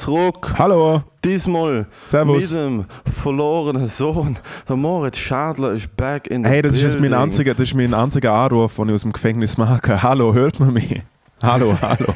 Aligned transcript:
zurück. 0.00 0.54
Hallo. 0.58 1.02
Diesmal 1.24 1.86
Servus. 2.06 2.50
mit 2.52 2.60
dem 2.60 2.84
verlorenen 3.12 3.86
Sohn. 3.86 4.38
Der 4.68 4.76
Moritz 4.76 5.18
Schadler 5.18 5.72
ist 5.72 5.94
back 5.96 6.26
in 6.28 6.42
the 6.42 6.48
Hey, 6.48 6.62
das 6.62 6.74
ist 6.74 6.82
jetzt 6.82 6.98
mein 7.00 7.12
einziger, 7.14 7.52
das 7.54 7.64
ist 7.64 7.74
mein 7.74 7.92
einziger 7.94 8.32
Anruf, 8.32 8.76
den 8.76 8.88
ich 8.88 8.94
aus 8.94 9.02
dem 9.02 9.12
Gefängnis 9.12 9.58
mache. 9.58 10.02
Hallo, 10.02 10.32
hört 10.34 10.58
man 10.60 10.72
mich? 10.72 11.00
Hallo, 11.42 11.76
hallo. 11.82 12.14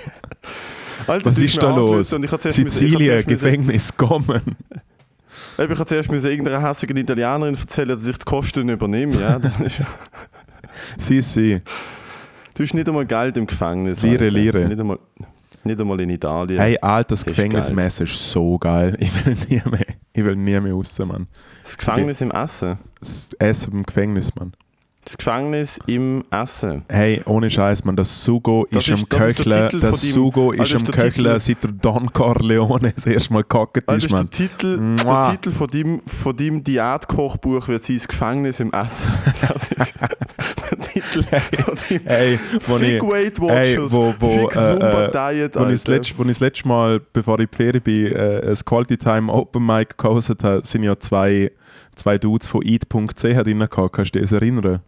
Alter, 1.06 1.26
Was 1.26 1.38
ist 1.38 1.62
da 1.62 1.74
los? 1.74 2.08
Sizilien, 2.10 3.14
müssen- 3.16 3.28
Gefängnis, 3.28 3.96
kommen. 3.96 4.56
Ich 5.56 5.58
habe 5.58 5.86
zuerst 5.86 6.10
müssen 6.10 6.30
irgendeiner 6.30 6.66
hässigen 6.66 6.96
Italienerin 6.96 7.54
erzählen, 7.54 7.90
dass 7.90 8.06
ich 8.06 8.18
die 8.18 8.24
Kosten 8.24 8.68
übernehme. 8.68 9.14
Ja, 9.20 9.38
das 9.38 9.60
ist, 9.60 9.82
Sie, 10.96 11.20
sie. 11.20 11.62
du 12.56 12.62
hast 12.62 12.74
nicht 12.74 12.88
einmal 12.88 13.06
Geld 13.06 13.36
im 13.36 13.46
Gefängnis. 13.46 14.02
Lire, 14.02 14.24
Alter. 14.24 14.30
Lire. 14.36 14.68
Nicht 14.68 14.80
einmal, 14.80 14.98
nicht 15.64 15.80
einmal 15.80 16.00
in 16.00 16.10
Italien. 16.10 16.60
Hey, 16.60 16.78
ist 17.10 17.24
Gefängnismesser 17.24 18.04
ist 18.04 18.30
so 18.30 18.58
geil. 18.58 18.96
Ich 19.00 19.26
will 19.26 19.36
nie 19.48 19.62
mehr, 19.70 19.86
ich 20.12 20.24
will 20.24 20.36
nie 20.36 20.58
mehr 20.60 20.72
raus, 20.72 20.98
Mann. 20.98 21.26
Das 21.62 21.76
Gefängnis 21.76 22.20
im 22.20 22.30
Essen. 22.30 22.78
Das 22.98 23.32
Essen 23.34 23.72
im 23.74 23.82
Gefängnis, 23.84 24.34
Mann. 24.34 24.52
Das 25.04 25.18
Gefängnis 25.18 25.78
im 25.86 26.24
Essen. 26.30 26.82
Hey, 26.88 27.20
ohne 27.26 27.50
Scheiß, 27.50 27.84
Mann, 27.84 27.94
das 27.96 28.24
Sugo 28.24 28.66
Das 28.70 28.84
ist, 28.88 28.90
ist- 28.90 29.02
am 29.02 29.08
das 29.10 29.18
der 29.18 29.26
Köcheln. 29.34 29.80
Das 29.80 30.00
von 30.00 30.00
deinem- 30.00 30.12
Sugo 30.14 30.52
ist 30.52 30.72
das 30.72 30.80
am 30.80 30.84
der 30.84 30.94
Köcheln, 30.94 31.40
seit 31.40 31.62
der 31.64 31.72
Don 31.72 32.12
Corleone 32.12 32.92
das 32.94 33.06
erste 33.06 33.32
Mal 33.34 33.42
gekackt 33.42 33.86
Alter, 33.86 33.96
ist, 33.98 34.04
ist 34.04 34.10
der 34.12 34.18
Mann. 34.18 34.30
Titel, 34.30 34.76
Mua. 34.78 35.22
der 35.22 35.30
Titel 35.32 35.50
von 35.50 35.66
deinem, 35.68 36.00
von 36.06 36.36
deinem 36.36 36.64
Diätkochbuch 36.64 37.68
wird 37.68 37.82
sein, 37.82 37.96
das 37.96 38.08
Gefängnis 38.08 38.60
im 38.60 38.72
Essen. 38.72 39.10
Das 39.40 39.68
ist 39.68 40.70
der 40.70 40.78
Titel 40.80 41.22
von 41.62 41.74
deinem 41.88 42.06
Hey, 42.06 42.38
wo 42.66 42.76
ich, 42.76 42.82
Fig 42.82 43.02
Weight 43.02 43.38
hey, 43.40 43.76
Watchers, 43.78 43.92
wo, 43.92 44.14
wo, 44.18 44.48
Fig 44.48 44.56
äh, 44.56 45.04
äh, 45.06 45.10
Diet, 45.10 45.56
Als 45.56 45.66
ich, 45.66 45.80
das 45.80 45.86
letzte, 45.88 46.14
als 46.14 46.20
ich 46.20 46.26
das 46.28 46.40
letzte 46.40 46.68
Mal, 46.68 47.00
bevor 47.12 47.38
ich 47.40 47.48
Ferien 47.54 47.82
bin, 47.82 48.06
äh, 48.12 48.40
ein 48.48 48.54
Quality 48.64 48.96
Time 48.96 49.32
Open 49.32 49.64
Mic 49.66 49.96
gehostet 49.98 50.42
habe, 50.44 50.64
sind 50.64 50.82
ja 50.82 50.98
zwei, 50.98 51.50
zwei 51.94 52.18
Dudes 52.18 52.48
von 52.48 52.62
eat.ch 52.64 53.22
drin 53.22 53.58
gehabt. 53.58 53.92
Kannst 53.92 54.14
du 54.14 54.18
dich 54.18 54.30
das 54.30 54.32
erinnern? 54.32 54.80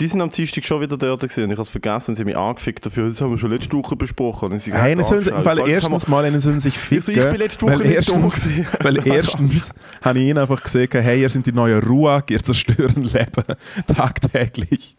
Die 0.00 0.08
sind 0.08 0.20
am 0.22 0.30
Dienstag 0.30 0.64
schon 0.64 0.80
wieder 0.80 0.96
dort 0.96 1.20
gewesen. 1.20 1.44
und 1.44 1.50
Ich 1.50 1.54
habe 1.56 1.62
es 1.62 1.68
vergessen, 1.68 2.14
sie 2.14 2.22
haben 2.22 2.26
mich 2.26 2.36
angefickt 2.36 2.84
dafür. 2.86 3.08
Das 3.08 3.20
haben 3.20 3.30
wir 3.30 3.38
schon 3.38 3.50
letzte 3.50 3.76
Woche 3.76 3.94
besprochen. 3.96 4.50
Und 4.52 4.58
sie 4.60 4.72
Hey, 4.72 4.94
haben 4.94 5.04
sollen 5.04 5.22
Soll- 5.22 5.42
das 5.42 5.58
erstens 5.68 6.08
mal 6.08 6.24
einen 6.24 6.40
sollen 6.40 6.58
sich 6.60 6.78
ficken. 6.78 6.98
Ich 6.98 7.04
so, 7.04 7.12
ich 7.12 7.28
bin 7.30 7.36
letzte 7.38 7.66
Woche 7.66 7.78
weil 7.80 7.86
erstens, 7.92 8.48
weil 8.82 9.06
erstens 9.06 9.74
habe 10.02 10.18
ich 10.18 10.24
ihnen 10.28 10.38
einfach 10.38 10.62
gesagt, 10.62 10.94
hey, 10.94 11.20
ihr 11.20 11.28
sind 11.30 11.44
die 11.46 11.52
neuen 11.52 11.82
Ruag, 11.82 12.24
ihr 12.30 12.42
zerstören 12.42 13.02
Leben 13.02 13.44
tagtäglich. 13.86 14.96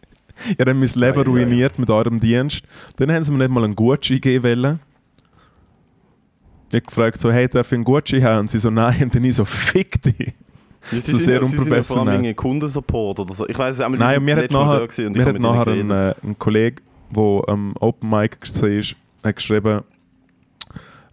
Ihr 0.48 0.64
habt 0.66 0.66
mein 0.66 0.80
Leben 0.80 1.18
Ei, 1.18 1.20
ei. 1.20 1.22
ruiniert 1.24 1.78
mit 1.78 1.90
eurem 1.90 2.20
Dienst. 2.20 2.62
Dann 2.96 3.10
haben 3.12 3.24
sie 3.24 3.32
mir 3.32 3.38
nicht 3.38 3.50
mal 3.50 3.64
einen 3.64 3.74
Gucci 3.76 4.18
geben 4.20 4.44
wollen. 4.44 4.80
Ich 6.70 6.76
habe 6.76 6.86
gefragt, 6.86 7.20
so, 7.20 7.30
hey, 7.30 7.48
darf 7.48 7.66
ich 7.66 7.74
einen 7.74 7.84
Gucci 7.84 8.20
haben? 8.22 8.40
Und 8.40 8.50
sie 8.50 8.58
so, 8.58 8.70
nein. 8.70 9.02
Und 9.02 9.14
dann 9.14 9.24
ich 9.24 9.34
so, 9.34 9.44
fick 9.44 10.00
dich. 10.02 10.32
Ja, 10.90 11.00
so 11.00 11.06
sind, 11.12 11.20
sehr 11.20 11.40
ja- 11.40 11.46
sie 11.46 11.58
sind 11.58 11.86
vor 11.86 12.06
allem 12.06 12.36
Kundensupport 12.36 13.20
oder 13.20 13.32
so. 13.34 13.48
Ich 13.48 13.58
weiß 13.58 13.78
es 13.78 13.88
Nein, 13.98 14.24
mir 14.24 14.36
hat 14.36 14.50
nachher, 14.50 14.88
mir 15.10 15.24
hat 15.24 15.38
nachher 15.38 15.66
ein, 15.72 15.90
äh, 15.90 16.14
ein 16.22 16.38
Kollege, 16.38 16.82
der 17.14 17.42
am 17.48 17.74
Open 17.78 18.10
Mic 18.10 18.38
war, 18.40 18.82
hat 19.24 19.36
geschrieben, 19.36 19.80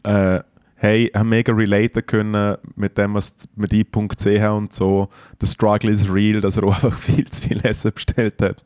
äh, 0.04 0.40
hey, 0.76 1.12
haben 1.14 1.30
mega 1.30 1.54
relaten 1.54 2.06
können 2.06 2.56
mit 2.76 2.98
dem, 2.98 3.14
was 3.14 3.34
mit 3.56 3.74
i.ch 3.74 4.44
und 4.50 4.74
so. 4.74 5.10
Der 5.42 5.48
Struggle 5.48 5.92
is 5.92 6.12
real, 6.12 6.42
dass 6.42 6.58
er 6.58 6.64
auch 6.66 6.74
einfach 6.84 6.98
viel 6.98 7.26
zu 7.28 7.48
viel 7.48 7.60
Essen 7.64 7.92
bestellt 7.94 8.42
hat 8.42 8.64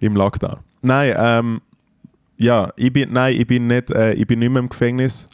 im 0.00 0.16
Lockdown. 0.16 0.58
Nein, 0.82 1.14
ähm, 1.16 1.60
ja, 2.36 2.68
ich 2.76 2.92
bin, 2.92 3.12
nein, 3.12 3.34
ich 3.40 3.46
bin 3.46 3.66
nicht, 3.66 3.90
äh, 3.90 4.12
ich 4.14 4.26
bin 4.26 4.40
nicht 4.40 4.50
mehr 4.50 4.60
im 4.60 4.68
Gefängnis. 4.68 5.28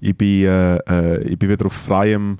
Ich 0.00 0.16
bin, 0.16 0.44
äh, 0.46 0.76
äh, 0.76 1.22
ich 1.24 1.38
bin 1.38 1.48
wieder 1.48 1.66
auf 1.66 1.72
freiem, 1.72 2.38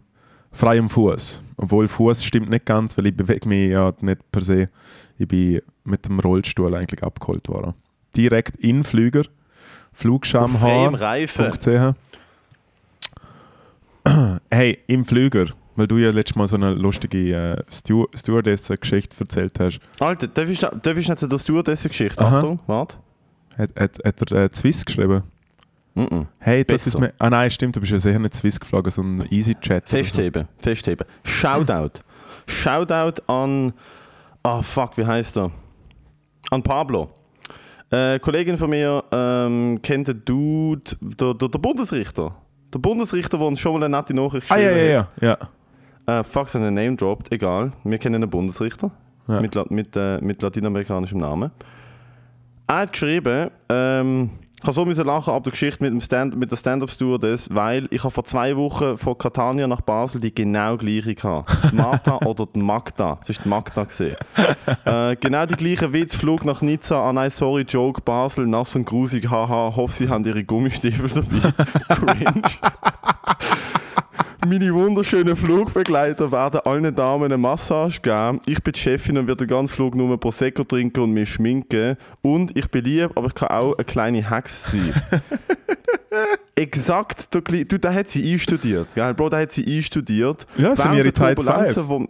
freiem 0.56 0.88
Fuß. 0.88 1.42
Obwohl 1.56 1.88
Fuß 1.88 2.24
stimmt 2.24 2.50
nicht 2.50 2.66
ganz, 2.66 2.96
weil 2.98 3.06
ich 3.06 3.16
bewege 3.16 3.48
mich 3.48 3.70
ja 3.70 3.92
nicht 4.00 4.30
per 4.32 4.42
se. 4.42 4.68
Ich 5.18 5.28
bin 5.28 5.60
mit 5.84 6.04
dem 6.06 6.20
Rollstuhl 6.20 6.74
eigentlich 6.74 7.02
abgeholt 7.02 7.48
worden. 7.48 7.74
Direkt 8.16 8.56
in 8.56 8.84
Flüger, 8.84 9.22
flugschamhaar.ch. 9.92 11.94
Hey, 14.52 14.78
im 14.86 15.04
Flüger, 15.04 15.46
weil 15.74 15.88
du 15.88 15.98
ja 15.98 16.10
letztes 16.10 16.36
Mal 16.36 16.46
so 16.46 16.54
eine 16.54 16.74
lustige 16.74 17.34
äh, 17.34 17.62
Stew 17.68 18.06
Stewardess-Geschichte 18.14 19.16
erzählt 19.18 19.58
hast, 19.58 19.80
Alter, 19.98 20.28
darf 20.28 20.48
ich, 20.48 20.60
darf 20.60 20.96
ich 20.96 21.08
nicht 21.08 21.32
der 21.32 21.38
Stewardess-Geschichte? 21.38 22.24
Achtung, 22.24 22.60
warte. 22.68 22.98
hat, 23.58 23.70
hat, 23.76 23.98
hat 24.04 24.32
er 24.32 24.44
äh, 24.44 24.50
Swiss 24.54 24.86
geschrieben. 24.86 25.24
Mhm. 25.96 26.26
Hey, 26.38 26.62
das 26.64 26.84
Besser. 26.84 26.88
ist 26.88 27.00
mir. 27.00 27.12
Ah 27.18 27.30
nein, 27.30 27.50
stimmt, 27.50 27.74
du 27.74 27.80
bist 27.80 27.90
ja 27.90 27.98
sicher 27.98 28.18
nicht 28.18 28.34
Swiss 28.34 28.60
geflogen, 28.60 28.90
sondern 28.90 29.26
EasyJet. 29.30 29.70
oder 29.70 29.80
so. 29.88 29.96
Festheben, 29.96 30.48
festheben. 30.58 31.06
Shoutout. 31.24 32.00
Shoutout 32.46 33.22
an. 33.26 33.72
Ah, 34.42 34.62
fuck, 34.62 34.96
wie 34.98 35.04
heißt 35.06 35.38
er? 35.38 35.50
An 36.50 36.62
Pablo. 36.62 37.08
Äh, 37.90 38.18
Kollegin 38.18 38.56
von 38.56 38.70
mir 38.70 39.02
ähm, 39.10 39.80
kennt 39.82 40.08
den 40.08 40.22
Dude, 40.24 40.82
der, 41.00 41.34
der, 41.34 41.48
der 41.48 41.58
Bundesrichter. 41.58 42.34
Der 42.74 42.78
Bundesrichter, 42.78 43.38
der 43.38 43.46
uns 43.46 43.58
schon 43.60 43.72
mal 43.78 43.84
eine 43.86 43.96
nette 43.96 44.12
Nachricht 44.12 44.50
Ah 44.50 44.58
ja, 44.58 44.68
geschrieben 44.70 44.88
ja, 44.90 45.08
ja. 45.20 45.28
ja. 45.28 45.38
hat. 46.06 46.20
Äh, 46.20 46.24
fuck, 46.24 46.48
seinen 46.48 46.74
Name 46.74 46.94
droppt, 46.96 47.32
egal. 47.32 47.72
Wir 47.84 47.98
kennen 47.98 48.16
einen 48.16 48.30
Bundesrichter 48.30 48.90
Ja. 49.28 49.40
mit, 49.40 49.70
mit, 49.70 49.96
äh, 49.96 50.20
mit 50.20 50.42
latinamerikanischem 50.42 51.18
Namen. 51.18 51.50
Er 52.68 52.76
hat 52.78 52.92
geschrieben, 52.92 53.50
ähm, 53.68 54.30
ich 54.66 54.68
habe 54.68 54.74
so 54.74 54.84
müssen 54.84 55.06
lachen 55.06 55.32
ab 55.32 55.44
der 55.44 55.52
Geschichte 55.52 55.84
mit, 55.84 55.92
dem 55.92 56.00
Stand 56.00 56.36
mit 56.36 56.50
der 56.50 56.56
Stand-Up-Stewardess, 56.56 57.50
weil 57.52 57.86
ich 57.92 58.02
habe 58.02 58.10
vor 58.10 58.24
zwei 58.24 58.56
Wochen 58.56 58.98
von 58.98 59.16
Catania 59.16 59.68
nach 59.68 59.80
Basel 59.80 60.20
die 60.20 60.34
genau 60.34 60.76
gleiche 60.76 61.14
gehabt. 61.14 61.56
Die 61.70 61.76
Martha 61.76 62.16
oder 62.26 62.46
die 62.46 62.58
Magda. 62.58 63.16
Es 63.22 63.28
ist 63.28 63.44
die 63.44 63.48
Magda 63.48 63.84
gesehen. 63.84 64.16
äh, 64.84 65.14
genau 65.14 65.46
die 65.46 65.54
gleiche 65.54 65.92
Witz, 65.92 66.16
Flug 66.16 66.44
nach 66.44 66.62
Nizza, 66.62 67.00
ah 67.00 67.12
nein, 67.12 67.30
sorry, 67.30 67.62
Joke, 67.62 68.00
Basel, 68.00 68.48
nass 68.48 68.74
und 68.74 68.86
grusig, 68.86 69.30
haha, 69.30 69.76
hoffe, 69.76 69.92
sie 69.92 70.08
haben 70.08 70.24
ihre 70.24 70.42
Gummistiefel 70.42 71.10
dabei. 71.10 71.54
Cringe. 71.94 72.42
Meine 74.48 74.72
wunderschönen 74.72 75.34
Flugbegleiter 75.34 76.30
werden 76.30 76.60
allen 76.60 76.94
Damen 76.94 77.24
eine 77.24 77.36
Massage 77.36 78.00
geben. 78.00 78.38
Ich 78.46 78.62
bin 78.62 78.74
die 78.74 78.78
Chefin 78.78 79.18
und 79.18 79.26
werde 79.26 79.44
den 79.44 79.48
ganzen 79.56 79.74
Flug 79.74 79.96
nur 79.96 80.20
Prosecco 80.20 80.62
trinken 80.62 81.00
und 81.00 81.10
mich 81.10 81.32
schminken. 81.32 81.96
Und 82.22 82.56
ich 82.56 82.70
bin 82.70 82.84
lieb, 82.84 83.10
aber 83.16 83.26
ich 83.26 83.34
kann 83.34 83.48
auch 83.48 83.74
eine 83.76 83.84
kleine 83.84 84.30
Hex 84.30 84.70
sein. 84.70 84.94
Exakt, 86.54 87.34
der, 87.34 87.40
Kle- 87.40 87.66
du, 87.66 87.76
da 87.76 87.92
hat 87.92 88.06
sie 88.06 88.32
einstudiert, 88.32 88.94
gell? 88.94 89.14
Bro, 89.14 89.30
da 89.30 89.40
hat 89.40 89.50
sie 89.50 89.66
einstudiert. 89.66 90.46
Ja, 90.56 90.68
das 90.70 90.78
sind 90.82 90.92
Während 90.92 90.98
ihre 90.98 91.12
der 91.12 91.28
Type 91.34 91.44
Turbulenzen, 91.44 91.88
wo, 91.88 92.06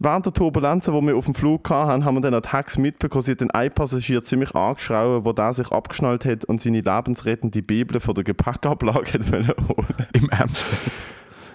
Während 0.00 0.26
der 0.26 0.32
Turbulenzen, 0.32 0.92
die 0.92 1.06
wir 1.06 1.16
auf 1.16 1.24
dem 1.26 1.34
Flug 1.36 1.70
hatten, 1.70 2.04
haben 2.04 2.14
wir 2.16 2.20
dann 2.20 2.34
an 2.34 2.42
die 2.42 2.48
Hex 2.48 2.78
mitbekommen. 2.78 3.22
Sie 3.22 3.30
hat 3.30 3.42
den 3.42 3.52
einen 3.52 3.70
Passagier 3.72 4.24
ziemlich 4.24 4.56
angeschrauben, 4.56 5.24
wo 5.24 5.32
der 5.32 5.54
sich 5.54 5.70
abgeschnallt 5.70 6.24
hat 6.24 6.44
und 6.46 6.60
seine 6.60 6.80
lebensrettende 6.80 7.62
Bibel 7.62 8.00
von 8.00 8.16
der 8.16 8.24
Gepäckablage 8.24 9.12
hat 9.12 9.68
holen 9.68 9.94
Im 10.14 10.28
Ernst. 10.30 10.64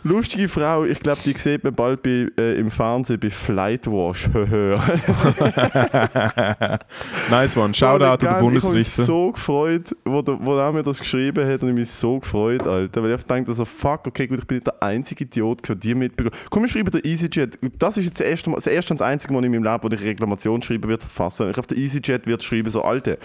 Lustige 0.08 0.48
Frau, 0.48 0.86
ich 0.86 1.00
glaube, 1.00 1.20
die 1.26 1.34
sieht 1.36 1.64
man 1.64 1.74
bald 1.74 2.04
bei, 2.04 2.28
äh, 2.38 2.60
im 2.60 2.70
Fernsehen 2.70 3.20
bei 3.20 3.32
Flightwash. 3.32 4.28
nice 7.32 7.58
one. 7.58 7.74
Shoutout 7.74 8.04
an 8.04 8.20
den 8.20 8.28
Ich 8.28 8.32
habe 8.32 8.52
mich 8.52 8.64
Bundesrichter. 8.64 9.04
so 9.04 9.32
gefreut, 9.32 9.96
wo, 10.06 10.22
der, 10.22 10.38
wo 10.40 10.56
er 10.60 10.72
mir 10.74 10.84
das 10.84 11.00
geschrieben 11.00 11.52
hat 11.52 11.64
und 11.64 11.70
ich 11.70 11.76
mich 11.76 11.90
so 11.90 12.20
gefreut, 12.20 12.68
Alter. 12.68 13.02
Weil 13.02 13.10
ich 13.10 13.14
einfach 13.14 13.30
dachte, 13.30 13.52
so, 13.56 13.66
fuck, 13.66 14.06
okay, 14.06 14.28
gut, 14.28 14.38
ich 14.38 14.46
bin 14.46 14.58
nicht 14.58 14.68
der 14.68 14.84
einzige 14.84 15.24
Idiot, 15.24 15.68
der 15.68 15.76
die 15.76 15.96
mitbekommen. 15.96 16.36
Komm, 16.52 16.62
wir 16.62 16.70
schreiben 16.70 16.92
der 16.92 17.04
EasyJet. 17.04 17.58
Das 17.80 17.98
ist 17.98 18.06
jetzt 18.06 18.20
das 18.20 18.28
erste, 18.28 18.52
Mal, 18.52 18.58
das 18.58 18.68
erste 18.68 18.94
und 18.94 19.00
das 19.00 19.08
einzige 19.08 19.34
Mal 19.34 19.44
in 19.44 19.54
meinem 19.54 19.64
Leben, 19.64 19.80
wo 19.82 19.88
ich 19.88 20.04
Reklamation 20.04 20.62
schreiben 20.62 20.88
wird 20.88 21.02
verfassen. 21.02 21.50
Ich 21.50 21.58
auf 21.58 21.66
der 21.66 21.80
EasyJet 21.80 22.28
wird 22.28 22.44
schreiben, 22.44 22.70
so, 22.70 22.84
Alter, 22.84 23.18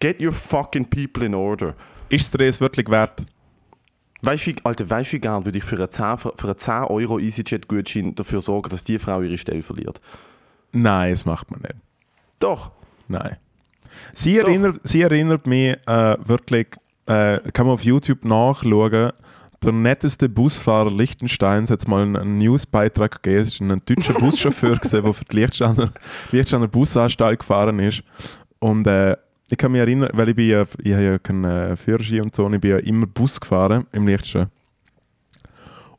get 0.00 0.22
your 0.22 0.32
fucking 0.32 0.86
people 0.86 1.26
in 1.26 1.34
order. 1.34 1.74
Ist 2.08 2.32
dir 2.32 2.38
das 2.46 2.62
wirklich 2.62 2.88
wert? 2.88 3.20
Weißt 4.24 4.46
du, 4.46 4.52
Alter, 4.64 4.88
weißt 4.88 5.12
du, 5.12 5.16
wie 5.16 5.20
gern 5.20 5.44
würde 5.44 5.58
ich 5.58 5.64
für 5.64 5.76
einen 5.76 5.90
10, 5.90 6.18
für 6.18 6.32
einen 6.42 6.58
10 6.58 6.74
Euro 6.84 7.18
EasyJet-Gutschein 7.18 8.14
dafür 8.14 8.40
sorgen, 8.40 8.70
dass 8.70 8.84
die 8.84 8.98
Frau 8.98 9.20
ihre 9.20 9.38
Stelle 9.38 9.62
verliert? 9.62 10.00
Nein, 10.72 11.10
das 11.10 11.24
macht 11.24 11.50
man 11.50 11.60
nicht. 11.60 11.74
Doch. 12.38 12.70
Nein. 13.08 13.36
Sie 14.12 14.38
Doch. 14.38 14.48
erinnert, 14.48 14.80
sie 14.82 15.02
erinnert 15.02 15.46
mich 15.46 15.76
äh, 15.86 16.16
wirklich, 16.24 16.68
äh, 17.06 17.38
kann 17.52 17.66
man 17.66 17.74
auf 17.74 17.84
YouTube 17.84 18.24
nachschauen, 18.24 19.12
der 19.64 19.72
netteste 19.72 20.28
Busfahrer 20.28 20.90
Liechtensteins 20.90 21.70
hat 21.70 21.88
mal 21.88 22.02
einen, 22.02 22.38
Newsbeitrag 22.38 23.22
gegeben. 23.22 23.42
Es 23.42 23.60
war 23.60 23.70
ein 23.70 23.82
deutscher 23.86 24.12
Buschauffeur, 24.18 24.76
gewesen, 24.76 25.02
der 25.02 25.14
für 25.14 25.24
die 25.24 25.36
Liechtensteiner, 25.36 25.92
Liechtensteiner 26.30 26.68
Busanstalt 26.68 27.38
gefahren 27.38 27.78
ist. 27.78 28.02
Und 28.58 28.86
äh, 28.86 29.16
ich 29.50 29.58
kann 29.58 29.72
mich 29.72 29.80
erinnern, 29.80 30.10
weil 30.12 30.30
ich 30.30 30.36
bin 30.36 30.48
ja, 30.48 30.62
ich 30.82 30.92
habe 30.92 31.04
ja 31.04 31.18
keinen 31.18 31.44
äh, 31.44 31.76
Führerschein 31.76 32.22
und 32.22 32.34
so, 32.34 32.46
und 32.46 32.54
ich 32.54 32.60
bin 32.60 32.70
ja 32.70 32.78
immer 32.78 33.06
Bus 33.06 33.40
gefahren 33.40 33.86
im 33.92 34.06
Liechtenstein. 34.06 34.48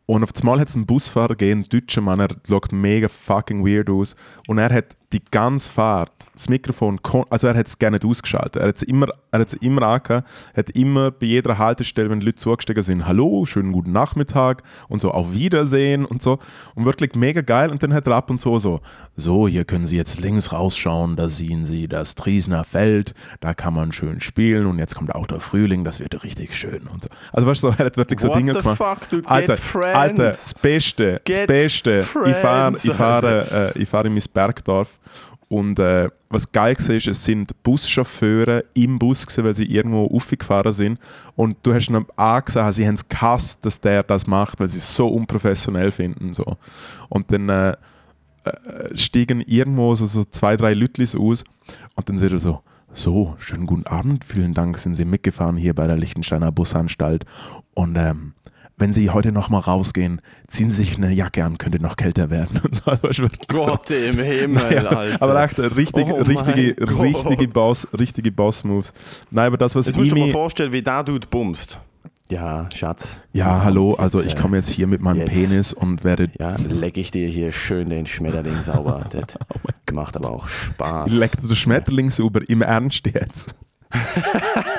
Und 0.07 0.23
auf 0.23 0.29
einmal 0.39 0.59
hat 0.59 0.69
es 0.69 0.75
einen 0.75 0.85
Busfahrer 0.85 1.29
gegeben, 1.29 1.61
einen 1.61 1.69
deutschen 1.69 2.03
Mann, 2.03 2.19
er 2.19 2.29
schaut 2.47 2.71
mega 2.71 3.07
fucking 3.07 3.65
weird 3.65 3.89
aus. 3.89 4.15
Und 4.47 4.59
er 4.59 4.71
hat 4.71 4.95
die 5.13 5.21
ganze 5.31 5.71
Fahrt 5.71 6.11
das 6.35 6.49
Mikrofon, 6.49 6.99
also 7.29 7.47
er 7.47 7.55
hat 7.55 7.67
es 7.67 7.79
gerne 7.79 7.95
nicht 7.95 8.05
ausgeschaltet. 8.05 8.61
Er 8.61 8.67
hat 8.67 8.77
es 8.77 8.83
immer, 8.83 9.07
er 9.31 9.39
hat's 9.39 9.53
immer 9.53 9.83
angehört, 9.83 10.25
hat 10.55 10.69
immer 10.71 11.11
bei 11.11 11.27
jeder 11.27 11.57
Haltestelle, 11.57 12.09
wenn 12.09 12.19
die 12.19 12.25
Leute 12.25 12.37
zugestiegen 12.37 12.83
sind, 12.83 13.07
Hallo, 13.07 13.45
schönen 13.45 13.71
guten 13.71 13.91
Nachmittag 13.91 14.63
und 14.89 15.01
so, 15.01 15.11
auf 15.11 15.33
Wiedersehen 15.33 16.05
und 16.05 16.21
so. 16.21 16.39
Und 16.75 16.85
wirklich 16.85 17.15
mega 17.15 17.41
geil. 17.41 17.69
Und 17.69 17.81
dann 17.83 17.93
hat 17.93 18.05
er 18.07 18.15
ab 18.15 18.29
und 18.29 18.41
zu 18.41 18.59
so, 18.59 18.81
so, 19.15 19.47
hier 19.47 19.63
können 19.63 19.87
Sie 19.87 19.95
jetzt 19.95 20.19
links 20.19 20.51
rausschauen, 20.51 21.15
da 21.15 21.29
sehen 21.29 21.65
Sie 21.65 21.87
das 21.87 22.15
Triesner 22.15 22.63
Feld, 22.63 23.13
da 23.39 23.53
kann 23.53 23.73
man 23.73 23.93
schön 23.93 24.19
spielen 24.19 24.65
und 24.65 24.77
jetzt 24.77 24.95
kommt 24.95 25.15
auch 25.15 25.27
der 25.27 25.39
Frühling, 25.39 25.85
das 25.85 25.99
wird 26.01 26.21
richtig 26.23 26.53
schön 26.53 26.87
und 26.87 27.03
so. 27.03 27.09
Also 27.31 27.47
weißt 27.47 27.63
du, 27.63 27.67
er 27.67 27.85
hat 27.85 27.97
wirklich 27.97 28.19
so 28.19 28.27
What 28.27 28.37
Dinge 28.37 28.53
the 28.53 28.59
gemacht. 28.59 28.77
Fuck, 28.77 29.09
du 29.09 29.21
Alter. 29.25 29.55
Alter, 29.95 30.23
das 30.25 30.53
Beste, 30.53 31.21
das 31.23 31.35
Get 31.37 31.47
Beste. 31.47 31.99
Ich 31.99 32.35
fahre 32.35 32.71
friends, 32.71 32.85
ich 32.85 32.93
fahre, 32.93 33.73
äh, 33.75 33.81
ich 33.81 33.87
fahre 33.87 34.07
in 34.07 34.13
mein 34.13 34.23
Bergdorf 34.33 34.99
und 35.47 35.79
äh, 35.79 36.09
was 36.29 36.51
geil 36.51 36.75
war, 36.77 36.95
ist, 36.95 37.07
es 37.07 37.23
sind 37.23 37.63
Buschauffeure 37.63 38.63
im 38.73 38.97
Bus, 38.97 39.25
gewesen, 39.25 39.43
weil 39.43 39.55
sie 39.55 39.65
irgendwo 39.65 40.05
aufgefahren 40.05 40.73
sind. 40.73 40.99
Und 41.35 41.55
du 41.63 41.73
hast 41.73 41.87
ihnen 41.87 42.05
angesehen, 42.15 42.71
sie 42.71 42.87
haben 42.87 42.95
es 42.95 43.07
gehasst, 43.07 43.63
dass 43.65 43.79
der 43.79 44.03
das 44.03 44.25
macht, 44.25 44.59
weil 44.59 44.67
sie 44.67 44.79
es 44.79 44.95
so 44.95 45.07
unprofessionell 45.07 45.91
finden. 45.91 46.33
So. 46.33 46.57
Und 47.09 47.31
dann 47.31 47.49
äh, 47.49 47.75
äh, 48.43 48.97
steigen 48.97 49.41
irgendwo 49.41 49.95
so, 49.95 50.05
so 50.07 50.23
zwei, 50.23 50.55
drei 50.55 50.73
Lütlis 50.73 51.15
aus 51.15 51.43
und 51.95 52.09
dann 52.09 52.17
sind 52.17 52.33
er 52.33 52.39
so, 52.39 52.61
so, 52.91 53.35
schönen 53.39 53.65
guten 53.65 53.87
Abend, 53.87 54.23
vielen 54.23 54.53
Dank, 54.53 54.77
sind 54.77 54.95
Sie 54.95 55.03
mitgefahren 55.03 55.57
hier 55.57 55.73
bei 55.73 55.85
der 55.85 55.97
Lichtensteiner 55.97 56.51
Busanstalt. 56.51 57.25
Und 57.73 57.97
ähm, 57.97 58.33
wenn 58.77 58.91
Sie 58.93 59.09
heute 59.09 59.31
noch 59.31 59.49
mal 59.49 59.59
rausgehen, 59.59 60.21
ziehen 60.47 60.69
Sie 60.71 60.83
sich 60.83 60.97
eine 60.97 61.11
Jacke 61.11 61.43
an, 61.43 61.57
könnte 61.57 61.81
noch 61.81 61.95
kälter 61.95 62.29
werden. 62.29 62.59
Und 62.63 62.75
so, 62.75 62.91
also. 62.91 63.27
Gott 63.47 63.89
im 63.91 64.19
Himmel, 64.19 64.63
Ja, 64.73 64.83
Alter. 64.89 65.21
aber 65.21 65.43
echt 65.43 65.59
richtig, 65.59 66.05
Oh 66.09 66.21
richtige, 66.21 66.75
richtige 66.99 67.47
Boss, 67.47 67.87
richtige 67.97 68.31
Boss-Moves. 68.31 68.93
Nein, 69.31 69.47
aber 69.47 69.57
das, 69.57 69.75
was 69.75 69.87
Jetzt 69.87 69.97
musst 69.97 70.11
du 70.11 70.15
dir 70.15 70.19
mal 70.21 70.25
Imi, 70.27 70.33
vorstellen, 70.33 70.71
wie 70.73 70.81
der 70.81 71.03
Dude 71.03 71.27
bumst. 71.27 71.79
Ja, 72.27 72.67
Schatz. 72.73 73.21
ja, 73.33 73.63
hallo, 73.63 73.93
also 73.93 74.19
Jetzt, 74.19 74.31
ich 74.33 74.35
äh, 74.39 74.41
komme 74.41 74.57
jetzt 74.57 74.69
hier 74.69 74.87
mit 74.87 74.99
meinem 74.99 75.19
jetzt- 75.19 75.29
Penis 75.31 75.73
und 75.73 76.03
werde 76.03 76.31
Ja, 76.39 76.55
leck 76.57 76.97
ich 76.97 77.11
dir 77.11 77.27
hier 77.27 77.51
schön 77.51 77.89
den 77.91 78.07
Schmetterling 78.07 78.63
sauber. 78.63 79.03
Das 79.85 79.93
macht 79.93 80.15
aber 80.17 80.31
auch 80.31 80.47
Spaß. 80.47 81.11
leckt 81.11 81.47
der 81.47 81.55
Schmetterling 81.55 82.09
sauber, 82.09 82.41
im 82.49 82.63
Ernst 82.63 83.05
jetzt. 83.05 83.53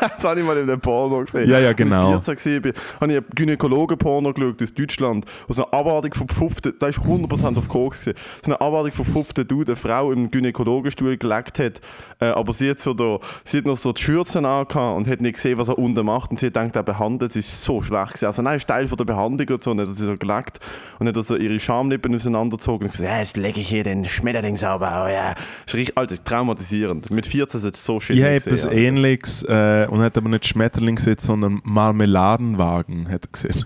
Das 0.00 0.24
habe 0.24 0.40
ich 0.40 0.46
mal 0.46 0.56
in 0.56 0.68
einem 0.68 0.80
Porno 0.80 1.20
gesehen. 1.20 1.48
Ja, 1.50 1.58
ja, 1.58 1.72
genau. 1.72 2.14
Als 2.14 2.28
ich 2.28 2.40
14 2.40 2.64
war, 2.64 2.72
habe 3.00 3.12
ich 3.12 3.18
einen 3.18 3.26
Gynäkologen-Porno 3.34 4.32
geschaut 4.32 4.62
aus 4.62 4.74
Deutschland, 4.74 5.24
wo 5.46 5.52
so 5.52 5.64
eine 5.64 5.72
Abwartung 5.72 6.14
von 6.14 6.28
Pfuften, 6.28 6.74
da 6.78 6.86
ist 6.88 6.98
100% 6.98 7.56
auf 7.58 7.68
Koks 7.68 8.04
so 8.04 8.12
eine 8.44 8.60
Abwartung 8.60 8.92
von 8.92 9.04
Pfuften 9.04 9.46
Dude, 9.46 9.72
eine 9.72 9.76
Frau 9.76 10.12
im 10.12 10.30
Gynäkologenstuhl 10.30 11.16
gelegt 11.16 11.58
hat, 11.58 11.80
äh, 12.20 12.26
aber 12.26 12.52
sie 12.52 12.70
hat, 12.70 12.78
so 12.78 12.94
da, 12.94 13.18
sie 13.44 13.58
hat 13.58 13.66
noch 13.66 13.76
so 13.76 13.92
die 13.92 14.02
Schürzen 14.02 14.44
angehabt 14.44 14.96
und 14.96 15.08
hat 15.08 15.20
nicht 15.20 15.34
gesehen, 15.34 15.58
was 15.58 15.68
er 15.68 15.78
unten 15.78 16.04
macht 16.04 16.30
und 16.30 16.38
sie 16.38 16.46
hat 16.46 16.54
gedacht, 16.54 16.76
er 16.76 16.82
behandelt, 16.82 17.32
sie 17.32 17.40
ist 17.40 17.62
so 17.62 17.82
schlecht 17.82 18.08
gewesen. 18.08 18.26
Also 18.26 18.42
nein, 18.42 18.56
ist 18.56 18.66
Teil 18.66 18.86
von 18.86 18.96
der 18.96 19.04
Behandlung 19.04 19.48
und 19.48 19.62
so, 19.62 19.70
und 19.70 19.80
hat 19.80 19.88
sie 19.88 20.06
so 20.06 20.16
gelegt 20.16 20.60
und 20.98 21.08
hat 21.08 21.16
also 21.16 21.36
ihre 21.36 21.58
Schamlippen 21.58 22.14
auseinandergezogen 22.14 22.86
und 22.86 22.92
gesagt, 22.92 23.08
ja, 23.08 23.18
jetzt 23.18 23.36
lege 23.36 23.60
ich 23.60 23.68
hier 23.68 23.84
den 23.84 24.04
Schmetterling 24.04 24.56
sauber, 24.56 25.04
oh 25.04 25.08
ja. 25.08 25.34
Das 25.34 25.44
ist 25.68 25.74
richtig, 25.74 25.98
Alter, 25.98 26.22
traumatisierend. 26.22 27.10
Mit 27.10 27.26
14 27.26 27.60
ist 27.60 27.76
es 27.76 27.84
so 27.84 28.00
shit 28.00 28.16
Ich 28.16 28.22
habe 28.22 28.34
etwas 28.34 28.62
gesehen, 28.62 28.96
Ähnliches 29.06 29.42
äh, 29.44 29.86
und 29.90 30.00
hat 30.00 30.16
aber 30.16 30.28
nicht 30.28 30.46
Schmetterling 30.46 30.96
gesehen, 30.96 31.18
sondern 31.18 31.60
Marmeladenwagen, 31.64 33.08
hat 33.10 33.24
er 33.24 33.32
gesehen. 33.32 33.64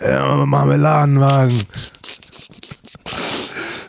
ja, 0.00 0.44
Marmeladenwagen. 0.46 1.62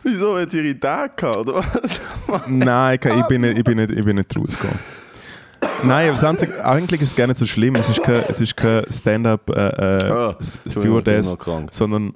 Wieso 0.04 0.38
hat 0.38 0.50
sie 0.50 0.58
ihre 0.58 0.68
Idee 0.68 1.10
gehabt, 1.16 1.36
oder 1.36 1.54
was? 1.54 2.48
Nein, 2.48 2.98
ich, 3.00 3.10
ich, 3.10 3.26
bin 3.26 3.40
nicht, 3.42 3.58
ich, 3.58 3.64
bin 3.64 3.76
nicht, 3.76 3.90
ich 3.90 4.04
bin 4.04 4.16
nicht 4.16 4.36
rausgekommen. 4.36 4.78
Nein, 5.84 6.10
aber 6.10 6.28
Einzige, 6.28 6.64
eigentlich 6.64 7.02
ist 7.02 7.10
es 7.10 7.16
gar 7.16 7.26
nicht 7.26 7.38
so 7.38 7.46
schlimm. 7.46 7.76
Es 7.76 7.88
ist 7.88 8.02
kein, 8.02 8.24
es 8.28 8.40
ist 8.40 8.56
kein 8.56 8.84
Stand-up 8.90 9.48
äh, 9.50 10.34
bin 10.64 10.70
Stewardess, 10.70 11.36
sondern 11.70 12.14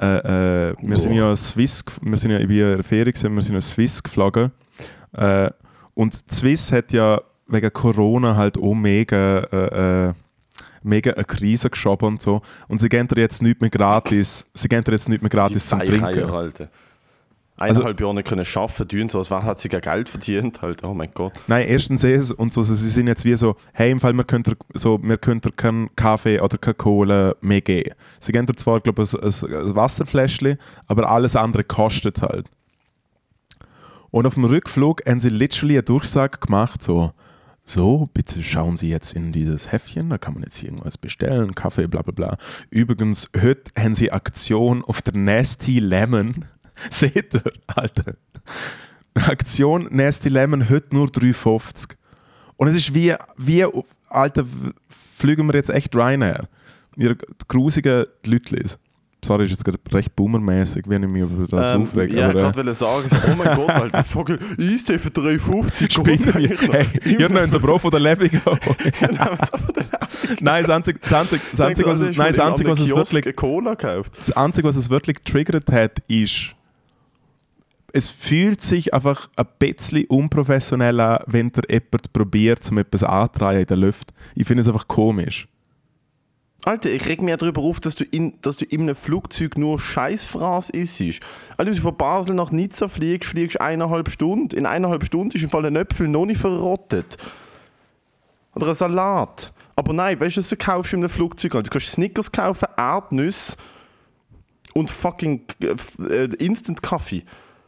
äh, 0.00 0.70
äh, 0.70 0.74
wir 0.80 0.98
sind 0.98 1.14
ja 1.14 1.34
Swiss, 1.34 1.84
wir 2.00 2.16
sind 2.16 2.30
ja 2.30 2.38
in 2.38 2.48
der 2.48 2.84
Ferien, 2.84 3.12
gewesen, 3.12 3.34
wir 3.34 3.42
sind 3.42 3.54
ja 3.54 3.60
Swiss 3.60 4.02
geflogen. 4.02 4.52
Äh, 5.12 5.50
und 5.94 6.30
die 6.30 6.34
Swiss 6.34 6.72
hat 6.72 6.92
ja 6.92 7.20
wegen 7.48 7.72
Corona 7.72 8.36
halt 8.36 8.58
auch 8.58 8.74
mega, 8.74 9.40
äh, 9.40 10.08
äh, 10.08 10.12
mega 10.82 11.12
eine 11.12 11.24
Krise 11.24 11.70
geschoben 11.70 12.06
und 12.06 12.22
so. 12.22 12.42
Und 12.68 12.80
sie 12.80 12.88
geben 12.88 13.08
dir 13.08 13.20
jetzt 13.20 13.42
nicht 13.42 13.60
mehr 13.60 13.70
gratis, 13.70 14.46
sie 14.54 14.68
geben 14.68 14.84
dir 14.84 14.92
jetzt 14.92 15.08
nicht 15.08 15.22
mehr 15.22 15.30
gratis 15.30 15.68
zum 15.68 15.80
Weicheier 15.80 16.12
Trinken. 16.12 16.32
halten. 16.32 16.68
Eineinhalb 17.60 18.00
Jahre 18.00 18.14
nicht 18.14 18.28
können 18.28 18.46
arbeiten, 18.54 18.88
tun 18.88 19.08
so, 19.08 19.18
als 19.18 19.30
hat 19.30 19.58
sie 19.58 19.68
gar 19.68 19.80
Geld 19.80 20.08
verdient. 20.08 20.62
Halt. 20.62 20.84
Oh 20.84 20.94
mein 20.94 21.10
Gott. 21.12 21.32
Nein, 21.48 21.66
erstens 21.66 22.04
es 22.04 22.30
und 22.30 22.52
so, 22.52 22.62
sie 22.62 22.74
sind 22.74 23.08
jetzt 23.08 23.24
wie 23.24 23.34
so, 23.34 23.56
hey, 23.72 23.90
im 23.90 23.98
Fall, 23.98 24.12
wir 24.12 24.22
können 24.22 24.44
dir, 24.44 24.56
so, 24.74 25.00
wir 25.02 25.18
keinen 25.18 25.94
Kaffee 25.96 26.40
oder 26.40 26.56
keine 26.56 26.74
Cola 26.74 27.34
mehr 27.40 27.60
geben. 27.60 27.94
Sie 28.20 28.30
geben 28.30 28.46
dir 28.46 28.54
zwar, 28.54 28.78
glaube 28.80 29.02
ich, 29.02 29.12
ein, 29.12 29.52
ein 29.52 29.74
Wasserfläschchen, 29.74 30.56
aber 30.86 31.10
alles 31.10 31.34
andere 31.34 31.64
kostet 31.64 32.22
halt. 32.22 32.46
Und 34.10 34.26
auf 34.26 34.34
dem 34.34 34.44
Rückflug 34.44 35.02
haben 35.06 35.20
sie 35.20 35.28
literally 35.28 35.74
eine 35.74 35.82
Durchsage 35.82 36.38
gemacht, 36.38 36.82
so, 36.82 37.12
so, 37.62 38.08
bitte 38.14 38.42
schauen 38.42 38.76
Sie 38.76 38.88
jetzt 38.88 39.12
in 39.12 39.30
dieses 39.30 39.70
Heftchen, 39.70 40.08
da 40.08 40.16
kann 40.16 40.32
man 40.32 40.42
jetzt 40.44 40.62
irgendwas 40.62 40.96
bestellen, 40.96 41.54
Kaffee, 41.54 41.86
bla 41.86 42.00
bla 42.00 42.12
bla. 42.12 42.38
Übrigens, 42.70 43.28
heute 43.38 43.70
haben 43.78 43.94
sie 43.94 44.10
Aktion 44.10 44.82
auf 44.82 45.02
der 45.02 45.14
Nasty 45.14 45.78
Lemon. 45.78 46.46
Seht 46.90 47.34
ihr, 47.34 47.52
Alter? 47.66 48.14
Aktion 49.12 49.88
Nasty 49.90 50.30
Lemon 50.30 50.70
heute 50.70 50.94
nur 50.94 51.08
3,50. 51.08 51.96
Und 52.56 52.68
es 52.68 52.76
ist 52.76 52.94
wie, 52.94 53.14
wie 53.36 53.66
Alter, 54.08 54.46
fliegen 54.88 55.46
wir 55.46 55.54
jetzt 55.54 55.70
echt 55.70 55.94
Ryanair. 55.94 56.48
Ihr 56.96 57.16
grusigen 57.48 58.06
Lütlis. 58.24 58.78
Sorry, 59.24 59.44
ist 59.44 59.50
jetzt 59.50 59.64
gerade 59.64 59.78
recht 59.92 60.14
boomermäßig, 60.14 60.84
wenn 60.86 61.02
ich 61.02 61.08
mich 61.08 61.22
über 61.22 61.44
das 61.46 61.72
Ähm, 61.72 61.82
aufrege. 61.82 62.16
ja, 62.16 62.28
ich 62.30 62.36
aber, 62.36 62.50
äh, 62.50 62.56
wollte 62.56 62.74
sagen, 62.74 63.08
so, 63.08 63.16
oh 63.32 63.36
mein 63.36 63.56
Gott, 63.56 63.70
Alter, 63.70 64.04
fuck, 64.04 64.30
Eistee 64.58 64.98
für 64.98 65.08
3,50 65.08 65.92
Spinnen 65.92 66.24
wir. 66.24 66.72
Hey, 66.72 66.86
ihr 67.18 67.24
habt 67.24 67.34
noch 67.34 67.40
einen 67.42 67.50
so 67.50 67.58
Pro 67.58 67.78
von 67.80 67.90
der 67.90 68.00
Lebung 68.00 68.30
Nein, 70.40 70.62
das 70.62 70.70
Einzige, 70.70 70.98
das 71.00 71.12
Einzige, 71.12 71.42
das 71.50 71.60
Einzige, 71.60 71.88
was, 71.88 72.00
es- 72.00 72.16
nein, 72.16 72.28
das 72.28 72.38
Einzige, 72.38 72.70
was 72.70 72.80
es 72.80 72.94
wirklich, 72.94 73.36
Cola 73.36 73.74
gekauft. 73.74 74.12
das 74.18 74.30
Einzige, 74.32 74.68
was 74.68 74.76
es 74.76 74.88
wirklich 74.90 75.16
getriggert 75.24 75.70
hat, 75.72 75.98
ist, 76.08 76.54
es 77.92 78.08
fühlt 78.08 78.62
sich 78.62 78.94
einfach 78.94 79.28
ein 79.36 79.46
bisschen 79.58 80.04
unprofessionell 80.06 81.00
an, 81.00 81.18
wenn 81.26 81.50
der 81.50 81.64
jemand 81.68 82.12
probiert, 82.12 82.70
um 82.70 82.78
etwas 82.78 83.02
anzutreiben 83.02 83.60
in 83.62 83.66
der 83.66 83.76
Luft. 83.78 84.12
Ich 84.34 84.46
finde 84.46 84.60
es 84.60 84.68
einfach 84.68 84.86
komisch. 84.86 85.48
Alter, 86.68 86.90
ich 86.90 87.06
reg 87.06 87.22
mich 87.22 87.30
ja 87.30 87.38
darüber 87.38 87.62
auf, 87.62 87.80
dass 87.80 87.94
du 87.94 88.04
in, 88.04 88.34
dass 88.42 88.58
du 88.58 88.66
in 88.66 88.82
einem 88.82 88.94
Flugzeug 88.94 89.56
nur 89.56 89.80
Scheißfraß 89.80 90.68
isst. 90.68 91.00
Alter, 91.56 91.70
wenn 91.70 91.74
du 91.74 91.80
von 91.80 91.96
Basel 91.96 92.34
nach 92.34 92.50
Nizza 92.50 92.88
fliegst, 92.88 93.30
fliegst 93.30 93.54
du 93.54 93.62
eineinhalb 93.62 94.10
Stunden. 94.10 94.54
In 94.54 94.66
eineinhalb 94.66 95.02
Stunden 95.02 95.34
ist 95.34 95.42
im 95.42 95.48
Fall 95.48 95.64
ein 95.64 95.76
Äpfel 95.76 96.08
noch 96.08 96.26
nicht 96.26 96.42
verrottet. 96.42 97.16
Oder 98.54 98.68
ein 98.68 98.74
Salat. 98.74 99.54
Aber 99.76 99.94
nein, 99.94 100.20
weißt 100.20 100.36
du, 100.36 100.40
was 100.42 100.50
du 100.50 100.58
kaufst 100.58 100.92
in 100.92 100.98
einem 100.98 101.08
Flugzeug? 101.08 101.52
Du 101.52 101.62
kannst 101.62 101.90
Snickers 101.90 102.30
kaufen, 102.30 102.68
Erdnüsse 102.76 103.56
und 104.74 104.90
fucking 104.90 105.44
äh, 105.62 106.24
Instant-Kaffee. 106.24 107.24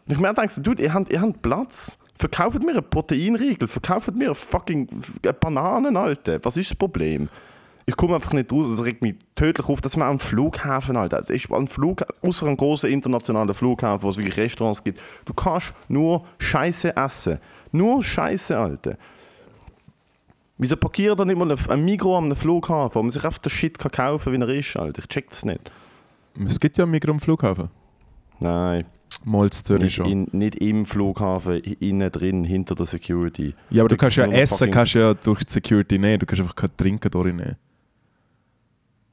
Und 0.07 0.13
ich 0.13 0.21
mir 0.21 0.35
denke, 0.35 0.61
dude, 0.61 0.83
ihr 0.83 0.93
habt, 0.93 1.11
ihr 1.11 1.23
habt 1.23 1.41
Platz. 1.41 1.97
Verkauft 2.17 2.63
mir 2.63 2.73
einen 2.73 2.91
Proteinriegel, 2.91 3.67
verkauft 3.67 4.15
mir 4.15 4.35
fucking 4.35 4.91
Bananen, 5.41 5.97
Alter. 5.97 6.39
Was 6.43 6.59
ist 6.59 6.73
das 6.73 6.77
Problem? 6.77 7.31
Ich 7.91 7.97
komme 7.97 8.15
einfach 8.15 8.33
nicht 8.35 8.53
raus, 8.53 8.71
es 8.71 8.85
regt 8.85 9.03
mich 9.03 9.17
tödlich 9.35 9.69
auf, 9.69 9.81
dass 9.81 9.97
man 9.97 10.07
am 10.07 10.21
Flughafen, 10.21 10.97
Alter, 10.97 11.23
das 11.23 11.31
ist 11.31 11.51
ein 11.51 11.67
Flug, 11.67 12.05
außer 12.23 12.47
einem 12.47 12.57
großen 12.57 12.89
internationalen 12.89 13.53
Flughafen, 13.53 14.05
wo 14.05 14.11
es 14.11 14.17
wirklich 14.17 14.37
Restaurants 14.37 14.85
gibt, 14.85 15.01
du 15.25 15.35
kannst 15.35 15.75
nur 15.89 16.23
Scheiße 16.39 16.97
essen. 16.97 17.41
Nur 17.73 18.01
Scheiße, 18.05 18.57
Alter. 18.57 18.97
Wieso 20.57 20.77
parkiert 20.77 21.19
da 21.19 21.25
nicht 21.25 21.37
mal 21.37 21.51
ein- 21.51 21.85
Mikro 21.85 22.17
am 22.17 22.37
Flughafen, 22.37 22.95
wo 22.95 23.03
man 23.03 23.11
sich 23.11 23.25
einfach 23.25 23.39
den 23.39 23.51
Shit 23.51 23.77
kann 23.77 23.91
kaufen 23.91 24.33
kann, 24.35 24.41
wie 24.49 24.53
er 24.53 24.59
ist, 24.61 24.77
Alter? 24.79 25.01
Ich 25.01 25.09
check 25.09 25.29
das 25.31 25.45
nicht. 25.45 25.73
Es 26.47 26.61
gibt 26.61 26.79
ja 26.79 26.85
ein 26.85 26.91
Mikro 26.93 27.11
am 27.11 27.19
Flughafen. 27.19 27.71
Nein, 28.39 28.85
Zürich 29.51 29.83
nicht, 29.83 29.95
schon. 29.95 30.07
in, 30.07 30.29
nicht 30.31 30.55
im 30.57 30.87
Flughafen, 30.87 31.57
innen 31.57 32.13
drin, 32.13 32.45
hinter 32.45 32.77
der 32.77 32.87
Security. 32.87 33.53
Ja, 33.71 33.83
aber 33.83 33.89
du 33.89 33.97
kannst 33.97 34.17
ja 34.17 34.27
essen, 34.27 34.71
kannst 34.71 34.95
ja 34.95 35.13
durch 35.13 35.43
die 35.45 35.53
Security 35.55 35.99
nehmen, 35.99 36.21
du 36.21 36.27
kannst 36.27 36.41
einfach 36.41 36.55
kein 36.55 36.71
Trinken 36.77 37.11
durchnehmen. 37.11 37.57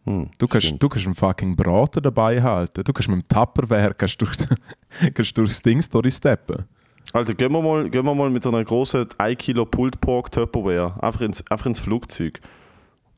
Hm, 0.07 0.29
Du 0.37 0.47
kannst, 0.47 0.67
stimmt. 0.67 0.81
du 0.83 0.89
kannst 0.89 1.05
einen 1.05 1.15
fucking 1.15 1.55
Braten 1.55 2.01
dabei 2.01 2.41
halten. 2.41 2.83
Du 2.83 2.93
kannst 2.93 3.09
mit 3.09 3.21
dem 3.21 3.27
Tupperware 3.27 3.93
kannst 3.93 4.21
durch, 4.21 4.31
kannst 5.13 5.37
durchs 5.37 5.61
Ding 5.61 5.83
durchsteppen. 5.89 6.65
Alter, 7.13 7.33
gehen 7.33 7.51
wir, 7.51 7.61
mal, 7.61 7.89
gehen 7.89 8.05
wir 8.05 8.15
mal 8.15 8.29
mit 8.29 8.43
so 8.43 8.49
einer 8.49 8.63
großen 8.63 9.07
1 9.17 9.37
Kilo 9.37 9.65
Pulled 9.65 9.99
Pork 10.01 10.31
Tupperware 10.31 11.01
einfach 11.01 11.21
ins, 11.21 11.43
einfach 11.49 11.65
ins 11.65 11.79
Flugzeug. 11.79 12.39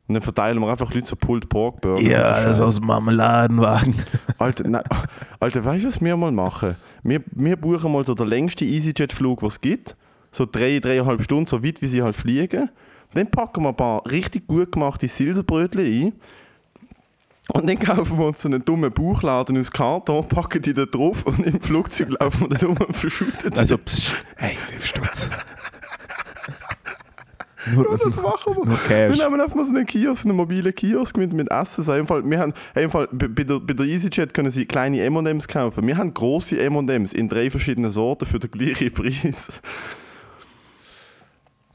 Und 0.08 0.16
dann 0.16 0.24
verteilen 0.24 0.60
wir 0.60 0.68
einfach 0.70 0.92
Leute 0.94 1.08
so 1.08 1.16
Pulled 1.16 1.48
Pork 1.50 1.82
Burger. 1.82 2.02
Ja, 2.02 2.22
das 2.44 2.54
ist 2.58 2.60
aus 2.60 2.76
dem 2.78 2.88
Marmeladenwagen. 2.88 3.94
Alter, 4.40 4.68
nein, 4.68 4.84
Alter, 5.40 5.64
weißt 5.64 5.84
du, 5.84 5.88
was 5.88 6.02
wir 6.02 6.18
mal 6.18 6.32
machen? 6.32 6.76
Wir, 7.04 7.22
wir 7.32 7.56
buchen 7.56 7.92
mal 7.92 8.04
so 8.04 8.16
den 8.16 8.28
längsten 8.28 8.68
EasyJet-Flug, 8.68 9.40
den 9.40 9.48
es 9.48 9.62
gibt. 9.62 9.96
So 10.32 10.48
drei, 10.52 10.80
dreieinhalb 10.80 11.22
Stunden, 11.24 11.46
so 11.46 11.64
weit 11.64 11.82
wie 11.84 11.88
sie 11.88 12.02
halt 12.02 12.16
fliegen. 12.16 12.70
Dann 13.14 13.30
packen 13.30 13.64
wir 13.64 13.70
ein 13.70 13.76
paar 13.76 14.04
richtig 14.10 14.48
gut 14.48 14.72
gemachte 14.72 15.08
Silberbrötchen 15.08 15.86
ein. 15.86 16.14
Und 17.54 17.68
dann 17.68 17.80
kaufen 17.80 18.18
wir 18.20 18.26
uns 18.28 18.42
so 18.42 18.48
einen 18.48 18.64
dummen 18.64 18.92
Bauchladen 18.92 19.60
aus 19.60 19.72
Karton, 19.72 20.28
packen 20.28 20.62
die 20.62 20.74
da 20.74 20.86
drauf 20.86 21.26
und 21.26 21.46
im 21.46 21.60
Flugzeug 21.60 22.10
laufen 22.20 22.50
wir 22.50 22.58
dann 22.58 22.70
um 22.70 22.78
und 22.78 22.96
verschütten 22.96 23.54
Also, 23.58 23.78
psst, 23.78 24.24
hey, 24.36 24.56
5 24.56 24.86
Stutz. 24.86 25.30
Nur, 27.74 27.90
ja, 27.92 27.98
das 27.98 28.16
machen 28.18 28.56
wir. 28.56 28.66
Nur 28.66 28.78
Cash. 28.78 29.18
Wir 29.18 29.26
nehmen 29.26 29.42
einfach 29.42 29.56
mal 29.56 29.66
so 29.66 29.76
einen 29.76 29.86
Kiosk, 29.86 30.26
einen 30.26 30.36
mobilen 30.36 30.74
Kiosk 30.74 31.18
mit, 31.18 31.34
mit 31.34 31.52
Essen. 31.52 31.84
So, 31.84 32.06
Fall, 32.06 32.28
wir 32.30 32.40
haben, 32.40 32.54
Fall, 32.90 33.10
bei, 33.12 33.44
der, 33.44 33.60
bei 33.60 33.74
der 33.74 33.86
EasyJet 33.86 34.34
können 34.34 34.52
Sie 34.52 34.66
kleine 34.66 35.02
M&M's 35.02 35.48
kaufen. 35.48 35.86
Wir 35.86 35.98
haben 35.98 36.14
große 36.14 36.58
M&M's 36.60 37.14
in 37.14 37.28
drei 37.28 37.50
verschiedenen 37.50 37.90
Sorten 37.90 38.26
für 38.26 38.40
den 38.40 38.52
gleichen 38.52 38.94
Preis. 38.94 39.62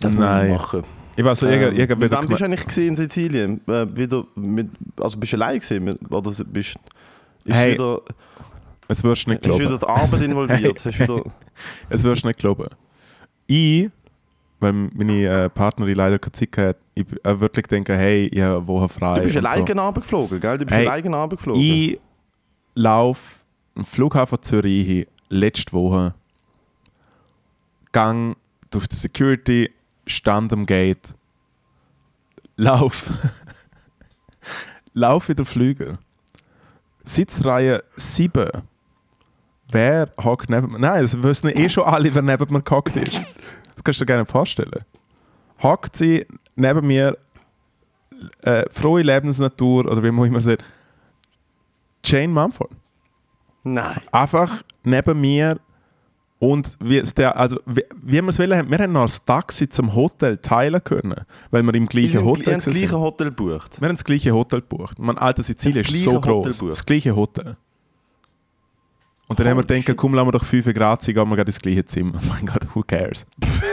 Das 0.00 0.14
Nein. 0.14 0.50
machen. 0.50 0.84
Ich 1.16 1.24
weiß, 1.24 1.42
ähm, 1.42 1.76
irgend, 1.76 2.00
mit 2.00 2.10
wem 2.10 2.26
bist 2.26 2.40
du 2.40 2.44
eigentlich 2.44 2.78
in 2.78 2.96
Sizilien? 2.96 3.60
Äh, 3.68 3.86
wieder 3.96 4.24
mit, 4.34 4.70
also 5.00 5.18
bist 5.18 5.32
du 5.32 5.36
allein 5.36 5.58
gewesen? 5.58 5.98
Oder 6.10 6.30
bist 6.30 6.76
ist 7.44 7.56
hey, 7.56 7.74
wieder, 7.74 8.00
es 8.88 9.04
wirst 9.04 9.26
du 9.26 9.30
nicht 9.30 9.42
glauben. 9.42 9.62
Ist 9.62 9.68
wieder 9.68 9.78
die 9.78 9.86
Arbeit 9.86 10.22
involviert? 10.22 10.84
hey. 10.84 10.92
wieder, 11.00 11.24
es 11.88 12.04
wirst 12.04 12.24
du 12.24 12.28
nicht 12.28 12.38
glauben. 12.38 12.68
Ich 13.46 13.90
weil 14.64 14.72
meine 14.72 15.44
äh, 15.44 15.50
Partnerin 15.50 15.94
leider 15.94 16.18
keine 16.18 16.32
Zeit 16.32 16.56
hat, 16.56 16.76
ich 16.94 17.04
äh, 17.22 17.40
wirklich 17.40 17.66
denke, 17.66 17.94
hey, 17.94 18.26
ich 18.26 18.40
habe 18.40 18.66
Woche 18.66 18.88
frei. 18.88 19.16
Du 19.16 19.22
bist 19.22 19.36
alleine 19.36 19.66
so. 19.66 19.92
geflogen, 19.92 20.40
gell? 20.40 20.58
Du 20.58 20.64
bist 20.64 20.76
hey, 20.76 20.88
alleine 20.88 21.28
geflogen. 21.28 21.60
Ich 21.60 22.00
laufe 22.74 23.40
am 23.74 23.84
Flughafen 23.84 24.38
Zürich 24.42 25.06
letzte 25.28 25.72
Woche, 25.72 26.14
gang 27.92 28.36
durch 28.70 28.88
die 28.88 28.96
Security, 28.96 29.70
stand 30.06 30.52
am 30.52 30.66
Gate, 30.66 31.14
lauf, 32.56 33.10
lauf 34.94 35.28
wieder 35.28 35.44
Flüge. 35.44 35.98
Sitzreihe 37.02 37.84
7. 37.96 38.50
Wer 39.70 40.10
hockt 40.22 40.48
neben 40.48 40.72
mir? 40.72 40.78
Nein, 40.78 41.02
das 41.02 41.22
wissen 41.22 41.48
eh 41.48 41.68
schon 41.68 41.84
alle, 41.84 42.14
wer 42.14 42.22
neben 42.22 42.52
mir 42.52 42.62
gehockt 42.62 42.96
ist. 42.96 43.22
Das 43.74 43.84
kannst 43.84 44.00
du 44.00 44.04
dir 44.04 44.06
gerne 44.06 44.26
vorstellen. 44.26 44.84
Hockt 45.62 45.96
sie 45.96 46.26
neben 46.54 46.86
mir, 46.86 47.18
äh, 48.42 48.64
frohe 48.70 49.02
Lebensnatur 49.02 49.90
oder 49.90 50.02
wie 50.02 50.10
man 50.10 50.26
immer 50.26 50.40
sagt, 50.40 50.64
Jane 52.04 52.28
Mumford. 52.28 52.70
Nein. 53.64 54.00
Einfach 54.12 54.62
neben 54.82 55.20
mir 55.20 55.58
und 56.38 56.76
wie, 56.80 57.00
der, 57.00 57.36
also, 57.36 57.58
wir 57.66 58.28
es 58.28 58.38
wollen, 58.38 58.70
wir 58.70 58.78
haben 58.78 58.92
noch 58.92 59.06
das 59.06 59.24
Taxi 59.24 59.68
zum 59.68 59.94
Hotel 59.94 60.36
teilen 60.38 60.82
können, 60.82 61.24
weil 61.50 61.62
wir 61.62 61.74
im 61.74 61.86
gleichen 61.86 62.14
wir 62.14 62.24
Hotel 62.24 62.46
Wir 62.46 62.52
haben 62.54 62.60
das 62.64 62.74
gleiche 62.74 62.98
Hotel 62.98 63.30
gebucht. 63.30 63.80
Wir 63.80 63.88
haben 63.88 63.96
das 63.96 64.04
gleiche 64.04 64.32
Hotel 64.32 64.60
gebucht. 64.60 64.98
Mein 64.98 65.16
alter 65.16 65.42
Sizilien 65.42 65.84
ist 65.84 66.02
so 66.02 66.20
groß. 66.20 66.58
Das 66.68 66.84
gleiche 66.84 67.16
Hotel. 67.16 67.56
Und 69.26 69.38
dann 69.38 69.46
oh, 69.46 69.50
haben 69.50 69.56
wir 69.58 69.64
gedacht, 69.64 69.96
komm, 69.96 70.14
lassen 70.14 70.28
wir 70.28 70.32
doch 70.32 70.44
5 70.44 70.74
Grad 70.74 71.02
sein, 71.02 71.14
gehen 71.14 71.28
wir 71.28 71.36
gerade 71.36 71.48
ins 71.48 71.60
gleiche 71.60 71.86
Zimmer. 71.86 72.12
Oh 72.22 72.26
mein 72.28 72.44
Gott, 72.44 72.66
who 72.74 72.82
cares? 72.82 73.26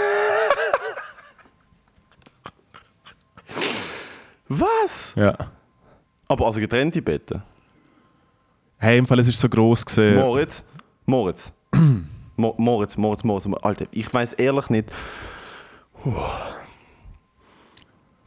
Was? 4.48 5.14
Ja. 5.16 5.36
Aber 6.28 6.46
also 6.46 6.60
getrennte 6.60 7.02
Betten? 7.02 7.42
Hey, 8.78 8.98
im 8.98 9.06
Fall, 9.06 9.20
es 9.20 9.28
ist 9.28 9.40
so 9.40 9.50
groß 9.50 9.86
gesehen. 9.86 10.16
Moritz, 10.16 10.64
Moritz. 11.06 11.52
Moritz, 12.42 12.98
Moritz, 12.98 13.24
Moritz, 13.24 13.48
Alter, 13.62 13.86
ich 13.92 14.14
weiß 14.14 14.34
ehrlich 14.34 14.70
nicht. 14.70 14.90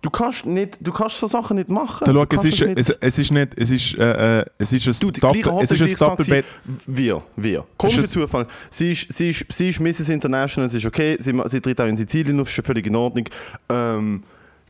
Du 0.04 0.10
kannst, 0.10 0.44
nicht, 0.44 0.76
du 0.82 0.92
kannst 0.92 1.18
so 1.18 1.26
Sachen 1.26 1.56
nicht 1.56 1.70
machen. 1.70 2.04
Schau, 2.04 2.26
es, 2.28 2.44
ist, 2.44 2.60
es, 2.60 2.90
es, 2.90 3.18
ist 3.18 3.32
nicht, 3.32 3.58
es 3.58 3.70
ist, 3.70 3.98
äh, 3.98 4.40
äh 4.40 4.44
es 4.58 4.70
ist 4.70 4.86
ein, 4.86 4.94
du, 5.00 5.10
Doppel, 5.10 5.62
es 5.62 5.72
ist 5.72 5.80
ein 5.80 5.96
Doppelbett. 5.98 6.44
Wir, 6.86 7.22
wir. 7.36 7.64
Komischer 7.78 8.04
Zufall. 8.04 8.46
Sie 8.68 8.92
ist, 8.92 9.10
sie, 9.10 9.30
ist, 9.30 9.46
sie 9.50 9.70
ist 9.70 9.80
Mrs. 9.80 10.10
International, 10.10 10.68
sie 10.68 10.76
ist 10.76 10.84
okay, 10.84 11.16
sie, 11.18 11.32
sie 11.46 11.60
tritt 11.62 11.80
auch 11.80 11.86
in 11.86 11.96
Sizilien 11.96 12.38
auf, 12.38 12.54
ist 12.54 12.66
völlig 12.66 12.86
in 12.86 12.94
Ordnung. 12.94 13.24
Ähm, 13.70 14.22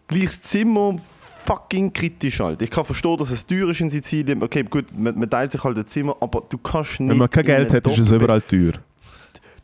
gleiches 0.07 0.41
Zimmer, 0.41 0.99
fucking 1.45 1.93
kritisch 1.93 2.39
halt. 2.39 2.63
Ich 2.63 2.71
kann 2.71 2.85
verstehen, 2.85 3.17
dass 3.17 3.33
es 3.33 3.45
teuer 3.45 3.71
ist 3.71 3.81
in 3.81 3.91
Sizilien. 3.91 4.41
Okay, 4.41 4.63
gut, 4.63 4.87
man, 4.97 5.19
man 5.19 5.29
teilt 5.29 5.51
sich 5.51 5.65
halt 5.65 5.77
ein 5.77 5.87
Zimmer, 5.87 6.17
aber 6.21 6.45
du 6.49 6.59
kannst 6.59 7.01
nicht. 7.01 7.11
Wenn 7.11 7.19
man 7.19 7.29
kein 7.29 7.45
Geld 7.45 7.73
hat, 7.73 7.87
ist 7.89 7.99
es 7.99 8.11
überall 8.13 8.41
teuer. 8.41 8.75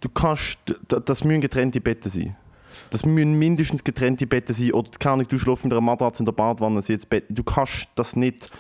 Du 0.01 0.09
kannst, 0.09 0.59
das 0.89 1.25
müssen 1.25 1.41
getrennte 1.41 1.81
Betten 1.81 2.11
sein. 2.11 2.37
Das 2.91 3.05
müssen 3.05 3.39
mindestens 3.39 3.85
getrennte 3.85 4.27
Betten 4.27 4.55
sein. 4.55 4.73
Oder 4.73 4.91
keine 4.99 5.15
Ahnung, 5.15 5.29
du 5.29 5.39
schläfst 5.39 5.65
mit 5.65 5.73
einer 5.73 5.81
Matratze 5.81 6.23
in 6.23 6.27
der 6.27 6.33
Badwanne, 6.33 6.83
sie 6.83 6.95
jetzt 6.95 7.09
Bett. 7.11 7.25
Du 7.29 7.43
kannst 7.43 7.89
das 7.95 8.17
nicht. 8.17 8.51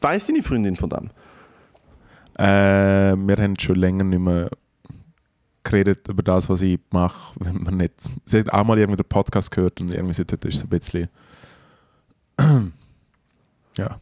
Weißt 0.00 0.28
deine 0.28 0.42
Freundin 0.42 0.76
von 0.76 0.90
dem? 0.90 1.10
Äh, 2.38 3.16
wir 3.16 3.36
haben 3.36 3.58
schon 3.58 3.76
länger 3.76 4.04
nicht 4.04 4.18
mehr 4.18 4.50
geredet 5.64 6.08
über 6.08 6.22
das, 6.22 6.48
was 6.48 6.62
ich 6.62 6.80
mache, 6.90 7.34
wenn 7.40 7.62
man 7.62 7.76
nicht. 7.76 7.94
Sie 8.24 8.40
hat 8.40 8.52
auch 8.52 8.64
mal 8.64 8.78
irgendwie 8.78 9.02
den 9.02 9.08
Podcast 9.08 9.50
gehört 9.50 9.80
und 9.80 9.94
irgendwie 9.94 10.14
sagt, 10.14 10.32
das 10.32 10.54
ist 10.54 10.60
so 10.60 10.66
ein 10.66 10.70
bisschen. 10.70 11.08
ja. 13.76 14.00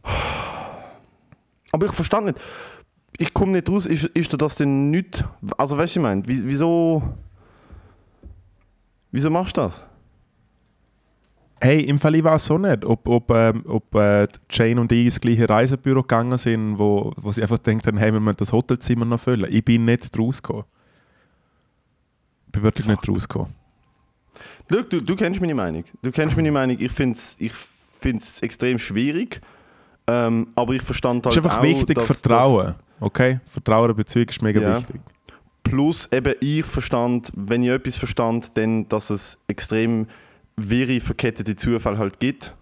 Aber 1.71 1.85
ich 1.85 1.91
verstand 1.91 2.27
nicht. 2.27 2.39
Ich 3.17 3.33
komme 3.33 3.53
nicht 3.53 3.69
raus. 3.69 3.85
Ist, 3.85 4.05
ist 4.05 4.41
das 4.41 4.55
denn 4.55 4.89
nicht. 4.89 5.23
Also, 5.57 5.77
weißt 5.77 5.95
du, 5.95 5.99
ich 5.99 6.03
meine, 6.03 6.23
wieso. 6.25 7.03
Wieso 9.11 9.29
machst 9.29 9.57
du 9.57 9.61
das? 9.61 9.81
Hey, 11.63 11.81
im 11.81 11.99
Fall 11.99 12.15
ich 12.15 12.23
weiß 12.23 12.49
auch 12.51 12.57
nicht, 12.57 12.83
ob, 12.85 13.07
ob, 13.07 13.29
ähm, 13.29 13.63
ob 13.67 13.93
äh, 13.93 14.27
Jane 14.49 14.81
und 14.81 14.91
ich 14.91 15.05
ins 15.05 15.21
gleiche 15.21 15.47
Reisebüro 15.47 16.01
gegangen 16.01 16.37
sind, 16.39 16.79
wo, 16.79 17.13
wo 17.17 17.31
sie 17.31 17.43
einfach 17.43 17.59
denkt 17.59 17.85
haben, 17.85 17.97
hey, 17.97 18.11
wir 18.11 18.19
müssen 18.19 18.37
das 18.37 18.51
Hotelzimmer 18.51 19.05
noch 19.05 19.19
füllen. 19.19 19.45
Ich 19.51 19.63
bin 19.63 19.85
nicht 19.85 20.17
rausgekommen. 20.17 20.63
Ich 22.47 22.51
bin 22.53 22.63
wirklich 22.63 22.87
Fuck. 22.87 22.95
nicht 22.95 23.09
rausgekommen. 23.09 23.53
Look, 24.69 24.89
du, 24.89 24.97
du 24.97 25.15
kennst 25.15 25.39
meine 25.39 25.53
Meinung. 25.53 25.83
Du 26.01 26.11
kennst 26.11 26.35
meine 26.35 26.51
Meinung. 26.51 26.77
Ich 26.79 26.91
finde 26.91 27.13
es 27.13 27.35
ich 27.37 27.53
find's 27.99 28.41
extrem 28.41 28.79
schwierig. 28.79 29.39
Ähm, 30.07 30.47
aber 30.55 30.73
ich 30.73 30.81
verstand 30.81 31.25
halt 31.25 31.35
Es 31.35 31.37
ist 31.37 31.45
einfach 31.45 31.59
auch, 31.59 31.63
wichtig, 31.63 31.95
dass, 31.95 32.05
Vertrauen. 32.05 32.65
Dass, 32.65 32.75
okay? 33.01 33.39
Vertrauen 33.45 33.93
Beziehung 33.95 34.29
ist 34.29 34.41
mega 34.41 34.61
ja. 34.61 34.77
wichtig. 34.77 35.01
Plus 35.63 36.09
eben 36.11 36.33
ich 36.39 36.65
verstand, 36.65 37.31
wenn 37.35 37.63
ich 37.63 37.69
etwas 37.69 37.97
verstand, 37.97 38.57
dann, 38.57 38.87
dass 38.87 39.09
es 39.09 39.37
extrem 39.47 40.07
wirre, 40.55 40.99
verkettete 40.99 41.55
Zufälle 41.55 41.97
halt 41.97 42.19
gibt. 42.19 42.55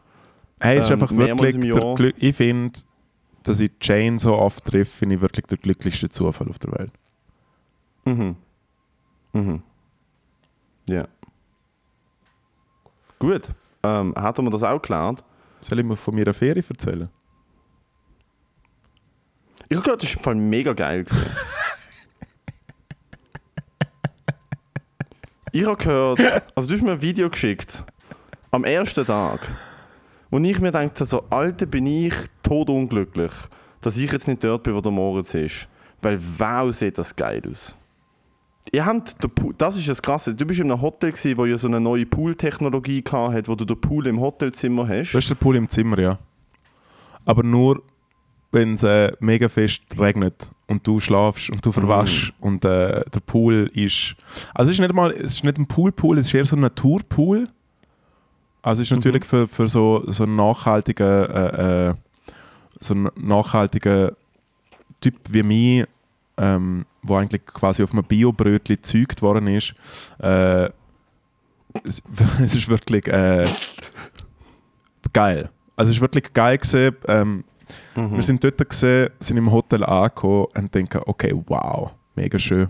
Hey, 0.59 0.79
ist 0.79 0.87
ähm, 0.87 0.93
einfach 0.93 1.15
wirklich 1.15 1.57
der 1.59 1.95
Glück, 1.95 2.15
ich 2.17 2.35
finde, 2.35 2.79
dass 3.43 3.59
ich 3.59 3.71
Jane 3.81 4.19
so 4.19 4.35
oft 4.37 4.65
treffe, 4.65 4.97
finde 4.97 5.15
ich 5.15 5.21
wirklich 5.21 5.45
der 5.45 5.57
glücklichste 5.57 6.09
Zufall 6.09 6.49
auf 6.49 6.59
der 6.59 6.71
Welt. 6.73 6.91
Mhm. 8.05 8.35
Mhm. 9.33 9.61
Ja. 10.89 11.07
Gut. 13.19 13.49
Ähm, 13.83 14.13
hat 14.15 14.37
er 14.39 14.43
mir 14.43 14.49
das 14.49 14.63
auch 14.63 14.81
gelernt? 14.81 15.23
Soll 15.61 15.79
ich 15.79 15.85
mir 15.85 15.95
von 15.95 16.15
meiner 16.15 16.33
Ferie 16.33 16.63
erzählen? 16.67 17.09
Ich 19.69 19.77
habe 19.77 19.83
gehört, 19.83 20.01
das 20.01 20.09
ist 20.09 20.15
im 20.17 20.23
Fall 20.23 20.35
mega 20.35 20.73
geil. 20.73 21.05
Ich 25.51 25.65
habe 25.65 25.77
gehört, 25.77 26.19
also 26.55 26.67
du 26.67 26.73
hast 26.75 26.83
mir 26.83 26.93
ein 26.93 27.01
Video 27.01 27.29
geschickt, 27.29 27.83
am 28.51 28.63
ersten 28.63 29.05
Tag, 29.05 29.39
wo 30.31 30.39
ich 30.39 30.59
mir 30.59 30.71
dachte, 30.71 31.05
so, 31.05 31.23
Alter, 31.29 31.65
bin 31.65 31.85
ich 31.85 32.13
todunglücklich, 32.43 33.31
dass 33.81 33.97
ich 33.97 34.11
jetzt 34.11 34.27
nicht 34.27 34.43
dort 34.43 34.63
bin, 34.63 34.73
wo 34.75 34.81
der 34.81 34.91
Moritz 34.91 35.33
ist. 35.33 35.67
Weil 36.01 36.19
wow, 36.37 36.73
sieht 36.75 36.97
das 36.97 37.15
geil 37.15 37.41
aus. 37.49 37.75
Ihr 38.71 38.85
habt 38.85 39.15
das 39.57 39.75
ist 39.77 39.87
das 39.87 40.01
Krasse. 40.01 40.35
Du 40.35 40.45
bist 40.45 40.59
in 40.59 40.71
einem 40.71 40.81
Hotel, 40.81 41.11
gewesen, 41.11 41.37
wo 41.37 41.45
ihr 41.45 41.57
so 41.57 41.67
eine 41.67 41.79
neue 41.79 42.05
Pool-Technologie 42.05 43.03
hat, 43.11 43.47
wo 43.47 43.55
du 43.55 43.65
den 43.65 43.79
Pool 43.79 44.07
im 44.07 44.19
Hotelzimmer 44.19 44.87
hast. 44.87 45.13
Das 45.13 45.23
ist 45.23 45.29
der 45.29 45.35
Pool 45.35 45.55
im 45.55 45.67
Zimmer, 45.67 45.99
ja. 45.99 46.19
Aber 47.25 47.43
nur, 47.43 47.81
wenn 48.51 48.73
es 48.73 48.83
äh, 48.83 49.11
mega 49.19 49.47
fest 49.47 49.83
regnet 49.99 50.49
und 50.67 50.85
du 50.85 50.99
schlafst 50.99 51.49
und 51.49 51.65
du 51.65 51.71
verwaschst 51.71 52.33
mm. 52.39 52.43
und 52.43 52.65
äh, 52.65 53.03
der 53.09 53.19
Pool 53.25 53.69
ist. 53.73 54.15
Also 54.53 54.71
es 54.71 54.77
ist 54.77 54.81
nicht 54.81 54.93
mal, 54.93 55.11
es 55.11 55.33
ist 55.33 55.43
nicht 55.43 55.57
ein 55.57 55.67
Pool-Pool, 55.67 56.17
es 56.17 56.27
ist 56.27 56.33
eher 56.33 56.45
so 56.45 56.55
ein 56.55 56.61
Naturpool. 56.61 57.47
Also 58.61 58.81
es 58.81 58.91
ist 58.91 58.95
natürlich 58.95 59.23
mhm. 59.23 59.27
für, 59.27 59.47
für 59.47 59.67
so, 59.67 60.03
so 60.07 60.23
einen 60.23 60.35
nachhaltigen, 60.35 61.07
äh, 61.07 61.89
äh, 61.89 61.93
so 62.79 62.93
einen 62.93 63.09
nachhaltigen 63.15 64.11
Typ 64.99 65.15
wie 65.29 65.43
mich, 65.43 65.85
ähm, 66.37 66.85
wo 67.01 67.15
eigentlich 67.15 67.45
quasi 67.45 67.83
auf 67.83 67.93
einem 67.93 68.03
Bio-Brötchen 68.03 68.75
gezeugt 68.75 69.21
worden 69.21 69.47
ist. 69.47 69.73
Äh, 70.19 70.65
es, 71.83 72.01
es, 72.43 72.55
ist 72.55 72.67
wirklich 72.67 73.07
äh, 73.07 73.47
geil. 75.13 75.49
Also 75.75 75.91
es 75.91 75.97
war 75.97 76.01
wirklich 76.01 76.33
geil. 76.33 76.57
Gewesen. 76.57 76.95
Ähm, 77.07 77.43
mhm. 77.95 78.15
Wir 78.15 78.23
sind 78.23 78.43
dort, 78.43 78.57
gewesen, 78.57 79.09
sind 79.19 79.37
im 79.37 79.51
Hotel 79.51 79.83
angekommen 79.83 80.47
und 80.55 80.73
denken, 80.73 81.01
okay, 81.05 81.33
wow, 81.47 81.91
mega 82.15 82.39
schön. 82.39 82.67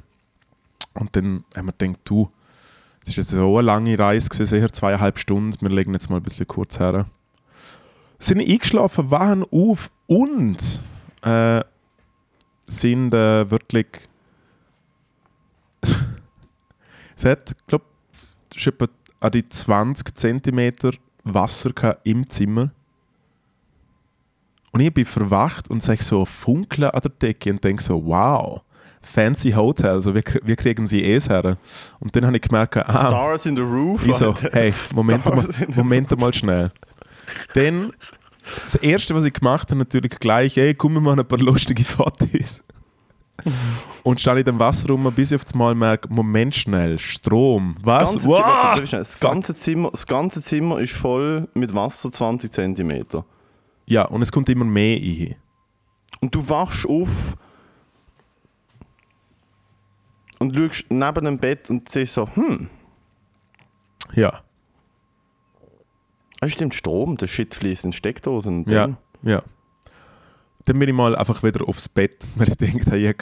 Und 0.93 1.15
dann 1.15 1.43
haben 1.55 1.67
wir 1.67 1.73
gedacht, 1.73 1.99
du, 2.03 2.29
es 3.05 3.17
war 3.17 3.23
so 3.23 3.57
eine 3.57 3.65
lange 3.65 3.97
Reise, 3.97 4.29
gewesen, 4.29 4.45
sicher 4.45 4.71
zweieinhalb 4.71 5.17
Stunden, 5.17 5.57
wir 5.61 5.69
legen 5.69 5.93
jetzt 5.93 6.09
mal 6.09 6.17
ein 6.17 6.23
bisschen 6.23 6.47
kurz 6.47 6.79
her. 6.79 7.05
Sind 8.19 8.41
eingeschlafen, 8.41 9.11
waren 9.11 9.45
auf 9.51 9.91
und 10.07 10.81
äh, 11.21 11.61
sind 12.65 13.13
äh, 13.13 13.49
wirklich. 13.49 13.87
es 17.15 17.25
hat, 17.25 17.55
glaube 17.67 17.85
ich, 18.53 18.71
an 19.21 19.31
die 19.31 19.47
20 19.47 20.17
cm 20.17 20.71
Wasser 21.23 21.97
im 22.03 22.29
Zimmer. 22.29 22.71
Und 24.71 24.81
ich 24.81 24.93
bin 24.93 25.05
verwacht 25.05 25.69
und 25.69 25.81
sage 25.81 26.03
so 26.03 26.25
funkeln 26.25 26.89
an 26.89 27.01
der 27.01 27.11
Decke 27.11 27.51
und 27.51 27.63
denke 27.63 27.81
so, 27.81 28.05
wow, 28.05 28.61
fancy 29.01 29.51
Hotel, 29.51 29.91
also 29.91 30.13
wie, 30.13 30.23
wie 30.43 30.55
kriegen 30.55 30.87
sie 30.87 31.03
es 31.03 31.29
her? 31.29 31.57
Und 31.99 32.15
dann 32.15 32.25
habe 32.25 32.37
ich 32.37 32.41
gemerkt, 32.41 32.77
ah, 32.77 33.07
Stars 33.07 33.45
in 33.45 33.55
the 33.55 33.61
Roof. 33.61 34.05
Ich 34.05 34.15
so, 34.15 34.35
hey, 34.51 34.73
Moment 34.93 35.25
mal, 35.25 35.47
Moment 35.75 36.19
mal 36.19 36.33
schnell. 36.33 36.71
Dann 37.53 37.91
das 38.63 38.75
erste, 38.75 39.15
was 39.15 39.23
ich 39.23 39.33
gemacht 39.33 39.69
habe, 39.69 39.79
natürlich 39.79 40.19
gleich, 40.19 40.55
hey, 40.55 40.73
komm, 40.73 40.93
wir 40.93 41.01
machen 41.01 41.19
ein 41.19 41.27
paar 41.27 41.39
lustige 41.39 41.83
Fotos. 41.83 42.63
und 44.03 44.19
stand 44.19 44.39
in 44.39 44.45
dem 44.45 44.59
Wasser 44.59 44.89
rum, 44.89 45.11
bis 45.15 45.31
ich 45.31 45.41
auf 45.41 45.45
einmal 45.53 45.75
merke, 45.75 46.11
Moment 46.11 46.55
schnell, 46.55 46.99
Strom. 46.99 47.75
Was? 47.83 48.13
Das 48.13 48.23
ganze, 48.23 48.27
wow. 48.27 48.75
Zimmer, 48.75 48.99
das 48.99 49.19
ganze, 49.19 49.55
Zimmer, 49.55 49.91
das 49.91 50.07
ganze 50.07 50.41
Zimmer 50.41 50.79
ist 50.79 50.93
voll 50.93 51.47
mit 51.53 51.73
Wasser 51.73 52.11
20 52.11 52.51
cm. 52.51 53.05
Ja, 53.89 54.05
und 54.05 54.21
es 54.21 54.31
kommt 54.31 54.47
immer 54.49 54.65
mehr 54.65 54.97
rein. 54.97 55.35
Und 56.21 56.35
du 56.35 56.47
wachst 56.47 56.87
auf 56.87 57.35
und 60.37 60.55
schaust 60.55 60.85
neben 60.89 61.25
dem 61.25 61.37
Bett 61.39 61.69
und 61.69 61.89
siehst 61.89 62.13
so, 62.13 62.29
hm. 62.35 62.69
Ja. 64.13 64.41
Ah, 66.39 66.47
stimmt, 66.47 66.75
Strom, 66.75 67.17
der 67.17 67.27
Shit 67.27 67.55
fließt 67.55 67.85
in 67.85 67.91
Steckdosen. 67.91 68.63
Ja, 68.69 68.95
ja. 69.23 69.41
Dann 70.65 70.77
bin 70.77 70.87
ich 70.87 70.95
mal 70.95 71.15
einfach 71.15 71.41
wieder 71.41 71.67
aufs 71.67 71.89
Bett, 71.89 72.27
weil 72.35 72.49
ich 72.49 72.57
denke, 72.57 72.95
ich 72.95 73.07
habe 73.07 73.15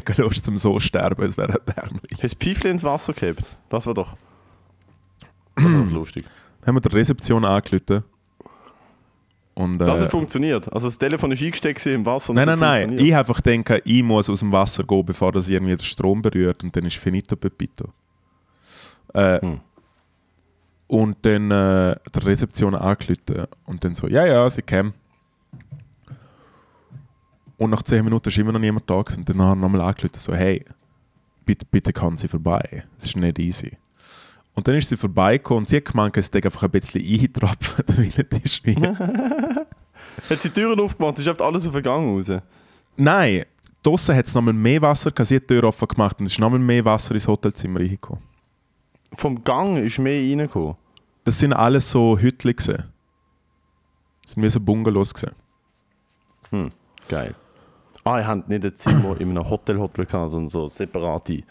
keine 0.00 0.22
Lust 0.22 0.44
zum 0.44 0.58
so 0.58 0.78
sterben, 0.78 1.24
es 1.24 1.36
wäre 1.36 1.52
erbärmlich. 1.66 2.12
Hast 2.12 2.22
du 2.22 2.28
das 2.28 2.34
Pfeifchen 2.34 2.70
ins 2.70 2.84
Wasser 2.84 3.14
gehabt? 3.14 3.56
Das 3.68 3.86
war 3.86 3.94
doch, 3.94 4.16
das 5.56 5.64
war 5.64 5.84
doch 5.84 5.90
lustig. 5.90 6.24
Dann 6.60 6.68
haben 6.68 6.76
wir 6.76 6.88
die 6.88 6.96
Rezeption 6.96 7.44
angerufen. 7.44 8.04
Und, 9.54 9.80
äh, 9.80 9.86
das 9.86 10.00
hat 10.00 10.10
funktioniert. 10.10 10.72
Also 10.72 10.88
das 10.88 10.98
Telefon 10.98 11.30
ist 11.32 11.42
eingesteckt 11.42 11.86
im 11.86 12.04
Wasser. 12.04 12.32
nein, 12.34 12.46
nein, 12.46 12.58
nein. 12.58 12.98
Ich 12.98 13.14
einfach 13.14 13.40
denke, 13.40 13.80
ich 13.84 14.02
muss 14.02 14.28
aus 14.28 14.40
dem 14.40 14.50
Wasser 14.50 14.82
gehen, 14.84 15.06
bevor 15.06 15.32
das 15.32 15.48
irgendwie 15.48 15.76
den 15.76 15.84
Strom 15.84 16.22
berührt 16.22 16.64
und 16.64 16.74
dann 16.74 16.84
ist 16.84 16.96
finito 16.96 17.36
pepito. 17.36 17.88
Äh, 19.12 19.40
hm 19.40 19.60
und 20.86 21.16
dann 21.22 21.50
äh, 21.50 21.96
der 22.14 22.24
Rezeption 22.26 22.74
angerufen 22.74 23.46
und 23.66 23.84
dann 23.84 23.94
so, 23.94 24.06
ja, 24.06 24.26
ja, 24.26 24.48
sie 24.48 24.62
kämen. 24.62 24.94
Und 27.56 27.70
nach 27.70 27.82
10 27.82 28.04
Minuten 28.04 28.28
ist 28.28 28.38
immer 28.38 28.52
noch 28.52 28.60
niemand 28.60 28.88
da 28.90 29.00
gewesen. 29.00 29.20
und 29.20 29.28
dann 29.28 29.40
haben 29.40 29.60
wir 29.60 29.66
nochmal 29.66 29.80
angerufen, 29.80 30.18
so, 30.18 30.34
hey, 30.34 30.64
bitte, 31.44 31.66
bitte 31.70 31.92
kann 31.92 32.16
sie 32.16 32.28
vorbei. 32.28 32.84
Es 32.96 33.06
ist 33.06 33.16
nicht 33.16 33.38
easy. 33.38 33.76
Und 34.54 34.68
dann 34.68 34.76
ist 34.76 34.88
sie 34.88 34.96
vorbeigekommen 34.96 35.62
und 35.62 35.68
sie 35.68 35.76
hat 35.76 35.84
gemeint, 35.86 36.16
es 36.16 36.32
einfach 36.32 36.62
ein 36.62 36.70
bisschen 36.70 37.02
eintropfen, 37.02 37.84
weil 37.96 38.08
es 38.08 38.40
ist 38.44 38.64
wie. 38.64 38.76
hat 38.76 40.42
sie 40.42 40.48
die 40.48 40.50
Türen 40.50 40.78
aufgemacht, 40.78 41.18
ist 41.18 41.40
alles 41.40 41.66
auf 41.66 41.72
den 41.72 41.82
Gang 41.82 42.08
raus? 42.08 42.30
Nein, 42.96 43.44
draußen 43.82 44.14
hat 44.14 44.26
es 44.26 44.34
nochmal 44.34 44.54
mehr 44.54 44.80
Wasser, 44.80 45.12
sie 45.24 45.36
hat 45.36 45.42
die 45.42 45.46
Tür 45.48 45.64
offen 45.64 45.88
gemacht 45.88 46.20
und 46.20 46.26
es 46.26 46.32
ist 46.32 46.38
nochmal 46.38 46.60
mehr 46.60 46.84
Wasser 46.84 47.14
ins 47.14 47.26
Hotelzimmer 47.26 47.80
reingekommen 47.80 48.22
vom 49.16 49.42
Gang 49.42 49.78
ist 49.78 49.98
mehr 49.98 50.20
reingekommen? 50.20 50.76
Das 51.24 51.38
sind 51.38 51.52
alles 51.52 51.90
so 51.90 52.18
Hütchen. 52.18 52.54
Das 54.22 54.32
sind 54.32 54.42
wie 54.42 54.50
so 54.50 54.60
Bungalows. 54.60 55.14
Gewesen. 55.14 55.34
Hm, 56.50 56.70
geil. 57.08 57.34
Ah, 58.04 58.18
ihr 58.18 58.26
habt 58.26 58.48
nicht 58.48 58.64
ein 58.64 58.76
Zimmer 58.76 59.18
in 59.18 59.30
einem 59.30 59.48
Hotel-Hotel 59.48 60.04
gehabt, 60.04 60.30
sondern 60.30 60.48
so 60.48 60.68
separate. 60.68 61.42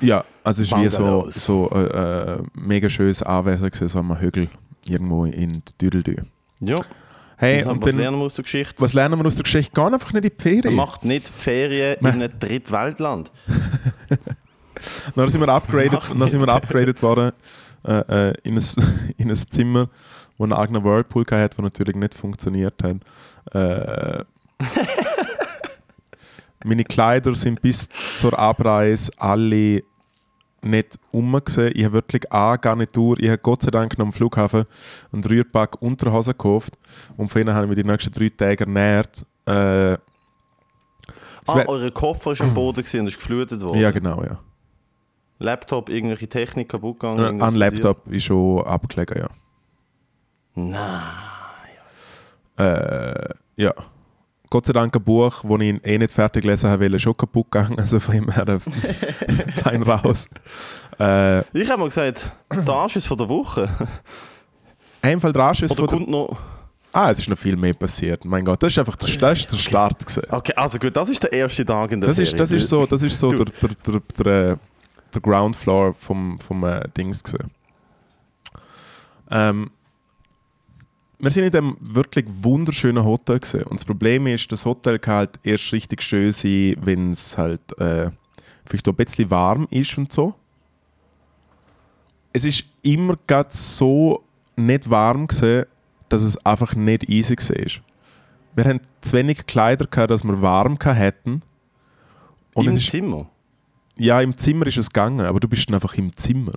Ja, 0.00 0.24
also 0.44 0.62
es 0.62 0.72
wie 0.72 0.88
so, 0.88 1.26
so 1.30 1.70
äh, 1.70 2.38
äh, 2.38 2.42
mega 2.54 2.88
schönes 2.88 3.22
Anwesen, 3.22 3.66
gewesen, 3.66 3.88
so 3.88 3.98
am 3.98 4.18
Hügel 4.18 4.48
irgendwo 4.86 5.24
in 5.24 5.62
Düdeldü. 5.80 6.16
Ja. 6.60 6.76
Hey, 7.36 7.64
was 7.64 7.78
dann, 7.80 7.96
lernen 7.96 8.18
wir 8.18 8.24
aus 8.24 8.34
der 8.34 8.44
Geschichte? 8.44 8.74
Was 8.82 8.92
lernen 8.92 9.18
wir 9.18 9.26
aus 9.26 9.34
der 9.34 9.44
Geschichte? 9.44 9.72
Geh 9.74 9.80
einfach 9.80 10.12
nicht 10.12 10.24
in 10.24 10.30
die 10.36 10.42
Ferien. 10.42 10.76
Man 10.76 10.86
macht 10.86 11.04
nicht 11.04 11.26
Ferien 11.26 11.96
in 12.00 12.06
einem 12.06 12.30
Drittweltland. 12.38 13.30
dann 15.16 15.28
sind 15.28 15.40
wir 15.40 15.48
upgraded, 15.48 16.00
dann 16.18 16.28
sind 16.28 16.40
wir 16.40 16.48
upgraded 16.48 17.02
worden 17.02 17.32
äh, 17.86 18.28
äh, 18.28 18.34
in, 18.42 18.58
ein, 18.58 18.64
in 19.16 19.30
ein 19.30 19.36
Zimmer, 19.36 19.88
wo 20.36 20.44
ein 20.44 20.52
eigener 20.52 20.84
Whirlpool 20.84 21.24
hatte, 21.30 21.56
der 21.56 21.64
natürlich 21.64 21.96
nicht 21.96 22.14
funktioniert 22.14 22.82
hat. 22.82 22.96
Äh, 23.54 24.24
meine 26.64 26.84
Kleider 26.84 27.34
sind 27.34 27.62
bis 27.62 27.88
zur 28.18 28.38
Abreise 28.38 29.10
alle 29.16 29.82
nicht 30.62 30.98
umgesehen. 31.12 31.72
Ich 31.74 31.84
habe 31.84 31.94
wirklich 31.94 32.30
eine 32.32 32.58
Garnitur. 32.58 33.18
Ich 33.18 33.28
habe 33.28 33.38
Gott 33.38 33.62
sei 33.62 33.70
Dank 33.70 33.98
noch 33.98 34.06
am 34.06 34.12
Flughafen 34.12 34.64
einen 35.12 35.24
Rührpack 35.24 35.80
Unterhose 35.80 36.32
gekauft 36.32 36.78
und 37.16 37.28
von 37.28 37.42
ihnen 37.42 37.54
habe 37.54 37.64
ich 37.66 37.70
mich 37.70 37.78
die 37.82 37.88
nächsten 37.88 38.12
drei 38.12 38.28
Tage 38.28 38.64
ernährt. 38.64 39.24
Äh, 39.46 39.52
ah, 39.52 39.98
eure 41.66 41.90
Koffer 41.92 42.32
ist 42.32 42.42
am 42.42 42.54
Boden 42.54 42.80
und 42.80 43.06
ist 43.06 43.16
geflutet 43.16 43.60
worden? 43.62 43.80
Ja, 43.80 43.90
genau, 43.90 44.22
ja. 44.22 44.38
Laptop, 45.38 45.88
irgendwelche 45.88 46.28
Technik 46.28 46.68
kaputt 46.68 47.00
gegangen? 47.00 47.40
Ein 47.40 47.54
Laptop 47.54 48.06
ist 48.08 48.24
schon 48.24 48.62
abgelegen, 48.64 49.18
ja. 49.18 49.28
Nein. 50.54 51.02
Äh, 52.58 53.34
ja. 53.56 53.72
Gott 54.50 54.66
sei 54.66 54.72
Dank 54.72 54.94
ein 54.96 55.02
Buch, 55.02 55.44
das 55.44 55.60
ich 55.60 55.86
eh 55.86 55.98
nicht 55.98 56.12
fertig 56.12 56.42
gelesen 56.42 56.68
habe, 56.68 56.98
schon 56.98 57.16
kaputt 57.16 57.52
gegangen. 57.52 57.78
Also 57.78 58.00
von 58.00 58.16
ihm 58.16 58.30
her 58.32 58.60
fein 59.62 59.82
raus. 59.84 60.28
Äh, 60.98 61.40
ich 61.56 61.70
habe 61.70 61.78
mal 61.78 61.88
gesagt, 61.88 62.28
der 62.52 62.74
Arsch 62.74 62.96
ist 62.96 63.06
von 63.06 63.16
der 63.16 63.28
Woche. 63.28 63.68
Einfach 65.02 65.32
der 65.32 65.42
Arsch 65.42 65.62
ist 65.62 65.78
Oder 65.78 65.88
von 65.88 66.04
der 66.04 66.12
Woche. 66.12 66.36
Ah, 66.92 67.10
es 67.10 67.20
ist 67.20 67.28
noch 67.28 67.38
viel 67.38 67.56
mehr 67.56 67.74
passiert. 67.74 68.24
Mein 68.24 68.44
Gott, 68.44 68.60
das 68.60 68.72
ist 68.72 68.78
einfach 68.80 68.96
der, 68.96 69.16
das 69.16 69.38
ist 69.38 69.52
der 69.52 69.56
Start. 69.56 70.04
Gewesen. 70.04 70.22
Okay, 70.28 70.52
also 70.56 70.78
gut, 70.78 70.96
das 70.96 71.08
ist 71.08 71.22
der 71.22 71.32
erste 71.32 71.64
Tag 71.64 71.92
in 71.92 72.00
der 72.00 72.08
das 72.08 72.18
Ist, 72.18 72.38
das 72.38 72.50
ist 72.50 72.68
so, 72.68 72.84
das 72.86 73.02
ist 73.04 73.16
so 73.16 73.30
der, 73.30 73.44
der, 73.44 73.70
der, 73.86 74.00
der, 74.18 74.58
der 75.14 75.20
Ground 75.20 75.54
Floor 75.54 75.94
vom, 75.94 76.40
vom 76.40 76.64
äh, 76.64 76.82
Dings 76.96 77.22
gesehen. 77.22 77.52
Ähm, 79.30 79.70
wir 81.20 81.30
sind 81.30 81.44
in 81.44 81.50
dem 81.50 81.76
wirklich 81.80 82.24
wunderschönen 82.28 83.04
Hotel 83.04 83.38
gesehen 83.38 83.64
und 83.64 83.80
das 83.80 83.84
Problem 83.84 84.26
ist, 84.26 84.50
das 84.50 84.64
Hotel 84.64 84.98
kann 84.98 85.14
halt 85.14 85.40
erst 85.42 85.72
richtig 85.72 86.02
schön 86.02 86.32
sein, 86.32 86.76
wenn 86.82 87.12
es 87.12 87.36
halt 87.36 87.60
äh, 87.78 88.10
vielleicht 88.64 88.88
auch 88.88 88.92
ein 88.92 88.96
bisschen 88.96 89.30
warm 89.30 89.66
ist 89.70 89.96
und 89.98 90.10
so. 90.12 90.34
Es 92.32 92.44
ist 92.44 92.64
immer 92.82 93.18
gerade 93.26 93.50
so 93.52 94.24
nicht 94.56 94.88
warm 94.88 95.26
gesehen, 95.26 95.66
dass 96.08 96.22
es 96.22 96.36
einfach 96.44 96.74
nicht 96.74 97.08
easy 97.08 97.36
war. 97.36 97.82
Wir 98.54 98.64
haben 98.64 98.80
zu 99.00 99.16
wenig 99.16 99.46
Kleider 99.46 99.86
gehabt, 99.86 100.10
dass 100.10 100.24
wir 100.24 100.40
warm 100.40 100.78
hätten. 100.82 101.42
Und 102.54 102.66
Im 102.66 102.80
Zimmer? 102.80 103.26
Ja, 103.96 104.20
im 104.20 104.36
Zimmer 104.36 104.66
ist 104.66 104.78
es 104.78 104.88
gegangen, 104.88 105.20
aber 105.20 105.40
du 105.40 105.48
bist 105.48 105.68
dann 105.68 105.74
einfach 105.74 105.94
im 105.94 106.16
Zimmer. 106.16 106.54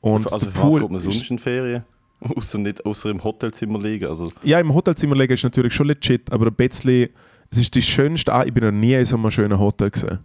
Und 0.00 0.30
also 0.32 0.50
für 0.50 0.62
was 0.62 0.74
geht 0.74 0.90
man 0.90 1.00
sonst 1.00 1.30
in 1.30 1.38
Ferien? 1.38 1.84
Außer, 2.36 2.58
nicht, 2.58 2.84
außer 2.84 3.10
im 3.10 3.22
Hotelzimmer 3.22 3.78
liegen. 3.78 4.06
Also. 4.06 4.30
Ja, 4.42 4.58
im 4.58 4.72
Hotelzimmer 4.72 5.14
liegen 5.14 5.34
ist 5.34 5.44
natürlich 5.44 5.74
schon 5.74 5.88
legit, 5.88 6.32
aber 6.32 6.46
ein 6.46 6.54
bisschen, 6.54 7.10
es 7.50 7.58
ist 7.58 7.74
die 7.74 7.82
schönste, 7.82 8.32
ich 8.46 8.52
bin 8.52 8.64
noch 8.64 8.72
nie 8.72 8.94
in 8.94 9.04
so 9.04 9.16
einem 9.16 9.30
schönen 9.30 9.58
Hotel 9.58 9.90
gesehen. 9.90 10.20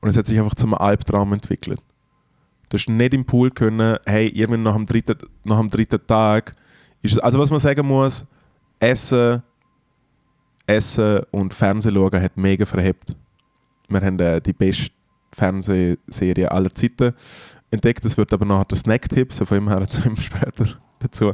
Und 0.00 0.08
es 0.08 0.16
hat 0.16 0.26
sich 0.26 0.38
einfach 0.38 0.54
zu 0.54 0.66
einem 0.66 0.74
Albtraum 0.74 1.34
entwickelt. 1.34 1.80
Du 2.70 2.78
hast 2.78 2.88
nicht 2.88 3.12
im 3.12 3.26
Pool 3.26 3.50
können, 3.50 3.98
hey, 4.06 4.28
irgendwann 4.28 4.62
nach 4.62 4.76
dem 4.76 4.86
dritten, 4.86 5.16
nach 5.44 5.58
dem 5.58 5.68
dritten 5.68 6.06
Tag 6.06 6.54
ist 7.02 7.12
es, 7.12 7.18
also 7.18 7.38
was 7.38 7.50
man 7.50 7.60
sagen 7.60 7.86
muss, 7.86 8.24
Essen, 8.78 9.42
Essen 10.66 11.20
und 11.30 11.52
Fernsehen 11.52 11.94
schauen 11.94 12.22
hat 12.22 12.36
mega 12.36 12.64
verhebt. 12.64 13.14
Wir 13.88 14.00
haben 14.00 14.18
äh, 14.20 14.40
die 14.40 14.52
beste 14.52 14.90
Fernsehserie 15.32 16.50
aller 16.50 16.74
Zeiten 16.74 17.12
entdeckt. 17.70 18.04
Das 18.04 18.16
wird 18.16 18.32
aber 18.32 18.44
nachher 18.44 18.66
der 18.66 18.78
Snack-Tipp, 18.78 19.32
so 19.32 19.44
von 19.44 19.58
ihm 19.58 19.68
her 19.68 19.86
zu 19.88 20.06
ihm 20.06 20.16
später 20.16 20.66
dazu. 20.98 21.32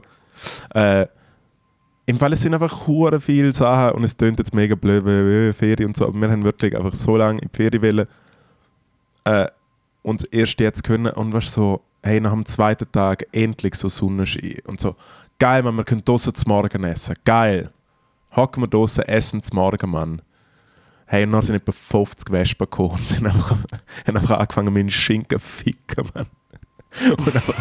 Äh, 0.74 1.06
Im 2.06 2.18
Fall 2.18 2.32
es 2.32 2.40
sind 2.40 2.54
einfach 2.54 2.86
hure 2.86 3.20
viele 3.20 3.52
Sachen 3.52 3.96
und 3.96 4.04
es 4.04 4.16
klingt 4.16 4.38
jetzt 4.38 4.54
mega 4.54 4.74
blöd, 4.74 5.04
wie 5.04 5.52
Ferien 5.52 5.88
und 5.88 5.96
so, 5.96 6.06
aber 6.06 6.20
wir 6.20 6.30
haben 6.30 6.42
wirklich 6.42 6.76
einfach 6.76 6.94
so 6.94 7.16
lange 7.16 7.40
in 7.40 7.48
die 7.52 7.56
Ferien 7.56 7.82
wollen 7.82 8.06
äh, 9.24 9.48
und 10.02 10.32
erst 10.32 10.60
jetzt 10.60 10.84
können 10.84 11.12
und 11.12 11.32
was 11.32 11.52
so, 11.52 11.82
hey, 12.02 12.20
nach 12.20 12.32
dem 12.32 12.46
zweiten 12.46 12.90
Tag 12.92 13.26
endlich 13.32 13.74
so 13.74 13.88
Sonnenschein 13.88 14.58
und 14.66 14.78
so, 14.78 14.94
geil, 15.38 15.62
man, 15.62 15.74
wir 15.74 15.84
können 15.84 16.04
draußen 16.04 16.34
zum 16.34 16.48
Morgen 16.50 16.84
essen, 16.84 17.16
geil. 17.24 17.70
Hocken 18.34 18.62
wir 18.62 18.68
draußen, 18.68 19.04
essen 19.04 19.42
zum 19.42 19.56
Morgen, 19.56 19.90
Mann. 19.90 20.22
Hey, 21.06 21.24
und 21.24 21.32
dann 21.32 21.42
sind 21.42 21.54
etwa 21.54 21.72
50 21.72 22.30
Wespen 22.32 22.64
gekommen 22.64 22.90
und 22.90 23.06
sind 23.06 23.26
einfach, 23.26 23.56
haben 24.06 24.16
einfach 24.16 24.38
angefangen, 24.38 24.74
meinen 24.74 24.90
Schinken 24.90 25.40
zu 25.40 25.46
ficken, 25.46 26.08
Mann. 26.14 26.26
Und 27.16 27.34
einfach 27.34 27.54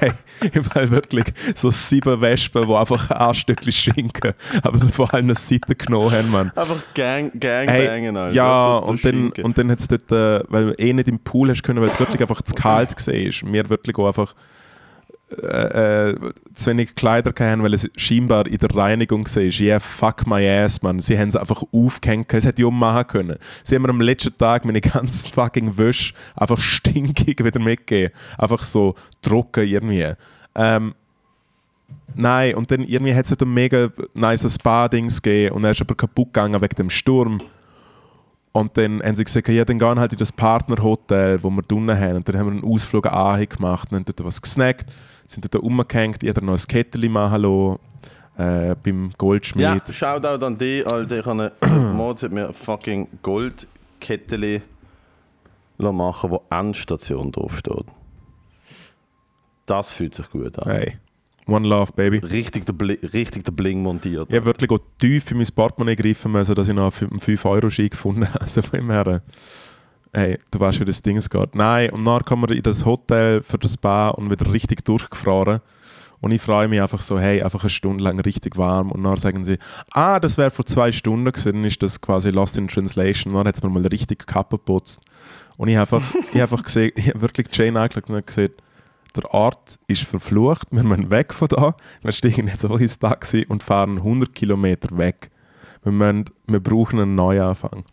hey, 0.00 0.12
ich 0.40 0.74
war 0.74 0.90
wirklich 0.90 1.26
so 1.54 1.70
sieben 1.70 2.20
Wespen, 2.20 2.66
die 2.66 2.74
einfach 2.74 3.10
ein 3.10 3.34
Stückchen 3.34 3.72
Schinken, 3.72 4.34
aber 4.62 4.78
vor 4.88 5.12
allem 5.12 5.26
eine 5.26 5.34
Seite 5.34 5.74
genommen 5.74 6.12
haben, 6.12 6.30
Mann. 6.30 6.52
Einfach 6.54 6.82
Gang, 6.94 7.32
Gangbangen, 7.38 8.16
hey, 8.16 8.34
Ja, 8.34 8.76
und 8.76 9.04
dann, 9.04 9.30
und 9.30 9.58
dann 9.58 9.70
hat 9.70 9.80
es 9.80 9.88
dort, 9.88 10.10
äh, 10.12 10.42
weil 10.48 10.66
du 10.68 10.72
eh 10.78 10.92
nicht 10.92 11.08
im 11.08 11.18
Pool 11.18 11.50
hast 11.50 11.62
können, 11.62 11.80
weil 11.80 11.88
es 11.88 12.00
wirklich 12.00 12.20
einfach 12.20 12.42
zu 12.42 12.54
kalt 12.54 12.94
war. 12.96 13.50
Mir 13.50 13.68
wirklich 13.68 13.96
auch 13.98 14.08
einfach 14.08 14.34
äh, 15.30 16.10
äh, 16.10 16.32
zu 16.54 16.70
wenig 16.70 16.94
Kleider 16.94 17.34
haben, 17.38 17.62
weil 17.62 17.74
es 17.74 17.90
scheinbar 17.96 18.46
in 18.46 18.56
der 18.56 18.74
Reinigung 18.74 19.26
war. 19.26 19.42
Yeah, 19.42 19.78
fuck 19.78 20.26
my 20.26 20.48
ass, 20.48 20.80
man. 20.80 21.00
Sie 21.00 21.18
haben 21.18 21.28
es 21.28 21.36
einfach 21.36 21.62
aufgehängt. 21.70 22.32
Es 22.32 22.46
hätte 22.46 22.62
ich 22.62 22.66
auch 22.66 22.70
machen 22.70 23.06
können. 23.06 23.36
Sie 23.62 23.74
haben 23.74 23.82
mir 23.82 23.90
am 23.90 24.00
letzten 24.00 24.36
Tag 24.38 24.64
meine 24.64 24.80
ganze 24.80 25.28
fucking 25.32 25.76
Wäsche 25.76 26.14
einfach 26.34 26.58
stinkig 26.58 27.44
wieder 27.44 27.60
mitgegeben. 27.60 28.14
Einfach 28.38 28.62
so 28.62 28.94
trocken 29.20 29.68
irgendwie. 29.68 30.14
Ähm, 30.54 30.94
nein, 32.14 32.54
und 32.54 32.70
dann 32.70 32.80
irgendwie 32.80 33.14
hat 33.14 33.26
es 33.26 33.30
halt 33.32 33.42
ein 33.42 33.52
mega 33.52 33.90
nice 34.14 34.50
Spa-Dings 34.50 35.20
gegeben 35.20 35.56
und 35.56 35.64
er 35.64 35.72
ist 35.72 35.82
aber 35.82 35.94
kaputt 35.94 36.32
gegangen 36.32 36.60
wegen 36.62 36.76
dem 36.76 36.88
Sturm. 36.88 37.38
Und 38.52 38.78
dann 38.78 39.02
haben 39.02 39.14
sie 39.14 39.24
gesagt, 39.24 39.48
ja, 39.48 39.66
dann 39.66 39.78
gehen 39.78 40.00
halt 40.00 40.14
in 40.14 40.18
das 40.18 40.32
Partnerhotel, 40.32 41.42
wo 41.42 41.50
wir 41.50 41.62
drinnen 41.62 42.00
haben. 42.00 42.16
Und 42.16 42.28
dann 42.28 42.38
haben 42.38 42.46
wir 42.46 42.52
einen 42.52 42.64
Ausflug 42.64 43.06
an 43.06 43.46
gemacht 43.46 43.92
und 43.92 43.98
haben 43.98 44.04
dort 44.06 44.24
was 44.24 44.40
gesnackt 44.40 44.86
sind 45.28 45.54
dort 45.54 45.62
umgehängt, 45.62 46.22
jeder 46.22 46.40
noch 46.40 46.54
ein 46.54 46.66
Kettchen 46.66 47.12
machen 47.12 47.42
lassen, 47.42 47.78
äh, 48.38 48.74
beim 48.82 49.12
Goldschmied. 49.16 49.62
Ja, 49.64 49.92
Shoutout 49.92 50.44
an 50.44 50.58
dich, 50.58 50.90
Alter. 50.90 51.18
Ich 51.18 51.26
habe 51.26 51.52
Mods 51.94 52.22
hat 52.22 52.32
mir 52.32 52.48
ein 52.48 52.54
fucking 52.54 53.06
Goldkettchen 53.22 54.62
machen, 55.78 56.30
wo 56.30 56.42
Endstation 56.50 57.30
draufsteht. 57.30 57.86
Das 59.66 59.92
fühlt 59.92 60.14
sich 60.14 60.28
gut 60.30 60.58
an. 60.58 60.70
Hey. 60.70 60.96
One 61.46 61.66
Love, 61.66 61.92
Baby. 61.92 62.18
Richtig 62.18 62.66
der, 62.66 62.74
Bling, 62.74 62.98
richtig 63.00 63.44
der 63.44 63.52
Bling 63.52 63.82
montiert. 63.82 64.28
Ich 64.28 64.36
habe 64.36 64.44
wirklich 64.44 64.70
auch 64.70 64.80
tief 64.98 65.30
in 65.30 65.38
mein 65.38 65.46
Portemonnaie 65.54 65.96
gegriffen, 65.96 66.36
also 66.36 66.52
dass 66.52 66.68
ich 66.68 66.74
noch 66.74 66.92
einen 67.00 67.20
5-Euro-Schein 67.20 67.88
gefunden 67.88 68.28
habe. 68.28 68.40
Also 68.42 68.60
von 68.60 68.80
dem 68.80 68.90
her, 68.90 69.22
hey, 70.12 70.38
du 70.50 70.60
weißt, 70.60 70.80
wie 70.80 70.84
das 70.84 71.02
Ding 71.02 71.18
geht. 71.18 71.54
Nein, 71.54 71.90
und 71.90 72.04
dann 72.04 72.24
kommen 72.24 72.48
wir 72.48 72.56
in 72.56 72.62
das 72.62 72.84
Hotel 72.84 73.42
für 73.42 73.58
das 73.58 73.74
Spa 73.74 74.08
und 74.10 74.30
wieder 74.30 74.52
richtig 74.52 74.84
durchgefahren. 74.84 75.60
Und 76.20 76.32
ich 76.32 76.42
freue 76.42 76.66
mich 76.66 76.82
einfach 76.82 77.00
so, 77.00 77.18
hey, 77.18 77.42
einfach 77.42 77.62
eine 77.62 77.70
Stunde 77.70 78.02
lang 78.02 78.18
richtig 78.20 78.56
warm. 78.56 78.90
Und 78.90 79.04
dann 79.04 79.16
sagen 79.18 79.44
sie, 79.44 79.58
ah, 79.90 80.18
das 80.18 80.36
wäre 80.36 80.50
vor 80.50 80.66
zwei 80.66 80.90
Stunden 80.90 81.30
gewesen, 81.30 81.52
dann 81.52 81.64
ist 81.64 81.82
das 81.82 82.00
quasi 82.00 82.30
Lost 82.30 82.58
in 82.58 82.66
Translation. 82.66 83.32
Und 83.32 83.38
dann 83.38 83.48
hat 83.48 83.56
es 83.56 83.62
mir 83.62 83.70
mal 83.70 83.86
richtig 83.86 84.26
Kappe 84.26 84.56
geputzt. 84.56 85.00
Und 85.56 85.68
ich 85.68 85.76
habe 85.76 85.96
einfach, 85.96 86.14
ich 86.32 86.42
einfach 86.42 86.62
gesehen, 86.62 86.92
ich 86.96 87.08
habe 87.08 87.20
wirklich 87.20 87.46
Jane 87.52 87.80
angeschaut 87.80 88.10
und 88.10 88.26
gesagt, 88.26 88.62
der 89.14 89.32
Ort 89.32 89.78
ist 89.86 90.02
verflucht, 90.02 90.68
wir 90.70 90.82
müssen 90.82 91.10
weg 91.10 91.32
von 91.32 91.48
da. 91.48 91.74
Wir 92.02 92.12
steigen 92.12 92.46
jetzt 92.48 92.64
auch 92.64 92.78
ins 92.78 92.98
Taxi 92.98 93.46
und 93.48 93.62
fahren 93.62 93.98
100 93.98 94.34
Kilometer 94.34 94.96
weg. 94.96 95.30
Wir, 95.82 95.92
müssen, 95.92 96.24
wir 96.46 96.60
brauchen 96.60 97.00
einen 97.00 97.14
Neuanfang. 97.14 97.84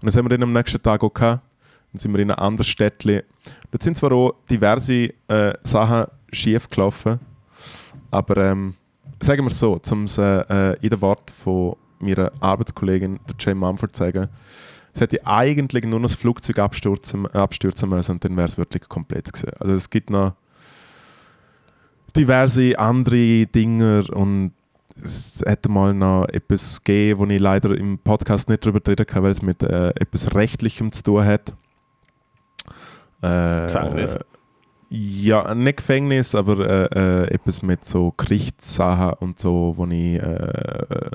Und 0.00 0.02
das 0.02 0.16
haben 0.16 0.24
wir 0.24 0.30
dann 0.30 0.42
am 0.42 0.52
nächsten 0.52 0.82
Tag 0.82 1.02
auch 1.02 1.12
gehabt. 1.12 1.42
Dann 1.94 2.00
sind 2.00 2.12
wir 2.12 2.18
in 2.18 2.32
einem 2.32 2.44
anderen 2.44 2.64
Städtchen. 2.64 3.22
Dort 3.70 3.84
sind 3.84 3.96
zwar 3.96 4.10
auch 4.10 4.34
diverse 4.50 5.10
äh, 5.28 5.54
Sachen 5.62 6.10
schief 6.32 6.68
gelaufen, 6.68 7.20
aber 8.10 8.36
ähm, 8.38 8.74
sagen 9.22 9.44
wir 9.44 9.50
es 9.50 9.60
so, 9.60 9.80
um 9.92 10.04
es 10.04 10.18
äh, 10.18 10.74
in 10.80 10.90
den 10.90 11.00
Wort 11.00 11.30
von 11.30 11.76
meiner 12.00 12.32
Arbeitskollegin, 12.40 13.20
der 13.28 13.36
Jane 13.38 13.60
Mumford, 13.60 13.94
zu 13.94 14.02
sagen, 14.02 14.28
es 14.92 15.00
hätte 15.00 15.24
eigentlich 15.24 15.84
nur 15.84 16.00
noch 16.00 16.08
das 16.08 16.16
Flugzeug 16.16 16.58
abstürzen, 16.58 17.28
abstürzen 17.28 17.88
müssen 17.88 18.12
und 18.12 18.24
dann 18.24 18.36
wäre 18.36 18.48
es 18.48 18.58
wirklich 18.58 18.88
komplett 18.88 19.32
gewesen. 19.32 19.52
Also 19.60 19.74
es 19.74 19.88
gibt 19.88 20.10
noch 20.10 20.34
diverse 22.16 22.76
andere 22.76 23.46
Dinge 23.46 24.04
und 24.12 24.50
es 25.00 25.44
hätte 25.46 25.68
mal 25.68 25.94
noch 25.94 26.26
etwas 26.26 26.82
gegeben, 26.82 27.20
wo 27.20 27.26
ich 27.26 27.40
leider 27.40 27.76
im 27.76 27.98
Podcast 27.98 28.48
nicht 28.48 28.64
darüber 28.64 28.80
reden 28.84 29.06
kann, 29.06 29.22
weil 29.22 29.30
es 29.30 29.42
mit 29.42 29.62
äh, 29.62 29.90
etwas 29.90 30.34
Rechtlichem 30.34 30.90
zu 30.90 31.04
tun 31.04 31.24
hat. 31.24 31.54
Äh, 33.24 33.66
Gefängnis? 33.66 34.16
Ja, 34.90 35.54
nicht 35.54 35.78
Gefängnis, 35.78 36.34
aber 36.34 36.58
äh, 36.92 37.24
äh, 37.24 37.34
etwas 37.34 37.62
mit 37.62 37.84
so 37.84 38.12
Gerichtssachen 38.16 39.14
und 39.20 39.38
so, 39.38 39.74
wo 39.76 39.86
ich 39.86 40.22
äh, 40.22 41.10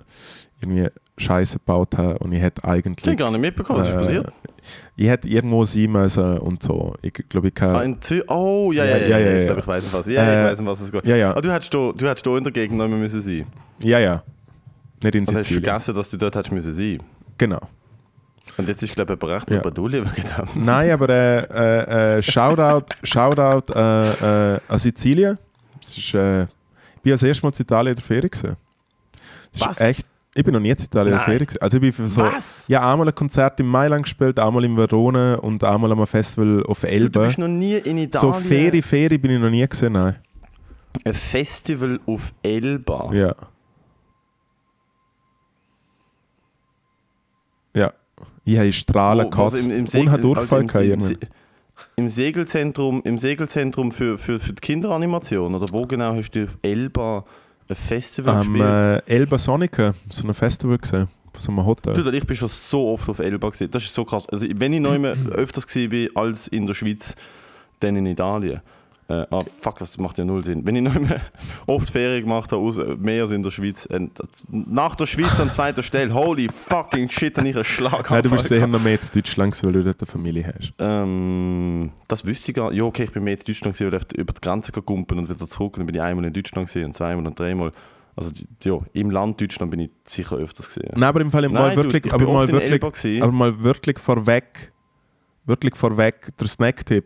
irgendwie 0.62 0.90
Scheiße 1.18 1.60
gebaut 1.60 1.98
habe 1.98 2.18
und 2.20 2.32
ich 2.34 2.42
hätte 2.42 2.64
eigentlich... 2.66 3.08
Ich 3.08 3.18
gar 3.18 3.32
nicht 3.32 3.40
mitbekommen, 3.40 3.80
was 3.80 3.90
ist 3.90 3.96
passiert? 3.96 4.34
Ich 4.98 5.08
hätte 5.08 5.28
irgendwo 5.30 5.64
sein 5.64 5.92
müssen 5.92 6.38
und 6.40 6.64
so. 6.64 6.96
Ich 7.02 7.14
glaube, 7.14 7.50
ich 7.50 7.54
kann... 7.54 7.98
Ah, 8.28 8.34
oh, 8.34 8.72
ja, 8.72 8.84
ja, 8.84 8.98
ja, 8.98 9.08
ja, 9.08 9.20
ja, 9.20 9.32
ja 9.32 9.40
ich 9.40 9.46
glaube, 9.46 9.62
ich 9.62 9.68
weiß 9.68 9.94
was. 9.94 10.08
Ja, 10.08 10.44
ich 10.44 10.52
weiß 10.52 10.66
was 10.66 10.82
es 10.82 10.92
geht. 10.92 11.06
Ja, 11.06 11.16
ja. 11.16 11.36
Ah, 11.36 11.42
du 11.42 11.52
hättest 11.52 11.74
da, 11.74 11.92
du 11.96 12.08
hättest 12.08 12.28
in 12.28 12.44
der 12.44 12.54
Gegend 12.54 12.78
noch 12.78 12.88
müssen 12.88 13.22
sein. 13.22 13.46
Ja, 13.82 14.00
ja. 14.00 14.24
Nicht 15.02 15.16
in 15.16 15.26
Sizilien. 15.26 15.30
Und 15.30 15.38
hast 15.38 15.52
vergessen, 15.52 15.96
dass 15.96 16.10
du 16.10 16.18
dort 16.18 16.36
hättest 16.36 16.52
müssen 16.52 16.74
sein. 16.74 17.00
Genau. 17.38 17.60
Und 18.60 18.68
jetzt 18.68 18.84
ist, 18.84 18.94
glaube 18.94 19.14
ich, 19.14 19.24
recht 19.24 19.50
ja. 19.50 19.62
Baduli 19.62 20.02
gedacht. 20.02 20.54
Nein, 20.54 20.92
aber 20.92 21.08
äh, 21.08 21.38
äh, 21.46 22.18
äh, 22.18 22.22
Shoutout, 22.22 22.94
Shoutout 23.04 23.74
äh, 23.74 24.56
äh, 24.56 24.60
an 24.68 24.78
Sizilien. 24.78 25.38
Ist, 25.82 26.14
äh, 26.14 26.44
ich 26.44 27.02
bin 27.02 27.14
das 27.14 27.24
erste 27.24 27.46
Mal 27.46 27.54
in 27.56 27.62
Italien 27.62 27.92
in 27.92 27.96
der 27.96 28.04
Ferie. 28.04 28.30
Gewesen. 28.30 28.58
Was? 29.60 29.80
Echt, 29.80 30.06
ich 30.36 30.44
bin 30.44 30.54
noch 30.54 30.60
nie 30.60 30.72
in 30.72 30.78
Italien 30.78 31.14
in 31.14 31.18
der 31.20 31.24
Ferie. 31.24 31.46
Gewesen. 31.46 31.62
Also 31.62 31.78
ich 31.78 31.82
bin 31.82 31.94
für 31.94 32.08
so, 32.10 32.22
Was? 32.22 32.68
Ja, 32.68 32.92
einmal 32.92 33.08
ein 33.08 33.16
Konzert 33.16 33.58
in 33.62 33.66
Mailand 33.66 34.04
gespielt, 34.04 34.38
einmal 34.38 34.66
in 34.66 34.76
Verona 34.76 35.36
und 35.36 35.64
einmal 35.64 35.94
am 35.94 36.06
Festival 36.06 36.62
auf 36.68 36.84
Elbe. 36.84 37.12
Du 37.12 37.22
bist 37.22 37.38
noch 37.38 37.48
nie 37.48 37.78
in 37.78 37.98
Italien? 37.98 38.34
So 38.34 38.34
Ferie, 38.34 38.82
Ferie 38.82 39.18
bin 39.18 39.32
ich 39.32 39.40
noch 39.40 39.50
nie 39.50 39.66
gesehen, 39.66 39.94
nein. 39.94 40.18
Ein 41.06 41.14
Festival 41.14 41.98
auf 42.06 42.34
Elba? 42.44 43.10
Ja. 43.14 43.36
Ja. 47.74 47.94
Ich 48.54 48.60
habe 48.60 48.74
Strahlen 48.74 49.28
oh, 49.28 49.30
gekotzt 49.30 49.56
also 49.56 49.72
im, 49.72 49.86
im 49.86 50.02
und 50.02 50.12
habe 50.12 50.22
Durchfall 50.22 50.62
also 50.62 50.80
im, 50.80 51.00
im, 51.02 51.18
im, 51.96 52.10
Segelzentrum, 52.10 53.02
im 53.04 53.18
Segelzentrum 53.18 53.92
für, 53.92 54.18
für, 54.18 54.40
für 54.40 54.54
die 54.54 54.62
Kinderanimation? 54.62 55.54
Oder 55.56 55.66
wo 55.72 55.84
genau 55.84 56.16
hast 56.16 56.32
du 56.32 56.44
auf 56.44 56.58
Elba 56.62 57.26
ein 57.70 57.76
Festival 57.76 58.36
um, 58.36 58.40
gespielt? 58.40 58.64
Äh, 59.08 59.16
Elba 59.16 59.38
Sonica, 59.38 59.94
so 60.10 60.28
ein 60.28 60.34
Festival 60.34 60.78
gesehen. 60.78 61.08
Von 61.32 61.42
so 61.42 61.52
einem 61.52 61.66
Hotel. 61.66 61.94
Du, 61.94 62.10
ich 62.10 62.26
bin 62.26 62.36
schon 62.36 62.50
so 62.50 62.90
oft 62.90 63.08
auf 63.08 63.20
Elba 63.20 63.50
gesehen. 63.50 63.70
Das 63.70 63.84
ist 63.84 63.94
so 63.94 64.04
krass. 64.04 64.28
Also, 64.30 64.48
wenn 64.56 64.74
ich 64.74 64.80
noch 64.80 64.96
immer 64.96 65.10
öfters 65.32 65.66
war 65.76 66.24
als 66.24 66.48
in 66.48 66.66
der 66.66 66.74
Schweiz, 66.74 67.16
dann 67.80 67.96
in 67.96 68.08
Italien. 68.08 68.62
Äh, 69.10 69.26
ah, 69.32 69.44
fuck, 69.58 69.80
das 69.80 69.98
macht 69.98 70.20
ja 70.20 70.26
null 70.26 70.44
Sinn. 70.44 70.68
Wenn 70.68 70.76
ich 70.76 70.84
noch 70.84 70.94
mehr 70.94 71.22
oft 71.68 71.90
Ferien 71.90 72.22
gemacht 72.22 72.52
habe, 72.52 72.70
äh, 72.80 72.96
mehr 72.96 73.24
als 73.24 73.32
in 73.32 73.42
der 73.42 73.50
Schweiz, 73.50 73.88
äh, 73.88 74.08
nach 74.52 74.94
der 74.96 75.08
Schweiz 75.08 75.40
an 75.40 75.52
zweiter 75.52 75.82
Stelle, 75.82 76.14
holy 76.14 76.48
fucking 76.48 77.10
shit, 77.10 77.36
habe 77.36 77.50
ich 77.50 77.56
einen 77.56 77.66
Schlag 77.66 78.08
Nein, 78.12 78.22
du 78.22 78.30
bist 78.30 78.50
sicher 78.50 78.68
mehr 78.68 78.94
in 78.94 79.00
Deutschland, 79.12 79.64
weil 79.64 79.72
du 79.74 79.84
dort 79.84 80.00
eine 80.00 80.06
Familie 80.06 80.54
hast. 80.54 80.74
Ähm, 80.78 81.92
das 82.08 82.24
wüsste 82.24 82.52
ich 82.52 82.56
gar 82.56 82.70
nicht. 82.70 82.78
Ja, 82.78 82.84
okay, 82.84 83.06
ich 83.06 83.12
bin 83.12 83.24
mehr 83.24 83.34
in 83.34 83.40
Deutschland, 83.44 83.80
weil 83.82 83.94
ich 83.96 84.18
über 84.18 84.34
die 84.34 84.42
Grenze 84.42 84.72
gekumpelt 84.72 85.20
und 85.20 85.28
wieder 85.28 85.48
zurück. 85.48 85.74
Und 85.74 85.80
dann 85.80 85.86
bin 85.88 85.96
ich 85.96 86.02
einmal 86.02 86.26
in 86.26 86.34
Deutschland 86.34 86.68
gesehen 86.68 86.86
und 86.86 86.94
zweimal 86.96 87.26
und 87.26 87.40
dreimal. 87.40 87.72
Also 88.16 88.32
ja, 88.64 88.78
im 88.94 89.10
Land 89.10 89.42
Deutschland 89.42 89.72
bin 89.72 89.80
ich 89.80 89.90
sicher 90.04 90.36
öfters 90.36 90.68
gesehen. 90.68 90.92
Nein, 90.94 91.04
aber 91.04 91.22
im 91.22 91.32
Fall 91.32 91.50
mal 91.50 91.76
wirklich, 91.76 92.04
du, 92.04 92.12
aber 92.12 92.32
mal 92.32 92.48
wirklich, 92.48 93.24
aber 93.24 93.32
mal 93.32 93.64
wirklich 93.64 93.98
vorweg, 93.98 94.72
wirklich 95.46 95.76
vorweg 95.76 96.32
der 96.38 96.48
Snack-Tipp 96.48 97.06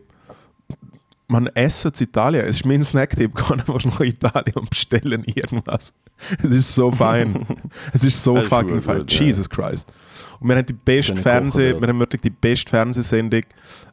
man 1.34 1.46
essen 1.48 1.92
in 1.98 2.04
Italien. 2.04 2.44
Es 2.44 2.56
ist 2.56 2.64
mein 2.64 2.82
Snacktipp, 2.84 3.34
gehen 3.48 3.60
einfach 3.60 3.84
nach 3.84 4.00
Italien 4.00 4.54
und 4.54 4.70
bestellen 4.70 5.24
irgendwas. 5.24 5.92
Es 6.42 6.52
ist 6.52 6.72
so 6.72 6.90
fein. 7.04 7.44
es 7.92 8.04
ist 8.04 8.22
so 8.22 8.40
fucking 8.40 8.80
fein. 8.80 8.98
Gut, 8.98 9.12
Jesus 9.12 9.48
ja. 9.50 9.68
Christ. 9.68 9.92
Und 10.38 10.48
wir 10.48 10.56
haben 10.56 10.66
die 10.66 10.72
beste 10.72 11.16
Fernseh, 11.16 11.74
wir 11.80 11.88
haben 11.88 11.98
wirklich 11.98 12.20
die 12.20 12.30
beste 12.30 12.70
Fernsehsendung 12.70 13.42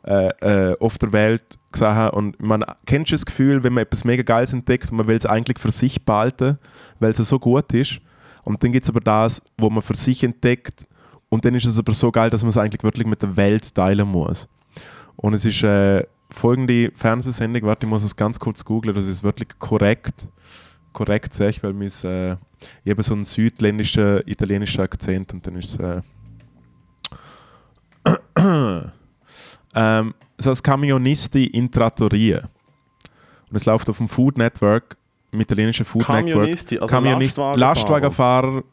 äh, 0.04 0.28
äh, 0.42 0.78
auf 0.80 0.98
der 1.00 1.12
Welt 1.12 1.44
gesehen. 1.72 2.10
Und 2.10 2.40
man 2.42 2.64
kennt 2.86 3.12
das 3.12 3.26
Gefühl, 3.26 3.64
wenn 3.64 3.74
man 3.74 3.84
etwas 3.84 4.06
mega 4.06 4.24
Geiles 4.24 4.54
entdeckt 4.54 4.92
und 4.92 4.98
man 4.98 5.08
will 5.08 5.16
es 5.16 5.26
eigentlich 5.26 5.58
für 5.58 5.72
sich 5.72 6.04
behalten, 6.06 6.60
weil 7.00 7.12
es 7.12 7.18
so 7.18 7.40
gut 7.40 7.74
ist. 7.74 8.02
Und 8.44 8.62
dann 8.64 8.72
gibt 8.72 8.86
es 8.86 8.90
aber 8.90 9.02
das, 9.02 9.42
wo 9.58 9.70
man 9.70 9.82
für 9.82 9.96
sich 9.96 10.24
entdeckt 10.24 10.88
und 11.30 11.46
dann 11.46 11.56
ist 11.56 11.66
es 11.66 11.80
aber 11.80 11.94
so 11.94 12.12
geil, 12.12 12.30
dass 12.30 12.44
man 12.44 12.50
es 12.50 12.58
eigentlich 12.58 12.84
wirklich 12.84 13.08
mit 13.08 13.22
der 13.22 13.36
Welt 13.36 13.74
teilen 13.74 14.08
muss. 14.08 14.48
Und 15.16 15.34
es 15.34 15.46
ist 15.46 15.64
äh, 15.64 16.04
folgende 16.34 16.92
Fernsehsendung, 16.96 17.64
warte, 17.64 17.86
ich 17.86 17.90
muss 17.90 18.04
es 18.04 18.16
ganz 18.16 18.40
kurz 18.40 18.64
googeln, 18.64 18.96
das 18.96 19.08
ist 19.08 19.24
wirklich 19.24 19.50
korrekt. 19.60 20.30
Korrekt 20.94 21.34
sehe 21.34 21.50
ich, 21.50 21.64
weil 21.64 21.74
mis, 21.74 22.04
äh, 22.04 22.36
ich 22.84 22.92
habe 22.92 23.04
so 23.04 23.14
einen 23.14 23.24
südländischen, 23.24 24.22
italienischen 24.26 24.82
Akzent 24.82 25.34
und 25.34 25.46
dann 25.46 25.56
ist 25.56 25.80
es. 25.80 25.80
Äh, 25.80 26.02
ähm, 29.76 30.14
so 30.38 30.50
als 30.50 30.62
Camionisti 30.62 31.46
in 31.46 31.72
Trattoria. 31.72 32.40
Und 33.50 33.56
es 33.56 33.66
läuft 33.66 33.90
auf 33.90 33.98
dem 33.98 34.08
Food 34.08 34.38
Network, 34.38 34.98
im 35.32 35.40
italienischen 35.42 35.86
Food 35.86 36.04
Kamionisti, 36.06 36.76
Network. 36.76 36.94
Also 36.94 37.02
Lastwagenfahrer. 37.02 37.58
Lastwagenfahrer 37.58 38.64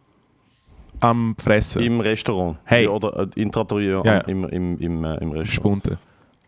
am 1.01 1.37
Fressen. 1.39 1.83
Im 1.83 2.01
Restaurant. 2.01 2.59
Hey. 2.65 2.87
Oder 2.87 3.29
äh, 3.37 3.41
in 3.41 3.53
Trattoria 3.53 4.03
ja. 4.05 4.19
im, 4.23 4.45
im, 4.45 4.79
im, 4.79 5.05
äh, 5.05 5.17
im 5.17 5.31
Restaurant. 5.31 5.49
Spunte. 5.49 5.99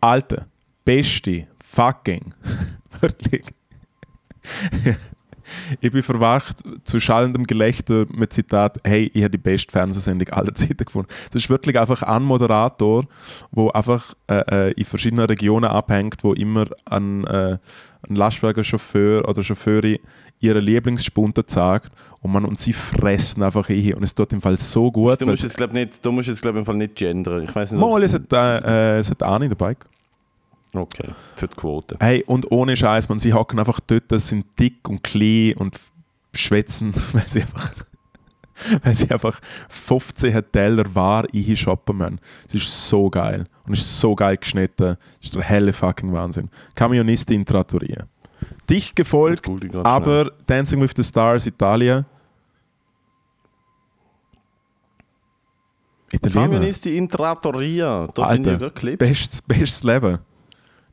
Alte, 0.01 0.47
beste, 0.85 1.47
fucking, 1.63 2.33
wirklich. 3.01 3.45
ich 5.79 5.91
bin 5.91 6.03
verwacht 6.03 6.63
zu 6.83 6.99
schallendem 6.99 7.45
Gelächter 7.45 8.05
mit 8.11 8.33
Zitat, 8.33 8.79
hey, 8.83 9.11
ich 9.13 9.21
habe 9.23 9.31
die 9.31 9.37
beste 9.37 9.71
Fernsehsendung 9.71 10.29
aller 10.29 10.53
Zeiten 10.55 10.85
gefunden. 10.85 11.09
Das 11.31 11.43
ist 11.43 11.49
wirklich 11.49 11.79
einfach 11.79 12.03
ein 12.03 12.23
Moderator, 12.23 13.05
der 13.51 13.75
einfach 13.75 14.13
äh, 14.27 14.69
äh, 14.69 14.71
in 14.73 14.85
verschiedenen 14.85 15.25
Regionen 15.25 15.69
abhängt, 15.69 16.23
wo 16.23 16.33
immer 16.33 16.67
ein, 16.85 17.25
äh, 17.25 17.57
ein 18.07 18.15
Lastwagenchauffeur 18.15 19.27
oder 19.27 19.43
Chauffeurin 19.43 19.99
ihre 20.39 20.59
Lieblingsspunte 20.59 21.43
sagt 21.45 21.93
und 22.21 22.31
man 22.31 22.45
und 22.45 22.57
sie 22.57 22.73
fressen 22.73 23.43
einfach 23.43 23.67
hier 23.67 23.95
und 23.95 24.03
es 24.03 24.15
tut 24.15 24.33
im 24.33 24.41
Fall 24.41 24.57
so 24.57 24.91
gut. 24.91 25.21
Du 25.21 25.27
musst 25.27 25.43
jetzt 25.43 25.57
glaube 25.57 25.73
nicht, 25.73 26.03
du 26.03 26.11
musst 26.11 26.27
jetzt 26.27 26.41
glaube 26.41 26.59
im 26.59 26.65
Fall 26.65 26.75
nicht 26.75 26.95
gendern. 26.95 27.43
Ich 27.43 27.53
weiß 27.53 27.71
nicht. 27.71 27.79
Mal, 27.79 28.01
es 28.03 28.13
hat, 28.13 28.31
äh, 28.33 28.97
es 28.97 29.09
hat 29.11 29.21
Ani 29.21 29.47
dabei. 29.49 29.75
Okay, 30.73 31.09
für 31.35 31.47
die 31.47 31.55
Quote. 31.55 31.97
Hey, 31.99 32.23
und 32.25 32.49
ohne 32.51 32.77
Scheiß, 32.77 33.09
man, 33.09 33.19
sie 33.19 33.33
hocken 33.33 33.59
einfach 33.59 33.79
dort, 33.81 34.05
sind 34.21 34.45
dick 34.57 34.87
und 34.87 35.03
klein 35.03 35.53
und 35.57 35.77
schwätzen, 36.33 36.93
weil 37.11 37.27
sie 37.27 37.41
einfach, 37.41 37.73
weil 38.83 38.95
sie 38.95 39.11
einfach 39.11 39.41
15 39.67 40.43
Teller 40.51 40.95
wahr 40.95 41.25
shoppen 41.55 41.97
müssen. 41.97 42.19
Es 42.47 42.55
ist 42.55 42.89
so 42.89 43.09
geil. 43.09 43.45
Und 43.67 43.73
es 43.73 43.81
ist 43.81 43.99
so 43.99 44.15
geil 44.15 44.37
geschnitten. 44.37 44.95
Es 45.19 45.27
ist 45.27 45.35
der 45.35 45.43
helle 45.43 45.73
fucking 45.73 46.13
Wahnsinn. 46.13 46.49
Camionisti 46.73 47.35
in 47.35 47.45
Trattoria. 47.45 48.07
Dicht 48.69 48.95
gefolgt, 48.95 49.49
aber 49.83 50.21
schnell. 50.21 50.31
Dancing 50.47 50.81
with 50.81 50.91
the 50.95 51.03
Stars 51.03 51.45
Italien. 51.45 52.05
Italiener. 56.13 56.41
Camionisti 56.43 56.97
in 56.97 57.09
Trattoria. 57.09 58.07
Da 58.13 58.23
Alter, 58.23 58.43
sind 58.51 58.61
ja 58.61 58.69
Clips. 58.69 58.97
Bestes, 58.97 59.41
bestes 59.41 59.83
Leben. 59.83 60.19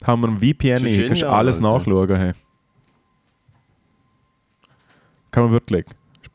Haben 0.04 0.22
wir 0.22 0.28
ein 0.28 0.38
VPN 0.38 0.86
ein, 0.86 1.06
kannst 1.08 1.24
alles 1.24 1.58
Alter. 1.58 1.78
nachschauen. 1.78 2.16
Hey. 2.16 2.32
Kann 5.30 5.44
man 5.44 5.52
wirklich. 5.52 5.86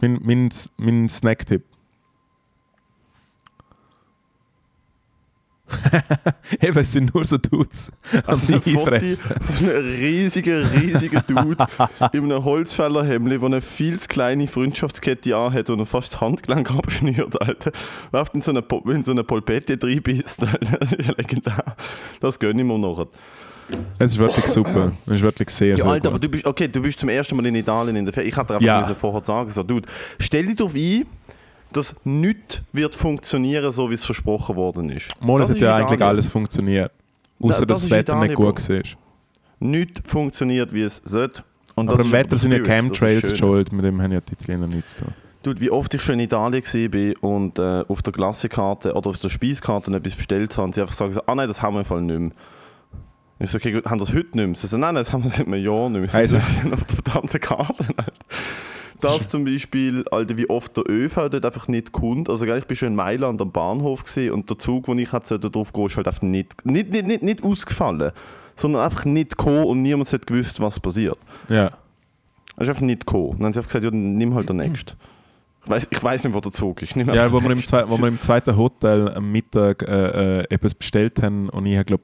Mein, 0.02 0.20
mein, 0.24 0.50
mein 0.78 1.10
Snack-Tipp. 1.10 1.64
Eben, 6.62 6.78
es 6.78 6.92
sind 6.92 7.14
nur 7.14 7.26
so 7.26 7.38
Dudes 7.38 7.92
also 8.26 8.48
am 8.48 8.62
Einfressen. 8.66 9.32
Ein 9.62 9.68
riesiger, 9.68 10.72
riesiger 10.72 11.22
Dude 11.22 11.66
in 12.12 12.32
einem 12.32 12.44
Holzfällerhemd, 12.44 13.32
der 13.32 13.44
eine 13.44 13.62
viel 13.62 14.00
zu 14.00 14.08
kleine 14.08 14.48
Freundschaftskette 14.48 15.36
anhat 15.36 15.70
und 15.70 15.86
fast 15.86 16.14
das 16.14 16.22
Handgelenk 16.22 16.72
abschnürt, 16.72 17.42
Alter. 17.42 17.72
Läuft 18.12 18.36
in 18.36 18.42
so 18.42 18.52
eine, 18.52 18.64
in 18.86 19.04
so 19.04 19.12
eine 19.12 19.24
Polpette 19.24 19.80
reinbisst, 19.82 20.44
Alter. 20.44 20.78
Das 20.78 20.92
ist 20.94 21.08
ja 21.08 21.14
legendär. 21.18 21.76
Das 22.20 22.40
gönne 22.40 22.62
ich 22.62 22.68
mir 22.68 22.78
noch. 22.78 23.08
Es 24.00 24.12
ist 24.12 24.20
wirklich 24.20 24.48
super. 24.48 24.92
Es 25.06 25.14
ist 25.14 25.22
wirklich 25.22 25.50
sehr, 25.50 25.70
ja, 25.70 25.78
sehr 25.78 25.86
Alter, 25.86 26.10
gut. 26.10 26.16
aber 26.16 26.20
du 26.20 26.30
bist, 26.30 26.46
okay, 26.46 26.68
du 26.68 26.82
bist 26.82 27.00
zum 27.00 27.10
ersten 27.10 27.36
Mal 27.36 27.46
in 27.46 27.56
Italien 27.56 27.96
in 27.96 28.06
der 28.06 28.14
Ferien. 28.14 28.30
Ich 28.30 28.38
hatte 28.38 28.56
einfach 28.56 28.66
ja. 28.66 28.96
vorher 28.96 29.24
sagen, 29.24 29.50
so, 29.50 29.64
Dude, 29.64 29.88
stell 30.20 30.46
dich 30.46 30.56
darauf 30.56 30.76
ein, 30.76 31.06
dass 31.72 31.96
nichts 32.04 32.62
wird 32.72 32.96
funktionieren, 32.96 33.72
so 33.72 33.90
wie 33.90 33.96
es 33.96 34.06
versprochen 34.06 34.56
worden 34.56 34.90
ist. 34.90 35.10
Mal, 35.22 35.42
es 35.42 35.50
hat 35.50 35.58
ja 35.58 35.76
eigentlich 35.76 36.02
alles 36.02 36.30
funktioniert. 36.30 36.92
Außer 37.40 37.66
dass 37.66 37.80
das, 37.80 37.90
das 37.90 37.98
Wetter 37.98 38.20
nicht 38.20 38.36
gut 38.36 38.70
war. 38.70 38.82
Nichts 39.60 40.02
funktioniert, 40.06 40.74
wie 40.74 40.82
es 40.82 41.02
sollte. 41.04 41.44
Und 41.76 41.90
aber 41.90 42.04
im 42.04 42.12
Wetter 42.12 42.38
sind 42.38 42.52
ja 42.52 42.60
Chemtrails 42.60 43.38
schuld, 43.38 43.72
mit 43.72 43.84
dem 43.86 44.02
haben 44.02 44.12
ja 44.12 44.22
die 44.22 44.34
Italiener 44.34 44.68
nichts 44.68 44.94
zu 44.94 45.06
tun. 45.06 45.14
Dude, 45.42 45.60
wie 45.60 45.72
oft 45.72 45.94
ich 45.94 46.02
schon 46.02 46.16
in 46.16 46.22
Italien 46.22 46.64
war 46.64 47.24
und 47.30 47.60
äh, 47.60 47.84
auf 47.88 48.02
der 48.02 48.14
Klassenkarte 48.14 48.94
oder 48.94 49.10
auf 49.10 49.18
der 49.18 49.30
Speiskarte 49.30 49.94
etwas 49.94 50.16
bestellt 50.16 50.56
habe 50.56 50.66
und 50.66 50.76
sie 50.76 50.82
einfach 50.82 50.94
sagen, 50.94 51.18
ah 51.26 51.36
nein, 51.36 51.48
das 51.48 51.62
haben 51.62 51.76
wir 51.76 51.80
im 51.80 51.86
Fall 51.86 52.02
nicht 52.02 52.20
mehr. 52.20 52.32
Ich 53.44 53.52
so, 53.52 53.58
okay, 53.58 53.74
gut, 53.74 53.86
haben 53.86 54.00
das 54.00 54.14
heute 54.14 54.38
nicht 54.38 54.48
mehr? 54.48 54.56
Sie 54.56 54.68
so, 54.68 54.78
nein, 54.78 54.96
das 54.96 55.12
haben 55.12 55.24
wir 55.24 55.30
seit 55.30 55.48
einem 55.48 55.64
Jahr 55.64 55.90
nicht 55.90 56.14
mehr. 56.14 56.16
Also. 56.16 56.40
Sie 56.40 56.62
sind 56.62 56.74
auf 56.74 56.86
der 56.86 56.96
verdammten 56.96 57.40
Karte. 57.42 57.86
Das 59.02 59.28
zum 59.28 59.44
Beispiel, 59.44 60.06
Alter, 60.12 60.38
wie 60.38 60.50
oft 60.50 60.78
der 60.78 60.90
ÖV 60.90 61.28
dort 61.30 61.46
einfach 61.46 61.68
nicht 61.68 61.92
kommt. 61.92 62.30
Also 62.30 62.46
ich 62.46 62.66
bin 62.66 62.78
schon 62.78 62.90
in 62.90 62.96
Mailand 62.96 63.42
am 63.42 63.52
Bahnhof 63.52 64.06
gesehen 64.06 64.32
und 64.32 64.50
der 64.50 64.58
Zug, 64.58 64.88
wo 64.88 64.94
ich 64.94 65.12
hatte, 65.12 65.40
drauf 65.40 65.74
gehe, 65.74 65.88
ist 65.88 65.98
halt 65.98 66.08
einfach 66.08 66.22
nicht, 66.22 66.66
nicht, 66.66 66.90
nicht, 66.90 67.06
nicht, 67.06 67.22
nicht 67.22 67.44
ausgefallen, 67.44 68.14
sondern 68.56 68.82
einfach 68.84 69.04
nicht 69.04 69.38
gekommen 69.38 69.66
und 69.66 69.82
niemand 69.82 70.14
hat 70.14 70.26
gewusst, 70.26 70.62
was 70.62 70.80
passiert. 70.80 71.18
Ja. 71.50 71.72
Er 72.56 72.62
ist 72.62 72.70
einfach 72.70 72.82
nicht 72.82 73.06
gekommen. 73.06 73.32
dann 73.40 73.48
haben 73.48 73.54
sie 73.54 73.60
einfach 73.60 73.72
gesagt, 73.72 73.84
ja, 73.84 73.92
nimm 73.92 74.34
halt 74.36 74.48
den 74.48 74.58
nächsten. 74.58 74.94
Ich 75.66 75.70
weiß, 75.70 75.88
ich 75.90 76.04
weiß 76.04 76.24
nicht, 76.24 76.34
wo 76.34 76.40
der 76.40 76.52
Zug 76.54 76.82
ist. 76.82 76.96
Ja, 76.96 77.32
wo 77.32 77.42
wir, 77.42 77.52
im 77.52 77.60
wo 77.60 77.98
wir 77.98 78.08
im 78.08 78.22
zweiten 78.22 78.56
Hotel 78.56 79.10
am 79.10 79.32
Mittag 79.32 79.82
äh, 79.84 80.42
äh, 80.42 80.46
etwas 80.50 80.76
bestellt 80.76 81.22
haben 81.22 81.50
und 81.50 81.66
ich 81.66 81.86
glaube 81.86 82.04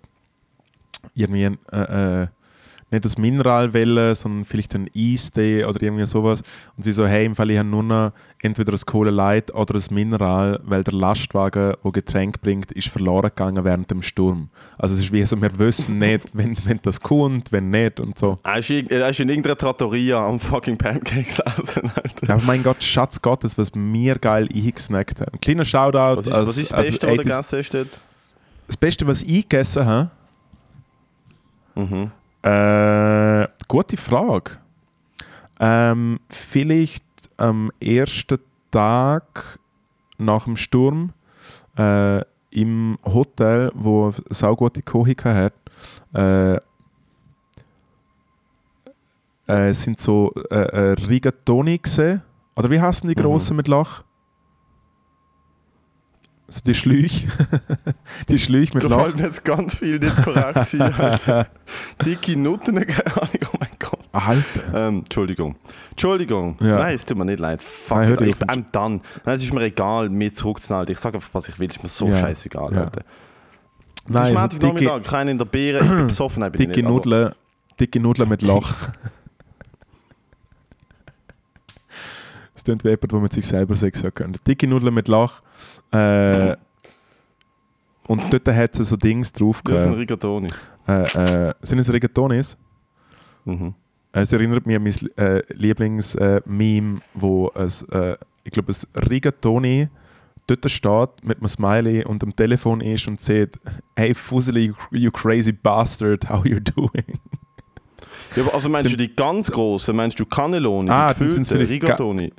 irgendwie 1.15 1.57
äh, 1.71 2.21
äh, 2.23 2.27
nicht 2.91 3.05
das 3.05 3.17
Mineralwelle, 3.17 4.15
sondern 4.15 4.45
vielleicht 4.45 4.73
ein 4.73 4.89
Eistee 4.95 5.63
oder 5.65 5.81
irgendwie 5.81 6.05
sowas. 6.07 6.41
Und 6.75 6.83
sie 6.83 6.91
so, 6.91 7.05
hey, 7.05 7.25
im 7.25 7.35
Fall 7.35 7.51
ich 7.51 7.57
habe 7.57 7.69
nur 7.69 7.83
noch 7.83 8.11
entweder 8.41 8.71
das 8.71 8.85
Cola 8.85 9.11
Light 9.11 9.53
oder 9.53 9.73
das 9.73 9.91
Mineral, 9.91 10.59
weil 10.63 10.83
der 10.83 10.93
Lastwagen, 10.93 11.73
der 11.83 11.91
Getränk 11.91 12.41
bringt, 12.41 12.71
ist 12.71 12.87
verloren 12.87 13.29
gegangen 13.29 13.63
während 13.63 13.91
dem 13.91 14.01
Sturm. 14.01 14.49
Also 14.77 14.95
es 14.95 15.01
ist 15.01 15.13
wie 15.13 15.23
so, 15.23 15.39
wir 15.41 15.59
wissen 15.59 15.99
nicht, 15.99 16.29
wenn, 16.33 16.57
wenn 16.65 16.79
das 16.81 17.01
kommt, 17.01 17.51
wenn 17.51 17.69
nicht 17.69 17.99
und 17.99 18.17
so. 18.17 18.39
Er 18.43 18.57
ist, 18.57 18.69
er 18.69 19.09
ist 19.09 19.19
in 19.19 19.29
irgendeiner 19.29 19.57
Trattoria 19.57 20.25
am 20.25 20.39
fucking 20.39 20.77
Pancakes 20.77 21.39
Alter. 21.41 21.83
Aber 22.27 22.41
mein 22.43 22.63
Gott, 22.63 22.83
Schatz 22.83 23.21
Gottes, 23.21 23.57
was 23.57 23.75
mir 23.75 24.15
geil 24.17 24.47
eingesnackt 24.53 25.19
haben. 25.21 25.33
Ein 25.33 25.39
kleiner 25.39 25.65
Shoutout. 25.65 26.17
Was 26.17 26.27
ist, 26.27 26.33
als, 26.33 26.47
was 26.47 26.57
ist 26.57 26.71
das 26.71 26.81
Beste, 26.81 27.07
was 27.07 27.15
du 27.15 27.23
gegessen 27.23 27.59
hast? 27.59 27.99
Das 28.67 28.77
Beste, 28.77 29.07
was 29.07 29.23
ich 29.23 29.49
gegessen 29.49 29.85
habe? 29.85 30.11
Mhm. 31.79 32.11
Äh, 32.41 33.47
gute 33.67 33.97
Frage. 33.97 34.51
Ähm, 35.59 36.19
vielleicht 36.29 37.03
am 37.37 37.71
ersten 37.81 38.39
Tag 38.71 39.59
nach 40.17 40.43
dem 40.45 40.57
Sturm 40.57 41.11
äh, 41.77 42.21
im 42.51 42.97
Hotel, 43.05 43.71
wo 43.73 44.13
eine 44.41 44.55
gute 44.55 44.81
Küche 44.81 45.33
hat, 45.33 45.53
äh, 46.13 46.59
äh, 49.47 49.73
sind 49.73 49.99
so 49.99 50.33
äh, 50.49 50.55
äh 50.55 50.91
Rigatoni 50.93 51.77
gesehen. 51.77 52.21
Oder 52.55 52.69
wie 52.69 52.81
heißen 52.81 53.07
die 53.07 53.15
mhm. 53.15 53.23
großen 53.23 53.55
mit 53.55 53.67
Lach? 53.67 54.03
Also 56.49 56.61
die 56.65 56.73
Schläuche. 56.73 57.27
die 58.29 58.39
Schläuche 58.39 58.73
mit 58.73 58.83
Da 58.83 58.89
fallen 58.89 59.19
jetzt 59.19 59.45
ganz 59.45 59.77
viel 59.77 59.99
nicht 59.99 60.15
korrekt 60.23 60.67
sein. 60.67 60.93
Also, 60.99 61.43
dicke 62.03 62.37
Nutten, 62.37 62.75
keine 62.87 63.15
Ahnung, 63.15 63.49
oh 63.53 63.57
mein 63.59 63.69
Gott. 63.77 63.99
Alter. 64.11 64.87
Ähm, 64.87 64.99
Entschuldigung. 64.99 65.55
Entschuldigung. 65.91 66.57
Ja. 66.59 66.77
Nein, 66.77 66.95
es 66.95 67.05
tut 67.05 67.17
mir 67.17 67.25
nicht 67.25 67.39
leid. 67.39 67.61
Fuck, 67.61 67.97
Nein, 67.97 68.29
ich 68.29 68.35
bin 68.35 68.65
dann. 68.71 69.01
Nein, 69.25 69.35
es 69.35 69.43
ist 69.43 69.53
mir 69.53 69.61
egal, 69.61 70.09
mir 70.09 70.33
zurückzuhalten. 70.33 70.91
Ich 70.91 70.99
sage 70.99 71.17
einfach, 71.17 71.29
was 71.33 71.47
ich 71.47 71.59
will. 71.59 71.69
Es 71.69 71.77
ist 71.77 71.83
mir 71.83 71.89
so 71.89 72.07
ja. 72.07 72.15
scheißegal, 72.15 72.73
ja. 72.73 72.79
Alter. 72.85 73.01
Es 74.05 74.09
Nein, 74.13 74.33
ist 74.33 74.39
also 74.39 74.57
dicke, 74.57 74.85
Nachmittag, 74.85 75.23
ich 75.25 75.29
in 75.29 75.37
der 75.37 75.45
Beere, 75.45 75.77
ich 75.77 75.87
bin 75.87 76.07
besoffen. 76.07 76.51
Bin 76.51 76.53
dicke, 76.53 76.81
Nudeln, 76.81 77.31
dicke 77.79 77.99
Nudeln 77.99 78.27
mit 78.27 78.41
Loch. 78.41 78.73
Das 82.59 82.65
klingt 82.65 82.83
wie 82.83 82.89
jemand, 82.89 83.13
wo 83.13 83.19
man 83.21 83.31
sich 83.31 83.47
selber 83.47 83.73
sagen 83.73 84.13
könnte. 84.13 84.37
Dicke 84.45 84.67
Nudeln 84.67 84.93
mit 84.93 85.07
Lach. 85.07 85.39
Äh, 85.93 86.57
und 88.05 88.21
dort 88.33 88.47
hat 88.49 88.77
es 88.77 88.89
so 88.89 88.97
Dings 88.97 89.31
drauf. 89.31 89.61
Ja, 89.65 89.79
sind 89.79 89.93
Rigatoni. 89.93 90.49
Äh, 90.85 91.47
äh, 91.47 91.53
sind 91.61 91.79
es 91.79 91.93
Rigatonis? 91.93 92.57
Mhm. 93.45 93.73
Es 94.11 94.33
erinnert 94.33 94.65
mich 94.65 94.75
an 94.75 94.83
mein 94.83 95.25
äh, 95.25 95.41
Lieblings-Meme, 95.53 96.97
äh, 96.97 97.01
wo 97.13 97.49
es, 97.55 97.83
äh, 97.83 98.17
ich 98.43 98.51
glaube, 98.51 98.73
ein 98.73 99.03
Rigatoni 99.09 99.87
dort 100.47 100.69
steht 100.69 101.23
mit 101.23 101.37
einem 101.37 101.47
Smiley 101.47 102.03
und 102.03 102.21
am 102.23 102.35
Telefon 102.35 102.81
ist 102.81 103.07
und 103.07 103.21
sagt, 103.21 103.57
hey 103.95 104.13
Fuseli, 104.13 104.73
you 104.91 105.11
crazy 105.11 105.53
bastard, 105.53 106.29
how 106.29 106.43
you 106.45 106.59
doing? 106.59 107.19
Ja, 108.35 108.43
also 108.53 108.67
meinst 108.67 108.89
sind, 108.89 108.99
du 108.99 109.07
die 109.07 109.15
ganz 109.15 109.49
großen? 109.49 109.95
Meinst 109.95 110.19
du 110.19 110.25
Cannelloni? 110.25 110.89
Ah, 110.89 111.13
die 111.13 111.29
sind 111.29 111.49
Rigatoni? 111.51 112.33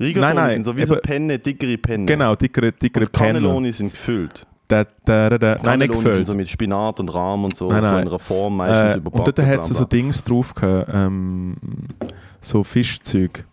Rigatoni 0.00 0.34
nein, 0.34 0.36
nein, 0.36 0.54
sind 0.54 0.64
so 0.64 0.76
wie 0.76 0.84
so 0.84 0.96
Penne, 0.96 1.38
dickere 1.38 1.76
Penne. 1.76 2.06
Genau, 2.06 2.34
dickere, 2.34 2.72
dickere 2.72 3.04
und 3.04 3.12
Penne. 3.12 3.40
Cannelloni 3.40 3.72
sind 3.72 3.90
gefüllt. 3.90 4.46
Da, 4.68 4.84
da, 5.04 5.30
da, 5.30 5.38
da. 5.38 5.58
Nein, 5.62 5.78
nicht 5.80 5.92
gefüllt. 5.92 6.14
sind 6.14 6.26
so 6.26 6.34
mit 6.34 6.48
Spinat 6.48 7.00
und 7.00 7.08
Rahm 7.08 7.44
und 7.44 7.56
so, 7.56 7.68
nein, 7.68 7.82
nein. 7.82 7.90
so 7.90 7.98
in 7.98 8.08
einer 8.08 8.18
Form 8.18 8.56
meistens 8.58 8.94
äh, 8.94 8.98
überbacken. 8.98 9.26
Und 9.26 9.38
dort 9.38 9.48
hat 9.48 9.70
es 9.70 9.76
so 9.76 9.84
Dings 9.84 10.22
drauf 10.22 10.54
gehabt, 10.54 10.90
ähm, 10.92 11.56
so 12.40 12.62
Fischzeug. 12.62 13.44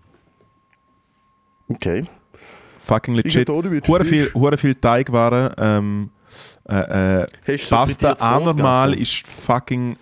Okay. 1.69 2.03
Fucking 2.79 3.15
legit. 3.15 3.49
Hure 3.49 4.05
viel, 4.05 4.29
hure 4.33 4.57
viel 4.57 4.75
Teigwaren. 4.75 5.51
Ähm, 5.57 6.09
äh, 6.69 7.21
äh, 7.21 7.57
Pasta 7.69 8.13
anormal 8.13 8.93
ist 8.93 9.25
fucking 9.25 9.97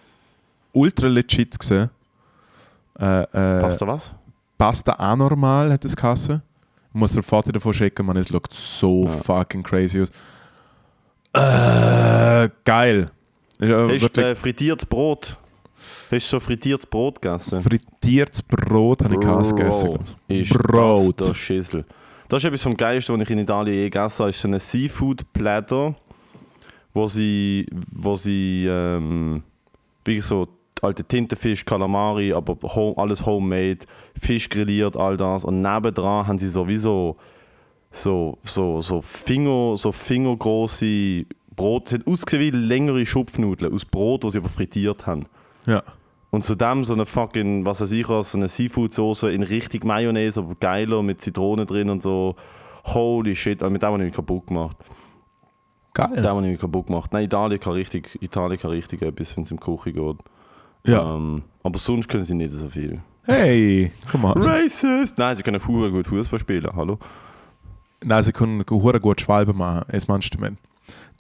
ultra 0.73 1.08
legit 1.08 1.58
gewesen. 1.58 1.89
Äh, 2.99 3.21
äh, 3.21 3.62
Pasta 3.62 3.88
was? 3.88 4.12
Pasta 4.57 4.93
anormal 4.93 5.71
hat 5.71 5.85
es 5.85 5.95
geheißen. 5.95 6.41
Ich 6.89 6.99
muss 6.99 7.11
dir 7.13 7.23
Foto 7.23 7.51
davon 7.51 7.73
schicken, 7.73 8.05
man, 8.05 8.17
es 8.17 8.27
sieht 8.27 8.53
so 8.53 9.05
ja. 9.05 9.09
fucking 9.09 9.63
crazy 9.63 10.01
aus. 10.01 10.11
Äh, 11.33 12.49
geil. 12.63 13.09
Hast 13.59 14.17
du 14.17 14.21
äh, 14.21 14.35
frittiertes 14.35 14.85
Brot? 14.85 15.37
Hast 16.11 16.11
du 16.11 16.19
so 16.19 16.39
frittiertes 16.39 16.85
Brot 16.85 17.21
gegessen? 17.21 17.61
Frittiertes 17.61 18.43
Brot 18.43 19.03
habe 19.03 19.15
ich 19.15 19.19
Kass 19.19 19.55
gegessen. 19.55 19.99
Ist 20.27 20.53
Brot. 20.53 21.19
Das, 21.19 21.29
das 21.29 21.37
Schüssel. 21.37 21.85
Das 22.29 22.41
ist 22.41 22.45
etwas 22.45 22.63
vom 22.63 22.75
Geilsten, 22.77 23.15
was 23.15 23.23
ich 23.23 23.29
in 23.31 23.39
Italien 23.39 23.75
je 23.75 23.83
gegessen 23.89 24.19
habe. 24.19 24.29
ist 24.29 24.41
so 24.41 24.47
ein 24.47 24.59
Seafood-Platter, 24.59 25.95
wo 26.93 27.07
sie, 27.07 27.67
wo 27.91 28.15
sie 28.15 28.67
ähm, 28.69 29.43
wie 30.05 30.21
so 30.21 30.47
alte 30.84 31.04
Tintenfisch, 31.04 31.65
Kalamari, 31.65 32.34
aber 32.34 32.58
home, 32.63 32.98
alles 32.98 33.26
homemade, 33.26 33.80
Fisch 34.19 34.50
grilliert, 34.50 34.98
all 34.98 35.17
das. 35.17 35.46
Und 35.46 35.62
nebendran 35.62 36.28
haben 36.28 36.39
sie 36.39 36.50
sowieso 36.50 37.17
so, 37.91 38.38
so, 38.41 38.82
so, 38.82 39.02
Finger, 39.02 39.78
so 39.78 39.91
fingergroße 39.91 41.26
Brot. 41.56 41.88
Es 41.88 41.93
hat 41.93 42.08
ausgesehen 42.08 42.41
wie 42.41 42.58
längere 42.58 43.06
Schupfnudeln 43.06 43.74
aus 43.74 43.86
Brot, 43.86 44.24
die 44.24 44.32
sie 44.32 44.39
aber 44.39 44.50
frittiert 44.50 45.06
haben. 45.06 45.28
Ja. 45.67 45.84
Und 46.32 46.43
zudem 46.43 46.84
so 46.84 46.93
eine 46.93 47.06
fucking, 47.06 47.63
was 47.65 47.80
weiß 47.80 47.91
ich, 47.91 48.08
so 48.08 48.24
eine 48.34 48.48
Seafood-Soße 48.48 49.30
in 49.30 49.43
richtig 49.43 49.86
Mayonnaise, 49.86 50.39
aber 50.39 50.56
geiler, 50.56 51.04
mit 51.04 51.22
Zitrone 51.22 51.67
drin 51.67 51.91
und 51.91 52.02
so. 52.02 52.36
Holy 52.86 53.36
shit, 53.36 53.62
also 53.62 53.72
mit 53.72 53.84
dem 53.84 53.88
habe 53.88 54.00
ich 54.00 54.06
mich 54.06 54.15
kaputt 54.15 54.48
gemacht. 54.48 54.76
Geil. 55.93 56.15
Den 56.15 56.26
habe 56.26 56.41
ich 56.41 56.52
mich 56.54 56.60
kaputt 56.60 56.88
gemacht. 56.88 57.13
Nein, 57.13 57.26
Italien 57.26 57.60
kann 57.60 57.74
richtig, 57.74 58.17
Italien 58.19 58.60
kann 58.60 58.72
richtig 58.72 59.04
etwas, 59.04 59.38
wenn 59.38 59.43
es 59.43 59.52
im 59.52 59.60
Küche 59.60 59.93
geht. 59.93 60.17
Ja. 60.86 61.15
Ähm, 61.15 61.43
aber 61.63 61.80
sonst 61.80 62.08
können 62.08 62.24
sie 62.24 62.34
nicht 62.34 62.52
so 62.52 62.67
viel. 62.67 63.00
Hey, 63.26 63.91
komm 64.12 64.24
mal. 64.24 64.34
Racist! 64.34 65.17
Nein, 65.17 65.36
sie 65.36 65.43
können 65.43 65.60
Fuhr 65.60 65.89
gut 65.89 66.08
Fußball 66.08 66.39
spielen, 66.39 66.69
hallo? 66.76 67.00
Nein, 68.04 68.22
sie 68.24 68.34
können 68.34 68.63
Hure 68.69 69.00
gut 69.00 69.22
Schwalbe 69.22 69.54
machen, 69.54 69.86
das 69.89 70.08
meinst 70.08 70.34
du, 70.34 70.39
man. 70.39 70.58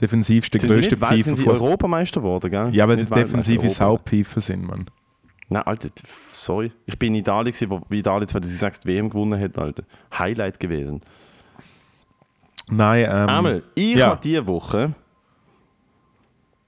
Defensiv 0.01 0.45
ist 0.45 0.53
der 0.53 0.61
größte 0.61 0.97
Pfeife. 0.97 1.23
Sind 1.23 1.37
sie 1.37 1.47
Europameister 1.47 2.19
geworden, 2.19 2.51
gell? 2.51 2.69
Ja, 2.73 2.87
weil 2.87 2.97
sie 2.97 3.05
defensive 3.05 3.69
Saupfeifen 3.69 4.41
sind, 4.41 4.67
man. 4.67 4.87
Nein, 5.49 5.63
Alter, 5.63 5.89
sorry. 6.31 6.71
Ich 6.85 6.97
bin 6.97 7.13
in 7.13 7.21
Italien, 7.21 7.53
wo 7.69 7.81
Italien 7.89 8.27
2006 8.27 8.81
die 8.81 8.87
WM 8.87 9.09
gewonnen 9.09 9.39
hat, 9.39 9.57
Alter. 9.57 9.83
Highlight 10.17 10.59
gewesen. 10.59 11.01
Nein, 12.69 13.05
ähm... 13.09 13.29
Einmal, 13.29 13.63
ich 13.75 13.95
ja. 13.95 14.07
habe 14.07 14.19
diese 14.21 14.45
Woche... 14.47 14.93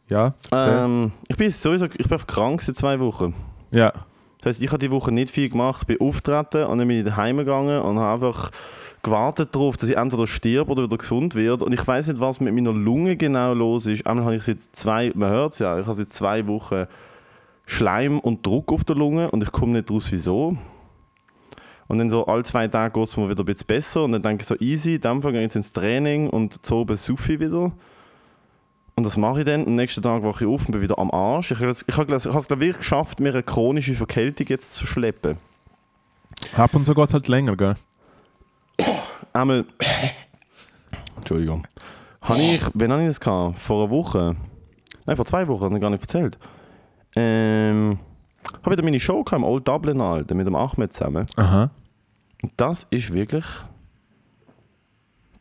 Ja, 0.08 0.34
ähm, 0.52 1.12
ich 1.28 1.38
bin 1.38 1.50
sowieso 1.50 1.86
ich 1.86 2.08
bin 2.08 2.28
krank 2.28 2.62
seit 2.62 2.78
zwei 2.78 3.00
Wochen. 3.00 3.34
Ja. 3.72 3.92
Das 4.40 4.48
heisst, 4.48 4.62
ich 4.62 4.70
habe 4.70 4.78
die 4.78 4.92
Woche 4.92 5.12
nicht 5.12 5.32
viel 5.32 5.50
gemacht, 5.50 5.88
bin 5.88 6.00
auftreten 6.00 6.66
und 6.66 6.78
dann 6.78 6.88
bin 6.88 7.00
ich 7.00 7.06
daheim 7.06 7.38
gegangen 7.38 7.82
und 7.82 7.98
habe 7.98 8.28
einfach 8.28 8.52
gewartet 9.02 9.56
darauf, 9.56 9.78
dass 9.78 9.90
ich 9.90 9.98
entweder 9.98 10.28
stirb 10.28 10.70
oder 10.70 10.84
wieder 10.84 10.98
gesund 10.98 11.36
werde. 11.36 11.66
Und 11.66 11.74
ich 11.74 11.88
weiß 11.88 12.08
nicht, 12.08 12.20
was 12.20 12.40
mit 12.40 12.54
meiner 12.54 12.74
Lunge 12.74 13.16
genau 13.16 13.54
los 13.54 13.86
ist. 13.86 14.06
Einmal 14.06 14.26
habe 14.26 14.36
ich 14.36 14.44
seit 14.44 14.60
zwei, 14.74 15.12
man 15.16 15.30
hört 15.30 15.54
es 15.54 15.60
ja, 15.60 15.80
ich 15.80 15.86
habe 15.86 15.96
seit 15.96 16.12
zwei 16.12 16.46
Wochen 16.48 16.86
Schleim 17.66 18.20
und 18.20 18.46
Druck 18.46 18.72
auf 18.72 18.84
der 18.84 18.96
Lunge 18.96 19.32
und 19.32 19.42
ich 19.42 19.52
komme 19.52 19.74
nicht 19.74 19.90
raus, 19.90 20.08
wieso. 20.12 20.58
Und 21.88 21.98
dann 22.00 22.10
so 22.10 22.26
alle 22.26 22.44
zwei 22.44 22.68
Tage 22.68 22.94
geht 22.94 23.08
es 23.08 23.18
mir 23.18 23.30
wieder 23.30 23.44
ein 23.44 23.46
bisschen 23.46 23.68
besser 23.68 24.04
und 24.04 24.12
dann 24.12 24.22
denke 24.22 24.42
ich 24.42 24.48
so, 24.48 24.56
easy, 24.60 25.00
dann 25.00 25.22
gehe 25.22 25.32
ich 25.32 25.42
jetzt 25.42 25.56
ins 25.56 25.74
Training 25.74 26.30
und 26.30 26.66
zu 26.66 26.76
oben 26.76 26.98
Sufi 26.98 27.40
wieder. 27.40 27.72
Und 28.98 29.04
das 29.04 29.18
mache 29.18 29.40
ich 29.40 29.46
dann. 29.46 29.68
Am 29.68 29.76
nächsten 29.76 30.02
Tag 30.02 30.24
wache 30.24 30.46
ich 30.46 30.50
auf 30.50 30.66
und 30.66 30.72
bin 30.72 30.82
wieder 30.82 30.98
am 30.98 31.12
Arsch. 31.12 31.52
Ich, 31.52 31.62
ich, 31.62 31.84
ich 31.86 31.98
habe 31.98 32.16
es 32.16 32.26
wirklich 32.26 32.78
geschafft, 32.78 33.20
mir 33.20 33.34
eine 33.34 33.44
chronische 33.44 33.94
Verkältung 33.94 34.48
jetzt 34.48 34.74
zu 34.74 34.88
schleppen. 34.88 35.38
Ab 36.56 36.74
und 36.74 36.86
zu 36.86 36.96
geht 36.96 37.08
es 37.10 37.14
halt 37.14 37.28
länger, 37.28 37.58
gell? 37.58 37.76
Einmal. 39.34 39.66
Entschuldigung. 41.18 41.68
Habe 42.22 42.40
ich, 42.40 42.62
wann 42.74 42.92
habe 42.92 43.02
ich 43.02 43.10
das 43.10 43.20
gehabt? 43.20 43.58
Vor 43.58 43.84
einer 43.84 43.92
Woche? 43.92 44.36
Nein, 45.06 45.16
vor 45.18 45.26
zwei 45.26 45.48
Wochen, 45.50 45.66
habe 45.66 45.76
ich 45.76 45.82
gar 45.82 45.90
nicht 45.90 46.02
erzählt. 46.02 46.38
Ähm, 47.18 48.00
habe 48.64 48.72
wieder 48.72 48.84
meine 48.84 49.00
Show 49.00 49.26
im 49.30 49.44
Old 49.44 49.68
Dublin 49.68 50.00
Alter, 50.00 50.36
mit 50.36 50.48
dem 50.48 50.56
Ahmed 50.56 50.94
zusammen. 50.94 51.26
Aha. 51.36 51.70
Und 52.42 52.54
das 52.58 52.88
ist 52.90 53.14
wirklich. 53.14 53.46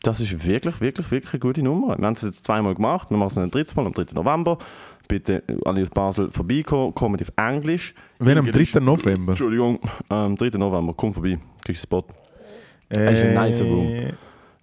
Das 0.04 0.20
ist 0.20 0.46
wirklich, 0.46 0.82
wirklich, 0.82 1.10
wirklich 1.10 1.32
eine 1.32 1.40
gute 1.40 1.62
Nummer. 1.62 1.98
Wir 1.98 2.06
haben 2.06 2.12
es 2.12 2.20
jetzt 2.20 2.44
zweimal 2.44 2.74
gemacht. 2.74 3.10
Wir 3.10 3.16
machen 3.16 3.28
es 3.28 3.38
ein 3.38 3.50
drittes 3.50 3.74
Mal 3.74 3.86
am 3.86 3.94
3. 3.94 4.04
November. 4.12 4.58
Bitte 5.08 5.42
alle 5.64 5.82
aus 5.82 5.88
Basel 5.88 6.30
vorbeikommen. 6.30 6.94
Kommen 6.94 7.18
auf 7.18 7.32
Englisch. 7.36 7.94
Wenn 8.18 8.36
am 8.36 8.52
3. 8.52 8.80
November? 8.80 9.32
Entschuldigung, 9.32 9.80
am 10.10 10.36
3. 10.36 10.58
November. 10.58 10.92
Komm 10.94 11.14
vorbei. 11.14 11.38
Kriegst 11.64 11.90
einen 11.90 12.02
Spot. 12.02 12.04
Äh, 12.90 13.04
es 13.06 13.18
ist 13.18 13.24
ein 13.24 13.46
nicer 13.46 13.64
Room. 13.64 14.12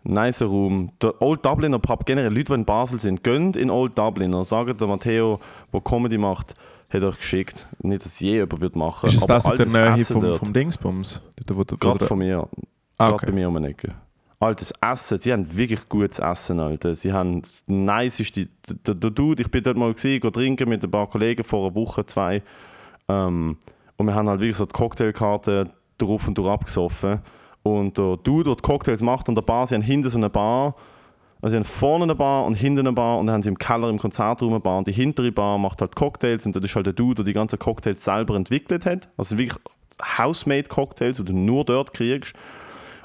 Nicer 0.04 0.46
Room. 0.46 0.92
Der 1.02 1.20
Old 1.20 1.44
Dubliner 1.44 1.80
Pub, 1.80 2.06
generell 2.06 2.32
Leute, 2.32 2.46
die 2.46 2.54
in 2.54 2.66
Basel 2.66 3.00
sind, 3.00 3.24
gönnt 3.24 3.58
in 3.58 3.72
Old 3.72 3.98
Dubliner. 3.98 4.46
Sagen 4.46 4.78
der 4.78 4.88
Matteo, 4.88 5.40
der 5.74 5.82
Comedy 5.82 6.20
macht, 6.20 6.54
hat 6.88 7.04
euch 7.04 7.18
geschickt. 7.18 7.66
Nicht, 7.82 8.06
dass 8.06 8.20
je 8.20 8.34
jemand 8.34 8.62
wird 8.62 8.76
machen 8.76 9.10
Ist 9.10 9.18
es 9.18 9.26
das 9.26 9.46
in 9.46 9.56
der 9.56 9.96
Nähe 9.96 10.06
vom, 10.06 10.36
vom 10.36 10.54
Dingsbums? 10.54 11.24
Gerade 11.80 12.06
von 12.06 12.20
mir. 12.20 12.48
Ah, 13.00 13.06
Gerade 13.06 13.14
okay. 13.16 13.26
bei 13.26 13.32
mir 13.32 13.48
um 13.48 13.58
eine 13.58 13.70
Ecke. 13.70 13.96
Altes 14.42 14.74
Essen, 14.82 15.20
sie 15.20 15.32
haben 15.32 15.56
wirklich 15.56 15.88
gutes 15.88 16.18
Essen, 16.18 16.60
Alter. 16.60 16.96
Sie 16.96 17.14
haben 17.14 17.44
das 17.44 17.64
niceste, 17.68 18.48
der, 18.88 18.96
der 18.96 19.12
Dude, 19.12 19.44
ich 19.44 19.52
bin 19.52 19.64
dort 19.64 19.78
mal 19.78 19.94
gesehen, 19.94 20.20
trinken 20.20 20.68
mit 20.68 20.84
ein 20.84 20.90
paar 20.90 21.08
Kollegen 21.08 21.44
vor 21.44 21.68
einer 21.68 21.76
Woche, 21.76 22.08
zwei. 22.08 22.42
Ähm, 23.08 23.58
und 23.98 24.06
wir 24.08 24.16
haben 24.16 24.28
halt 24.28 24.40
wirklich 24.40 24.58
so 24.58 24.66
die 24.66 24.74
Cocktailkarte 24.74 25.70
drauf 26.00 26.28
und 26.28 26.36
durch 26.40 26.50
abgesoffen. 26.50 27.20
Und 27.62 28.00
der 28.00 28.18
Dude, 28.18 28.46
der 28.46 28.56
die 28.56 28.64
Cocktails 28.64 29.04
macht 29.04 29.30
an 29.30 29.36
der 29.36 29.44
Bar, 29.44 29.68
sie 29.68 29.76
haben 29.76 29.84
hinten 29.84 30.10
so 30.10 30.18
eine 30.18 30.32
Bar, 30.32 30.76
also 31.40 31.52
sie 31.52 31.58
haben 31.58 31.66
vorne 31.66 32.06
eine 32.06 32.16
Bar 32.16 32.46
und 32.46 32.56
hinten 32.56 32.80
eine 32.80 32.94
Bar 32.94 33.20
und 33.20 33.28
dann 33.28 33.36
haben 33.36 33.44
sie 33.44 33.50
im 33.50 33.60
Keller 33.60 33.90
im 33.90 34.00
Konzertraum 34.00 34.50
eine 34.50 34.60
Bar 34.60 34.80
und 34.80 34.88
die 34.88 34.92
hintere 34.92 35.32
Bar 35.32 35.60
macht 35.60 35.82
halt 35.82 35.96
Cocktails 35.96 36.48
und 36.48 36.56
das 36.56 36.64
ist 36.64 36.76
halt 36.76 36.88
der 36.88 36.94
Dude, 36.94 37.16
der 37.16 37.26
die 37.26 37.34
ganzen 37.34 37.60
Cocktails 37.60 38.04
selber 38.04 38.36
entwickelt 38.36 38.88
hat. 38.88 39.08
Also 39.18 39.38
wirklich 39.38 39.60
Housemade 40.18 40.64
Cocktails, 40.64 41.18
die 41.18 41.26
du 41.26 41.34
nur 41.34 41.64
dort 41.64 41.94
kriegst. 41.94 42.34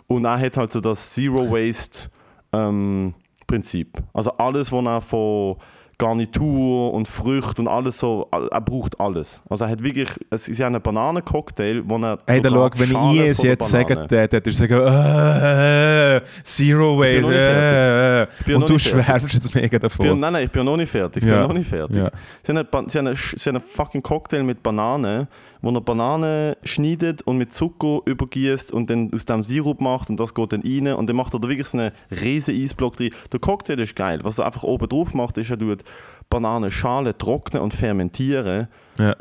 Und 0.06 0.24
er 0.24 0.38
hat 0.38 0.56
halt 0.56 0.72
so 0.72 0.80
das 0.80 1.14
Zero 1.14 1.50
Waste 1.50 2.08
ähm, 2.52 3.14
Prinzip. 3.46 4.02
Also 4.12 4.32
alles, 4.32 4.72
was 4.72 4.84
er 4.84 5.00
von 5.00 5.56
Garnitur 5.98 6.92
und 6.92 7.08
Früchte 7.08 7.62
und 7.62 7.68
alles 7.68 7.98
so, 7.98 8.28
er 8.30 8.60
braucht 8.60 9.00
alles. 9.00 9.40
Also 9.48 9.64
er 9.64 9.70
hat 9.70 9.82
wirklich, 9.82 10.08
es 10.30 10.46
ist 10.46 10.58
ja 10.58 10.66
ein 10.66 10.80
Bananencocktail, 10.80 11.82
wo 11.88 11.96
er 11.96 12.18
Hey, 12.26 12.42
da 12.42 12.50
schau, 12.50 12.68
wenn 12.76 12.90
Schale 12.90 13.24
ich 13.24 13.30
es 13.30 13.42
jetzt 13.42 13.70
sage, 13.70 14.06
der 14.06 14.30
würde 14.30 14.52
sagen, 14.52 14.74
äh, 14.74 16.20
Zero 16.42 16.98
Waste, 16.98 18.28
äh, 18.46 18.54
und 18.54 18.68
du 18.68 18.78
schwärmst 18.78 19.32
jetzt 19.32 19.54
mega 19.54 19.78
davon. 19.78 20.06
Bin, 20.06 20.20
nein, 20.20 20.34
nein, 20.34 20.44
ich 20.44 20.50
bin 20.50 20.66
noch 20.66 20.76
nicht 20.76 20.90
fertig, 20.90 21.22
ich 21.22 21.28
ja. 21.28 21.38
bin 21.38 21.48
noch 21.48 21.54
nicht 21.54 21.68
fertig. 21.68 21.96
Ja. 21.96 22.10
Sie, 22.42 22.52
haben 22.52 22.58
eine, 22.58 22.90
sie, 22.90 22.98
haben 22.98 23.06
eine, 23.06 23.16
sie 23.16 23.48
haben 23.48 23.56
einen 23.56 23.64
fucking 23.64 24.02
Cocktail 24.02 24.42
mit 24.42 24.62
Bananen, 24.62 25.28
wo 25.66 25.72
er 25.72 25.80
Bananen 25.80 26.54
schneidet 26.62 27.22
und 27.22 27.38
mit 27.38 27.52
Zucker 27.52 28.00
übergießt 28.04 28.72
und 28.72 28.88
dann 28.88 29.12
aus 29.12 29.24
dem 29.24 29.42
Sirup 29.42 29.80
macht 29.80 30.08
und 30.08 30.20
das 30.20 30.32
geht 30.32 30.52
dann 30.52 30.62
rein 30.62 30.94
und 30.94 31.08
dann 31.08 31.16
macht 31.16 31.34
er 31.34 31.40
da 31.40 31.48
wirklich 31.48 31.66
so 31.66 31.78
einen 31.78 31.92
riesen 32.10 32.54
Eisblock 32.54 32.96
drin. 32.96 33.10
Der 33.32 33.40
Cocktail 33.40 33.80
ist 33.80 33.96
geil. 33.96 34.20
Was 34.22 34.38
er 34.38 34.46
einfach 34.46 34.62
oben 34.62 34.88
drauf 34.88 35.12
macht, 35.12 35.38
ist, 35.38 35.50
er 35.50 35.58
tut 35.58 35.82
Bananenschale 36.30 37.18
trocknen 37.18 37.62
und 37.62 37.74
fermentieren. 37.74 38.68
Ja. 38.98 39.16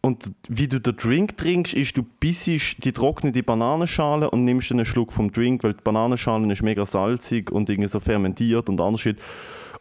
Und 0.00 0.32
wie 0.48 0.68
du 0.68 0.80
den 0.80 0.96
Drink 0.96 1.36
trinkst, 1.36 1.72
ist, 1.72 1.96
du 1.96 2.02
bissest 2.02 2.84
die 2.84 2.92
trocknete 2.92 3.42
Bananenschale 3.42 4.30
und 4.30 4.44
nimmst 4.44 4.70
einen 4.72 4.84
Schluck 4.84 5.12
vom 5.12 5.32
Drink, 5.32 5.64
weil 5.64 5.72
die 5.72 5.82
Bananenschale 5.82 6.52
ist 6.52 6.62
mega 6.62 6.84
salzig 6.84 7.50
und 7.50 7.70
irgendwie 7.70 7.88
so 7.88 8.00
fermentiert 8.00 8.68
und 8.68 8.80
anders. 8.80 9.06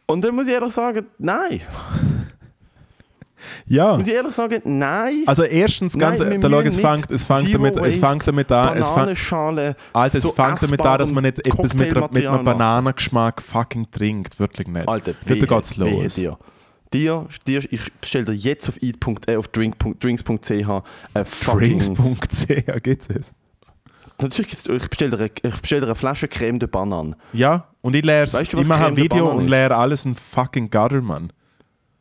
Und 0.06 0.24
dann 0.24 0.36
muss 0.36 0.48
ich 0.48 0.54
ehrlich 0.54 0.72
sagen, 0.72 1.08
nein. 1.18 1.62
Ja. 3.66 3.98
Muss 3.98 4.08
ich 4.08 4.14
ehrlich 4.14 4.34
sagen, 4.34 4.62
nein. 4.66 5.24
Also 5.26 5.44
erstens, 5.44 5.98
ganz, 5.98 6.20
nein, 6.20 6.42
da 6.42 6.50
schau, 6.50 6.62
es 6.62 6.80
fängt, 6.80 7.12
es 7.12 7.26
fängt 7.26 7.54
damit, 7.54 7.78
es 7.78 7.98
fängt 7.98 8.28
damit 8.28 8.52
an, 8.52 8.78
es 8.78 8.90
fängt, 8.90 9.18
Alter, 9.94 10.18
es 10.18 10.24
so 10.24 10.32
fängt 10.32 10.62
damit 10.62 10.82
an, 10.82 10.98
dass 11.00 11.12
man 11.12 11.24
nicht 11.24 11.46
etwas 11.46 11.74
mit, 11.74 11.94
mit 12.12 12.26
einem 12.26 12.44
Bananengeschmack 12.44 13.42
fucking 13.42 13.90
trinkt, 13.92 14.40
wirklich 14.40 14.68
nicht. 14.68 14.88
Alter, 14.88 15.14
wehe, 15.26 15.40
geht's 15.40 15.78
los. 15.78 16.16
Dir. 16.16 16.38
Dir, 16.94 17.28
dir, 17.48 17.64
ich 17.72 17.92
bestelle 18.00 18.26
dir 18.26 18.34
jetzt 18.34 18.70
auf, 18.70 18.82
eat. 18.82 18.98
Äh, 19.28 19.36
auf 19.38 19.48
drink, 19.48 19.76
drinks.ch 20.00 20.52
äh, 20.52 21.24
Drinks.ch, 21.44 22.84
gibt 22.84 23.10
es? 23.10 23.34
Natürlich, 24.22 24.54
ich 24.54 24.90
bestelle 24.90 25.18
dir, 25.18 25.26
ich 25.26 25.60
bestell 25.60 25.80
dir 25.82 25.88
eine 25.88 25.96
Flasche 25.96 26.28
Creme 26.28 26.60
de 26.60 26.70
Banane. 26.70 27.18
Ja, 27.34 27.68
und 27.82 27.96
ich 27.96 28.06
lehre 28.06 28.32
weißt 28.32 28.54
du, 28.54 28.60
ich 28.60 28.68
mache 28.68 28.86
ein 28.86 28.96
Video 28.96 29.30
und 29.30 29.48
lehre 29.48 29.76
alles 29.76 30.06
ein 30.06 30.16
fucking 30.16 30.70
Gutter, 30.70 31.02
Mann. 31.02 31.34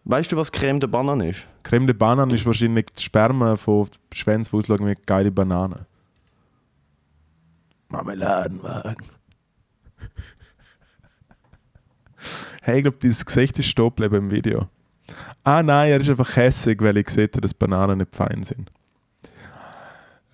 Weißt 0.05 0.33
du, 0.33 0.37
was 0.37 0.51
Creme 0.51 0.81
de 0.81 0.89
Banane 0.89 1.31
ist? 1.31 1.47
Creme 1.63 1.87
de 1.87 1.95
Banane 1.95 2.35
ist 2.35 2.45
wahrscheinlich 2.45 2.87
das 2.93 3.05
Sperma 3.05 3.57
von 3.57 3.89
Schwänzen, 4.13 4.51
die 4.51 4.57
ausschauen 4.57 4.89
wie 4.89 4.97
geile 5.07 5.31
Bananen. 5.31 5.87
Marmeladenwagen. 7.89 9.07
hey, 12.63 12.79
ich 12.79 12.83
glaube, 12.83 12.99
dieses 13.01 13.25
Gesicht 13.25 13.59
ist 13.59 13.69
stehen 13.69 13.93
im 13.99 14.31
Video. 14.31 14.69
Ah 15.45 15.63
nein, 15.63 15.91
er 15.91 16.01
ist 16.01 16.11
einfach 16.11 16.37
hässig, 16.37 16.81
weil 16.81 16.97
ich 16.97 17.09
habe, 17.09 17.41
dass 17.41 17.55
Bananen 17.55 17.99
nicht 17.99 18.15
fein 18.15 18.43
sind. 18.43 18.73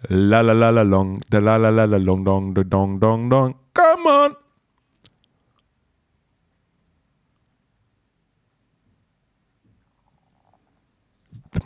La 0.09 0.41
la 0.43 0.53
la 0.53 0.71
la 0.71 0.83
long, 0.83 1.21
da 1.29 1.41
la 1.41 1.57
la 1.57 1.71
la 1.71 1.85
la 1.85 1.97
long 1.97 2.25
dong, 2.25 2.55
da 2.55 2.63
dong 2.63 3.01
dong 3.01 3.29
dong. 3.29 3.55
Come 3.75 4.09
on! 4.09 4.37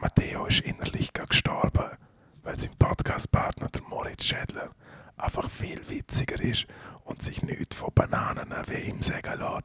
Matteo 0.02 0.46
ist 0.46 0.60
innerlich 0.60 1.12
gestorben, 1.12 1.96
weil 2.42 2.58
sein 2.58 2.74
Podcastpartner, 2.76 3.68
der 3.68 3.82
Moritz 3.88 4.24
Schädler, 4.24 4.70
einfach 5.16 5.48
viel 5.48 5.80
witziger 5.88 6.40
ist 6.42 6.66
und 7.04 7.22
sich 7.22 7.44
nichts 7.44 7.76
von 7.76 7.90
Bananen 7.94 8.52
wie 8.66 8.90
ihm 8.90 9.00
sagen 9.00 9.38
lässt. 9.38 9.64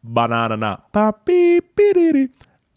Bananen. 0.00 0.76
Papi, 0.92 1.60
piriri. 1.74 2.30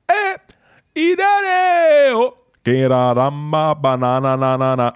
Eh, 0.07 0.99
ideo. 0.99 2.33
Geraramba, 2.63 3.75
banana, 3.75 4.35
na, 4.35 4.57
na, 4.57 4.75
na. 4.75 4.93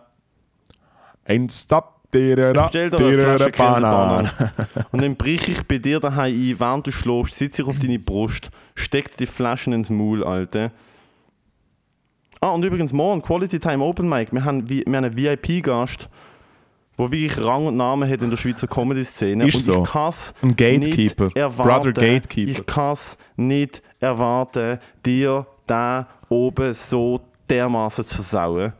Ein 1.26 1.50
Stop. 1.50 2.00
Eine 2.14 2.54
Flasche 2.54 3.52
Banane. 3.52 4.30
Und 4.92 5.02
dann 5.02 5.16
brich 5.16 5.48
ich 5.48 5.64
bei 5.64 5.78
dir 5.78 6.02
daheim 6.02 6.36
ein, 6.36 6.60
während 6.60 6.88
du 6.88 6.92
schläfst, 6.92 7.36
sitze 7.36 7.62
ich 7.62 7.68
auf 7.70 7.80
deine 7.80 8.00
Brust, 8.00 8.50
steck 8.76 9.16
die 9.16 9.26
Flaschen 9.26 9.72
ins 9.72 9.90
Maul, 9.90 10.22
Alter. 10.22 10.72
Ah, 12.44 12.50
und 12.50 12.66
übrigens 12.66 12.92
morgen, 12.92 13.22
Quality 13.22 13.60
Time 13.60 13.84
Open 13.84 14.10
Mic. 14.10 14.32
Wir 14.32 14.44
haben, 14.44 14.68
wir 14.68 14.84
haben 14.86 14.96
einen 14.96 15.16
VIP-Gast, 15.16 16.10
der 16.98 17.12
wirklich 17.12 17.38
Rang 17.44 17.68
und 17.68 17.78
Namen 17.78 18.10
hat 18.10 18.24
in 18.24 18.32
der 18.32 18.38
Schweizer 18.38 18.66
Comedy-Szene. 18.68 19.48
Ist 19.48 19.56
und 19.56 19.62
so. 19.76 19.84
ich 19.84 19.90
kann 19.92 20.14
Ein 20.42 20.56
Gatekeeper. 20.56 21.26
nicht 21.26 21.38
erwarten, 21.38 21.94
Brother 21.94 21.94
Gatekeeper. 21.94 22.52
Ich 22.62 22.66
kann 22.66 22.94
es 22.94 23.18
nicht 23.36 23.84
erwarten, 24.00 24.80
dir 25.06 25.46
da 25.68 26.08
oben 26.30 26.74
so 26.74 27.22
dermaßen 27.48 28.04
zu 28.06 28.16
versauen. 28.16 28.74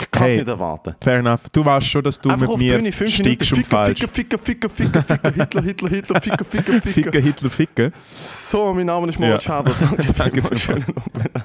Ich 0.00 0.10
kann 0.10 0.26
es 0.26 0.32
Hey. 0.32 0.38
nicht 0.38 0.48
erwarten. 0.48 0.94
Fair 1.00 1.18
enough. 1.18 1.48
Du 1.52 1.64
weißt 1.64 1.86
schon, 1.86 2.02
dass 2.02 2.20
du 2.20 2.28
Einfach 2.30 2.48
mit 2.50 2.58
mir 2.58 2.76
Bühne, 2.76 2.90
fünf 2.92 3.18
Minuten, 3.18 3.44
stickst 3.44 3.52
und 3.52 3.58
ficken, 3.58 3.70
fallst. 3.70 4.00
ficken, 4.10 4.38
ficken, 4.38 4.70
ficken, 4.70 4.70
ficken, 4.70 5.02
ficken, 5.02 5.32
Hitler, 5.34 5.62
Hitler, 5.62 5.88
Hitler, 5.90 6.20
ficken, 6.20 6.44
ficken, 6.44 6.82
Ficken, 6.82 6.92
ficken. 7.04 7.22
Hitler, 7.22 7.50
Ficken. 7.50 7.92
So, 8.08 8.74
mein 8.74 8.86
Name 8.86 9.08
ist 9.08 9.18
Moritz 9.20 9.44
Ja. 9.44 9.58
Schädler. 9.64 9.74
Danke, 9.80 10.12
Danke 10.18 10.40
vielmals. 10.42 10.60
Schönen 10.60 10.84
Abend. 10.84 11.44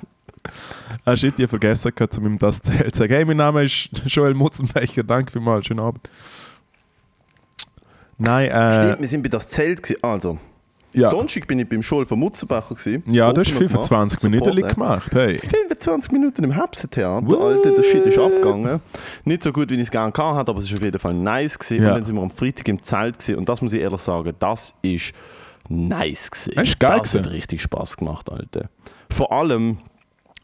Shit, 1.16 1.34
ich 1.38 1.44
hab 1.44 1.50
vergessen, 1.50 1.92
gehabt, 1.96 2.18
um 2.18 2.26
ihm 2.26 2.40
das 2.40 2.62
zu 2.62 2.72
sagen. 2.72 3.14
Hey, 3.14 3.26
mein 3.26 3.38
Name 3.38 3.64
ist 3.64 3.90
Joel 4.06 4.34
Mutzenbecher. 4.34 5.04
Danke 5.04 5.32
vielmals. 5.32 5.66
Schönen 5.66 5.80
Abend. 5.80 6.08
Nein, 8.18 8.50
äh, 8.50 8.74
Stimmt, 8.84 9.02
wir 9.02 9.08
sind 9.08 9.24
bei 9.24 9.30
das 9.30 9.48
Zelt. 9.48 9.82
Gewesen. 9.84 10.04
Also, 10.04 10.38
ja. 10.94 11.10
Donnerstag 11.10 11.48
bin 11.48 11.60
ich 11.60 11.68
beim 11.68 11.82
Schul 11.82 12.06
von 12.06 12.20
Mutzenbacher. 12.20 12.76
Gewesen. 12.76 13.04
Ja, 13.08 13.34
du 13.34 13.42
hast 13.42 13.52
Opener 13.56 13.70
25 13.70 14.20
gemacht, 14.20 14.32
Minuten 14.32 14.58
Support, 14.58 14.74
gemacht. 14.76 15.16
Hey. 15.16 15.38
25 15.40 16.12
Minuten 16.12 16.44
im 16.44 16.52
Hepsentheater, 16.52 17.26
What? 17.26 17.42
Alter, 17.42 17.72
der 17.72 17.84
Shit 17.84 18.06
ist 18.06 18.18
abgegangen. 18.18 18.80
Nicht 19.26 19.44
so 19.44 19.52
gut, 19.52 19.70
wie 19.72 19.76
ich 19.76 19.82
es 19.82 19.92
gerne 19.92 20.12
gehabt 20.12 20.38
hatte, 20.38 20.52
aber 20.52 20.60
es 20.60 20.70
war 20.72 20.78
auf 20.78 20.84
jeden 20.84 21.00
Fall 21.00 21.14
nice. 21.14 21.58
Gewesen. 21.58 21.84
Ja. 21.84 21.90
Und 21.90 21.96
dann 21.96 22.06
sind 22.06 22.16
wir 22.16 22.22
am 22.22 22.30
Freitag 22.30 22.68
im 22.68 22.82
Zelt 22.82 23.18
gewesen. 23.20 23.38
und 23.38 23.50
das 23.50 23.62
muss 23.62 23.74
ich 23.74 23.82
ehrlich 23.82 24.02
sagen, 24.02 24.34
das 24.40 24.74
ist 24.82 25.14
nice 25.70 26.30
gewesen. 26.30 26.54
Das 26.56 26.68
ist 26.70 26.80
geil 26.80 27.00
Das 27.00 27.16
hat 27.16 27.30
richtig 27.30 27.62
Spaß 27.62 27.98
gemacht, 27.98 28.30
Alter. 28.32 28.70
Vor 29.10 29.32
allem, 29.32 29.78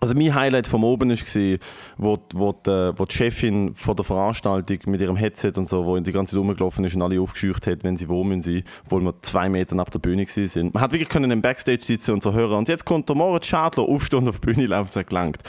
also 0.02 0.16
mein 0.16 0.34
Highlight 0.34 0.66
vom 0.68 0.84
Oben 0.86 1.10
war, 1.10 1.58
wo, 1.98 2.18
wo, 2.34 2.52
die, 2.54 2.92
wo 2.98 3.06
die 3.06 3.14
Chefin 3.16 3.76
von 3.76 3.96
der 3.98 4.06
Veranstaltung 4.06 4.78
mit 4.86 5.02
ihrem 5.02 5.18
Headset 5.18 5.54
und 5.58 5.68
so, 5.68 5.86
wo 5.86 5.98
in 5.98 6.04
die 6.06 6.14
ganze 6.14 6.32
Zeit 6.36 6.40
rumgelaufen 6.40 6.86
ist 6.86 6.96
und 6.96 7.02
alle 7.02 7.20
aufgescheucht 7.20 7.68
hat, 7.68 7.84
wenn 7.84 7.98
sie 7.98 8.08
wo 8.08 8.24
müssen 8.24 8.42
sie, 8.42 8.64
obwohl 8.86 9.02
wir 9.02 9.14
zwei 9.22 9.50
Meter 9.50 9.76
neben 9.76 9.92
der 9.92 10.00
Bühne 10.00 10.26
sind. 10.26 10.74
Man 10.74 10.82
hat 10.82 10.94
wirklich 10.94 11.10
können 11.10 11.32
im 11.32 11.42
Backstage 11.42 11.84
sitzen 11.84 12.14
und 12.14 12.24
so 12.24 12.32
hören. 12.34 12.54
Und 12.58 12.70
jetzt 12.70 12.86
kommt 12.86 13.10
der 13.10 13.16
Moritz 13.18 13.48
Schadler 13.48 13.84
aufstehen 13.84 14.20
und 14.20 14.30
auf 14.30 14.40
die 14.40 14.54
Bühne 14.54 14.68
laufen, 14.68 14.88
es 14.90 14.96
hat 14.96 15.08
gelangt. 15.08 15.40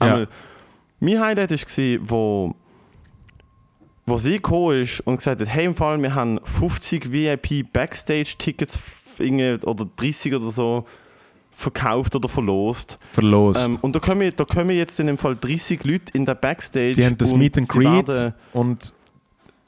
Ja. 0.00 0.06
Einmal, 0.06 0.28
Mein 0.98 1.20
Highlight 1.20 1.50
war, 1.52 1.98
wo, 2.10 2.54
wo 4.06 4.18
sie 4.18 4.34
gekommen 4.34 4.80
ist 4.82 5.00
und 5.06 5.18
gesagt 5.18 5.40
hat, 5.40 5.48
hey 5.48 5.66
im 5.66 5.74
Fall, 5.74 6.02
wir 6.02 6.14
haben 6.16 6.40
50 6.42 7.12
VIP 7.12 7.72
Backstage-Tickets 7.72 8.74
f- 8.74 9.20
irgendwie- 9.20 9.64
oder 9.64 9.86
30 9.96 10.34
oder 10.34 10.50
so 10.50 10.84
verkauft 11.60 12.16
oder 12.16 12.28
verlost. 12.28 12.98
Verlost. 13.12 13.68
Ähm, 13.68 13.78
und 13.82 13.94
da 13.94 14.00
kommen, 14.00 14.32
da 14.34 14.44
kommen 14.44 14.70
jetzt 14.70 14.98
in 14.98 15.06
dem 15.06 15.18
Fall 15.18 15.36
30 15.36 15.84
Leute 15.84 16.12
in 16.14 16.24
der 16.24 16.34
Backstage. 16.34 16.94
die 16.94 17.04
haben 17.04 17.18
das 17.18 17.32
und 17.32 17.38
Meet 17.38 17.58
and 17.58 17.68
Greet 17.68 18.32
und 18.52 18.94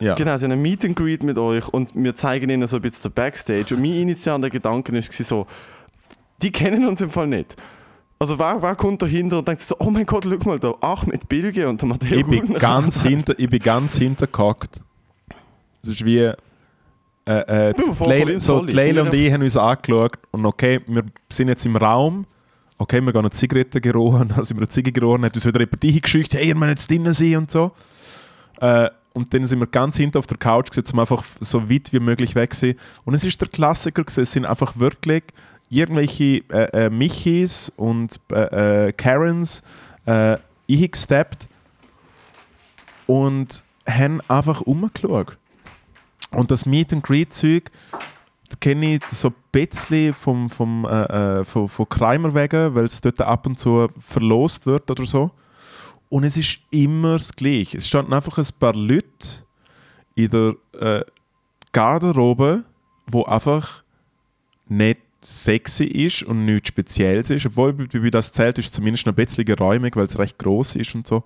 ja. 0.01 0.15
Genau, 0.15 0.37
sie 0.37 0.47
haben 0.47 0.53
ein 0.53 0.63
Meet 0.63 0.85
and 0.85 0.97
Greet 0.97 1.23
mit 1.23 1.39
euch 1.39 1.69
und 1.69 1.95
wir 1.95 2.15
zeigen 2.17 2.51
ihnen 2.51 2.67
so 2.67 2.77
ein 2.77 2.83
bisschen 2.83 3.03
den 3.05 3.13
Backstage. 3.13 3.75
Und 3.75 3.83
mein 3.83 3.93
initialer 3.93 4.51
Gedanke 4.51 4.93
war 4.93 5.03
so, 5.03 5.47
die 6.43 6.51
kennen 6.51 6.89
uns 6.89 7.01
im 7.01 7.11
Fall 7.11 7.29
nicht. 7.29 7.55
Also 8.19 8.39
wer, 8.39 8.61
wer 8.63 8.75
kommt 8.75 9.03
dahinter 9.03 9.39
und 9.39 9.49
denkt 9.49 9.61
so, 9.61 9.77
oh 9.79 9.91
mein 9.91 10.07
Gott, 10.07 10.25
schau 10.25 10.49
mal, 10.49 10.59
da 10.59 10.75
Ahmed 10.81 11.29
Bilge 11.29 11.69
und 11.69 11.81
der 11.81 11.89
Matteo 11.89 12.19
Ich 12.19 12.27
bin 12.27 12.55
ganz 12.55 13.03
hinter, 13.07 13.39
ich 13.39 13.49
bin 13.49 13.61
ganz. 13.61 14.01
Das 15.83 15.95
ist 15.95 16.05
wie 16.05 16.33
äh, 17.27 17.71
äh, 17.71 17.75
Leila, 18.05 18.41
so, 18.41 18.63
Leila 18.63 19.03
und 19.03 19.15
ich 19.15 19.33
haben 19.33 19.43
uns 19.43 19.57
angeschaut 19.57 20.19
und 20.33 20.45
okay, 20.45 20.81
wir 20.87 21.05
sind 21.31 21.49
jetzt 21.49 21.65
im 21.65 21.77
Raum. 21.77 22.27
Okay, 22.79 23.01
wir 23.01 23.13
gehen 23.13 23.21
eine 23.21 23.31
Zigarette 23.31 23.81
gerochen, 23.81 24.29
dann 24.35 24.45
sind 24.45 24.57
wir 24.57 24.63
eine 24.63 24.69
Zigarette 24.69 25.01
gerochen, 25.01 25.25
hat 25.25 25.35
uns 25.35 25.47
wieder 25.47 25.61
jemand 25.61 25.85
eingeschickt, 25.85 26.35
hey, 26.35 26.49
ihr 26.49 26.57
müsst 26.57 26.71
jetzt 26.71 26.91
drinnen 26.91 27.15
sein 27.15 27.37
und 27.37 27.51
so. 27.51 27.73
Äh, 28.61 28.91
und 29.13 29.33
dann 29.35 29.45
sind 29.45 29.61
wir 29.61 29.67
ganz 29.67 29.97
hinten 29.97 30.19
auf 30.19 30.27
der 30.27 30.39
Couch 30.39 30.71
gesessen, 30.71 30.95
um 30.95 31.01
einfach 31.01 31.23
so 31.39 31.69
weit 31.71 31.93
wie 31.93 32.01
möglich 32.01 32.35
weg 32.35 32.55
zu 32.55 32.67
sein. 32.67 32.75
Und 33.05 33.15
es 33.15 33.25
ist 33.25 33.41
der 33.41 33.49
Klassiker 33.49 34.03
gewesen, 34.03 34.23
es 34.23 34.33
sind 34.33 34.47
einfach 34.47 34.79
wirklich 34.79 35.23
irgendwelche 35.69 36.43
äh, 36.51 36.87
äh, 36.87 36.91
Michis 36.91 37.73
und 37.77 38.21
äh, 38.33 38.89
äh, 38.89 38.93
Karens 38.93 39.63
äh, 40.07 40.39
eingesteppt 40.69 41.49
und 43.07 43.65
haben 43.89 44.21
einfach 44.29 44.63
umgeschaut. 44.63 45.37
Und 46.35 46.51
das 46.51 46.67
Meet 46.67 46.93
and 46.93 47.03
Greet 47.03 47.33
Zeug 47.33 47.71
kenne 48.61 48.97
ich 48.97 49.03
so 49.11 49.29
ein 49.29 49.35
bisschen 49.51 50.15
vom, 50.15 50.49
vom, 50.51 50.85
äh, 50.85 51.41
äh, 51.41 51.45
von, 51.45 51.69
von 51.69 51.89
Kreimer 51.89 52.35
wegen, 52.35 52.75
weil 52.75 52.85
es 52.85 53.01
dort 53.01 53.21
ab 53.21 53.47
und 53.47 53.59
zu 53.59 53.89
verlost 53.99 54.67
wird 54.67 54.91
oder 54.91 55.07
so. 55.07 55.31
Und 56.09 56.25
es 56.25 56.37
ist 56.37 56.61
immer 56.71 57.15
das 57.15 57.33
Gleiche. 57.33 57.79
Es 57.79 57.89
standen 57.89 58.13
einfach 58.13 58.37
ein 58.37 58.47
paar 58.59 58.75
Leute 58.75 59.07
in 60.15 60.31
der 60.31 60.55
äh, 60.79 61.05
Garderobe, 61.73 62.65
wo 63.07 63.25
einfach 63.25 63.83
nicht 64.69 65.01
sexy 65.23 65.85
ist 65.85 66.23
und 66.25 66.45
nichts 66.45 66.69
Spezielles 66.69 67.31
ist. 67.31 67.47
Obwohl, 67.47 67.73
bei 67.73 68.11
das 68.11 68.33
Zelt 68.33 68.59
ist 68.59 68.75
zumindest 68.75 69.07
noch 69.07 69.13
ein 69.13 69.25
bisschen 69.25 69.45
geräumig, 69.45 69.97
weil 69.97 70.05
es 70.05 70.19
recht 70.19 70.39
groß 70.39 70.77
ist 70.77 70.95
und 70.95 71.07
so. 71.07 71.25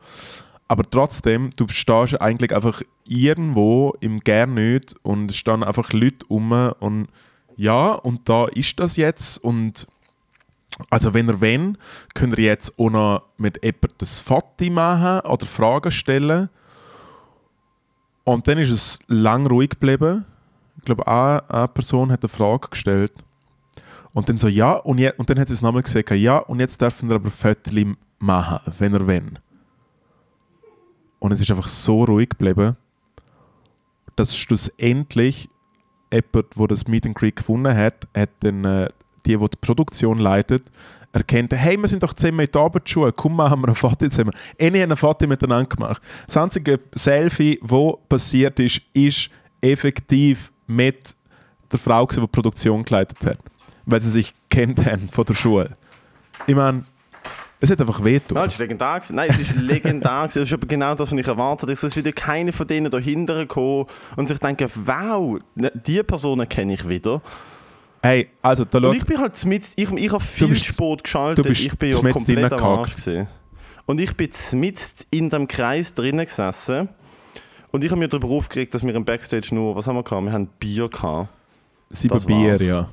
Aber 0.69 0.89
trotzdem, 0.89 1.51
du 1.57 1.67
stehst 1.69 2.21
eigentlich 2.21 2.55
einfach 2.55 2.83
irgendwo 3.07 3.95
im 4.01 4.21
Gern 4.21 4.55
nicht 4.55 4.95
und 5.03 5.31
es 5.31 5.37
stehen 5.37 5.63
einfach 5.63 5.93
Leute 5.93 6.27
um 6.29 6.53
und 6.81 7.09
ja, 7.57 7.93
und 7.93 8.29
da 8.29 8.47
ist 8.47 8.79
das 8.81 8.97
jetzt 8.97 9.43
und 9.43 9.87
also 10.91 11.15
wenn 11.15 11.29
ihr 11.29 11.41
wenn, 11.41 11.79
könnt 12.15 12.39
ihr 12.39 12.45
jetzt 12.45 12.79
auch 12.79 12.91
noch 12.91 13.23
mit 13.39 13.65
jemandem 13.65 13.91
das 13.99 14.21
Foto 14.21 14.71
machen 14.71 15.21
oder 15.21 15.47
Fragen 15.47 15.91
stellen. 15.91 16.49
Und 18.25 18.49
dann 18.49 18.59
ist 18.59 18.71
es 18.71 18.99
lang 19.07 19.47
ruhig 19.47 19.71
geblieben. 19.71 20.27
Ich 20.79 20.85
glaube, 20.85 21.07
eine, 21.07 21.49
eine 21.49 21.69
Person 21.69 22.13
hat 22.13 22.23
eine 22.23 22.29
Frage 22.29 22.69
gestellt. 22.69 23.13
Und 24.13 24.29
dann 24.29 24.39
so, 24.39 24.49
ja, 24.49 24.73
und, 24.73 24.99
je, 24.99 25.13
und 25.17 25.31
dann 25.31 25.39
hat 25.39 25.49
sie 25.49 25.55
es 25.55 25.63
nochmal 25.63 25.83
gesagt, 25.83 26.11
ja, 26.11 26.39
und 26.39 26.61
jetzt 26.61 26.81
dürfen 26.81 27.09
wir 27.09 27.17
aber 27.17 27.31
Fotos 27.31 27.73
machen, 28.19 28.73
wenn 28.79 28.95
ihr 28.95 29.07
wenn. 29.07 29.39
Und 31.27 31.33
es 31.33 31.41
ist 31.41 31.51
einfach 31.51 31.67
so 31.67 32.05
ruhig 32.05 32.29
geblieben, 32.29 32.77
dass 34.15 34.37
schlussendlich 34.37 35.49
jemand, 36.13 36.57
der 36.57 36.67
das 36.69 36.87
Meet 36.87 37.07
and 37.07 37.17
gefunden 37.17 37.77
hat, 37.77 38.07
hat 38.17 38.31
dann 38.39 38.65
äh, 38.65 38.89
die, 39.27 39.37
die 39.37 39.49
die 39.49 39.57
Produktion 39.61 40.19
leitet, 40.19 40.71
erkennt, 41.11 41.53
hey, 41.53 41.77
wir 41.79 41.89
sind 41.89 42.05
doch 42.05 42.13
zusammen 42.13 42.47
in 42.47 42.53
der 42.53 42.61
Abendschule, 42.61 43.11
komm, 43.11 43.35
machen 43.35 43.61
wir 43.61 43.71
ein 43.71 43.75
Foto 43.75 44.09
zusammen. 44.09 44.31
Eine 44.57 44.83
haben 44.83 44.93
ein 44.93 44.97
Foto 44.97 45.27
miteinander 45.27 45.69
gemacht. 45.69 46.01
Das 46.29 46.37
einzige 46.37 46.79
Selfie, 46.93 47.59
das 47.61 47.95
passiert 48.09 48.61
ist, 48.61 48.83
ist 48.93 49.29
effektiv 49.61 50.53
mit 50.69 51.17
der 51.73 51.81
Frau, 51.81 52.07
die 52.07 52.21
die 52.21 52.27
Produktion 52.29 52.85
geleitet 52.85 53.27
hat. 53.27 53.39
Weil 53.85 54.01
sie 54.01 54.13
sich 54.13 54.33
kennt 54.49 54.87
haben 54.87 55.09
von 55.09 55.25
der 55.25 55.35
Schule. 55.35 55.77
Ich 56.47 56.55
meine, 56.55 56.85
es 57.61 57.71
hat 57.71 57.81
einfach 57.81 58.05
wehgetan. 58.05 58.37
Nein, 58.37 58.47
es 58.49 58.53
ist 58.55 58.59
legendär. 58.59 59.01
Nein, 59.11 59.31
es 59.31 59.39
ist 59.39 59.57
legendär. 59.57 60.23
Das 60.25 60.37
ist 60.37 60.53
aber 60.53 60.67
genau 60.67 60.95
das, 60.95 61.11
was 61.11 61.19
ich 61.19 61.27
erwartet 61.27 61.63
habe. 61.63 61.73
Es 61.73 61.83
ist 61.83 61.97
wieder 61.97 62.13
keine 62.13 62.53
von 62.53 62.67
denen 62.67 62.91
dahinter 62.91 63.35
gekommen 63.39 63.87
und 64.17 64.29
sich 64.29 64.39
denken, 64.39 64.71
wow, 64.75 65.39
ne, 65.55 65.73
die 65.75 66.03
Personen 66.03 66.49
kenne 66.49 66.75
ich 66.75 66.89
wieder. 66.89 67.23
Hey, 68.03 68.29
also 68.43 68.65
da 68.65 68.79
Und 68.79 68.97
ich 68.97 69.05
bin 69.05 69.19
halt 69.19 69.43
mit, 69.47 69.65
ich, 69.75 69.91
ich 69.91 70.13
habe 70.13 70.23
viel 70.23 70.49
bist- 70.49 70.67
Sport 70.67 71.05
geschaltet. 71.05 71.45
du 71.45 71.49
bist 71.49 71.63
ich 71.67 71.77
bin 71.77 71.91
ja 71.93 72.11
komplett 72.11 72.53
am. 72.53 72.63
Arsch 72.63 72.95
gewesen. 72.95 73.27
Und 73.87 74.01
ich 74.01 74.15
bin 74.17 74.31
mitten 74.55 74.83
in 75.11 75.31
dem 75.31 75.49
Kreis 75.49 75.95
drinnen 75.95 76.25
gesessen. 76.27 76.89
Und 77.73 77.85
ich 77.85 77.91
habe 77.91 77.99
mir 77.99 78.09
darüber 78.09 78.29
aufgeregt, 78.29 78.75
dass 78.75 78.85
wir 78.85 78.95
im 78.95 79.05
Backstage 79.05 79.55
nur, 79.55 79.75
was 79.77 79.87
haben 79.87 79.97
wir 79.97 80.03
gehabt? 80.03 80.25
Wir 80.25 80.33
haben 80.33 80.47
Bier 80.59 80.89
gehabt. 80.89 81.29
sieben 81.91 82.15
das 82.15 82.27
Bier, 82.27 82.51
war's. 82.53 82.63
ja. 82.63 82.89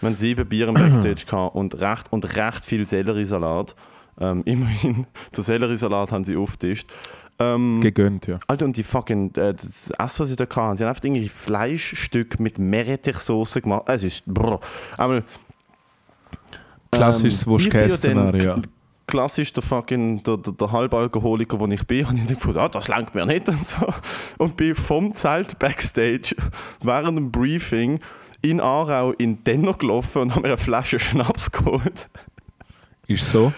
Wir 0.00 0.08
haben 0.08 0.16
sieben 0.16 0.48
Bier 0.48 0.68
im 0.68 0.74
Backstage 0.74 1.24
gehabt 1.26 1.54
und 1.54 1.80
recht, 1.80 2.12
und 2.12 2.36
recht 2.36 2.64
viel 2.64 2.86
Selleriesalat. 2.86 3.74
Ähm, 4.18 4.42
immerhin, 4.46 5.06
den 5.36 5.44
Selleriesalat 5.44 6.12
haben 6.12 6.24
sie 6.24 6.36
aufgetischt. 6.36 6.90
Ähm, 7.38 7.80
Gegönnt, 7.80 8.26
ja. 8.26 8.38
Alter, 8.48 8.66
und 8.66 8.76
die 8.76 8.82
fucking, 8.82 9.34
äh, 9.36 9.54
das 9.54 9.90
Essen, 9.98 10.22
was 10.22 10.28
sie 10.28 10.36
da 10.36 10.44
hatten, 10.44 10.76
sie 10.76 10.84
haben 10.84 10.90
einfach 10.90 11.04
irgendwie 11.04 11.28
Fleischstück 11.28 12.38
mit 12.38 12.58
Meerrettichsoße 12.58 13.62
gemacht. 13.62 13.84
Es 13.86 14.04
ist, 14.04 14.26
brr. 14.26 14.60
Einmal, 14.98 15.24
Klassisches 16.90 17.42
ähm, 17.42 17.52
Wurst-Käse-Szenario, 17.52 18.42
ja. 18.42 18.62
Klassisch 19.06 19.52
der 19.52 19.62
fucking, 19.62 20.22
der, 20.22 20.36
der, 20.36 20.52
der 20.52 20.72
Halbalkoholiker, 20.72 21.58
wo 21.58 21.66
ich 21.66 21.86
bin, 21.86 22.06
habe 22.08 22.18
ich 22.18 22.26
gefunden, 22.26 22.58
ah, 22.58 22.68
das 22.68 22.88
langt 22.88 23.14
mir 23.14 23.26
nicht 23.26 23.48
und 23.48 23.66
so. 23.66 23.86
Und 24.38 24.56
bin 24.56 24.74
vom 24.74 25.14
Zelt 25.14 25.58
Backstage 25.58 26.36
während 26.82 27.16
dem 27.16 27.30
Briefing 27.30 28.00
in 28.42 28.60
Aarau 28.60 29.12
in 29.12 29.44
Denner 29.44 29.74
gelaufen 29.74 30.22
und 30.22 30.30
habe 30.30 30.42
mir 30.42 30.48
eine 30.48 30.58
Flasche 30.58 30.98
Schnaps 30.98 31.50
geholt. 31.50 32.08
Ist 33.06 33.30
so. 33.30 33.52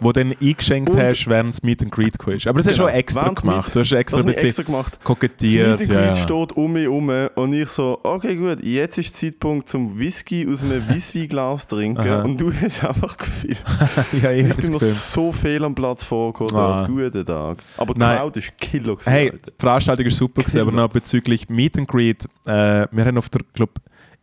Wo 0.00 0.12
du 0.12 0.20
dann 0.24 0.34
eingeschenkt 0.40 0.90
Und- 0.90 0.98
hast, 0.98 1.26
während 1.28 1.50
das 1.50 1.62
Meet 1.62 1.82
and 1.82 1.90
Greet 1.92 2.14
ist. 2.26 2.46
Aber 2.46 2.58
das 2.58 2.66
hast 2.68 2.78
du 2.78 2.82
Genau. 2.82 2.92
auch 2.92 2.98
extra 2.98 3.28
das 3.28 3.40
gemacht. 3.40 3.74
Du 3.74 3.80
hast 3.80 3.92
extra 3.92 4.18
Das 4.18 4.26
ein 4.26 4.32
bisschen 4.32 4.46
extra 4.48 4.62
gemacht. 4.64 4.92
Das 4.96 5.04
kokettiert. 5.04 5.78
Meet 5.80 5.80
and 5.80 5.98
Greet 5.98 6.06
ja. 6.06 6.14
steht 6.16 6.52
um 6.56 6.72
mich 6.72 6.82
herum 6.82 7.10
und 7.34 7.52
ich 7.52 7.68
so, 7.68 7.98
okay 8.02 8.36
gut, 8.36 8.64
jetzt 8.64 8.98
ist 8.98 9.20
der 9.22 9.30
Zeitpunkt 9.32 9.68
zum 9.68 9.98
Whisky 9.98 10.46
aus 10.50 10.62
einem 10.62 10.88
Weissweinglas 10.88 11.66
trinken 11.68 12.00
Aha. 12.08 12.22
und 12.22 12.40
du 12.40 12.52
hast 12.60 12.84
einfach 12.84 13.16
gefühlt. 13.16 13.60
ja, 14.22 14.30
ich 14.32 14.46
Ich 14.46 14.48
bin 14.48 14.56
das 14.56 14.70
Gefühl. 14.70 14.88
so 14.92 15.32
viel 15.32 15.64
am 15.64 15.74
Platz 15.74 16.02
vorgekommen, 16.04 16.54
Ah. 16.60 16.86
guten 16.86 17.24
Tag. 17.26 17.58
Aber 17.76 17.94
die 17.94 18.00
Nein. 18.00 18.18
Crowd 18.18 18.38
ist 18.38 18.56
Killer 18.58 18.94
gewesen, 18.96 19.10
Hey, 19.10 19.30
die 19.32 19.52
Veranstaltung 19.58 20.04
war 20.06 20.12
super, 20.12 20.42
gewesen, 20.42 20.60
aber 20.60 20.72
noch 20.72 20.88
bezüglich 20.88 21.48
Meet 21.48 21.78
and 21.78 21.88
Greet. 21.88 22.24
Äh, 22.46 22.86
wir 22.90 23.04
haben 23.04 23.18
auf 23.18 23.28
der 23.28 23.42
glaub, 23.54 23.70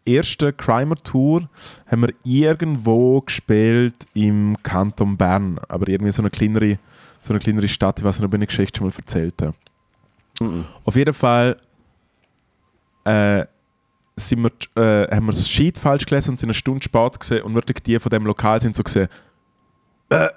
ersten 0.08 0.56
Crimer-Tour 0.56 1.50
haben 1.86 2.02
wir 2.02 2.14
irgendwo 2.24 3.22
gespielt 3.22 3.96
im 4.14 4.58
Kanton 4.64 5.18
Bern, 5.18 5.60
aber 5.68 5.88
irgendwie 5.88 6.12
so 6.12 6.22
eine 6.22 6.30
kleinere, 6.30 6.80
so 7.22 7.32
eine 7.32 7.40
kleinere 7.40 7.68
Stadt, 7.68 8.00
ich 8.00 8.06
weiß 8.06 8.20
nicht, 8.20 8.26
ob 8.26 8.34
ich 8.34 8.38
eine 8.38 8.48
Geschichte 8.48 8.78
schon 8.78 8.88
mal 8.88 8.94
erzählt 8.96 9.36
habe. 9.42 9.54
Mhm. 10.40 10.66
Auf 10.84 10.96
jeden 10.96 11.14
Fall 11.14 11.58
äh, 13.04 13.46
sind 14.16 14.44
wir, 14.44 14.84
äh, 14.84 15.16
haben 15.16 15.26
wir 15.26 15.34
das 15.34 15.48
Sheet 15.48 15.78
falsch 15.78 16.06
gelesen 16.06 16.32
und 16.32 16.40
sind 16.40 16.48
eine 16.48 16.54
Stunde 16.54 16.84
spät 16.84 17.20
gesehen 17.20 17.44
und 17.44 17.54
wirklich 17.54 17.84
die 17.84 18.00
von 18.00 18.10
dem 18.10 18.26
Lokal 18.26 18.60
sind 18.60 18.76
so 18.76 18.84
gesehen, 18.84 19.08
äh, 20.10 20.28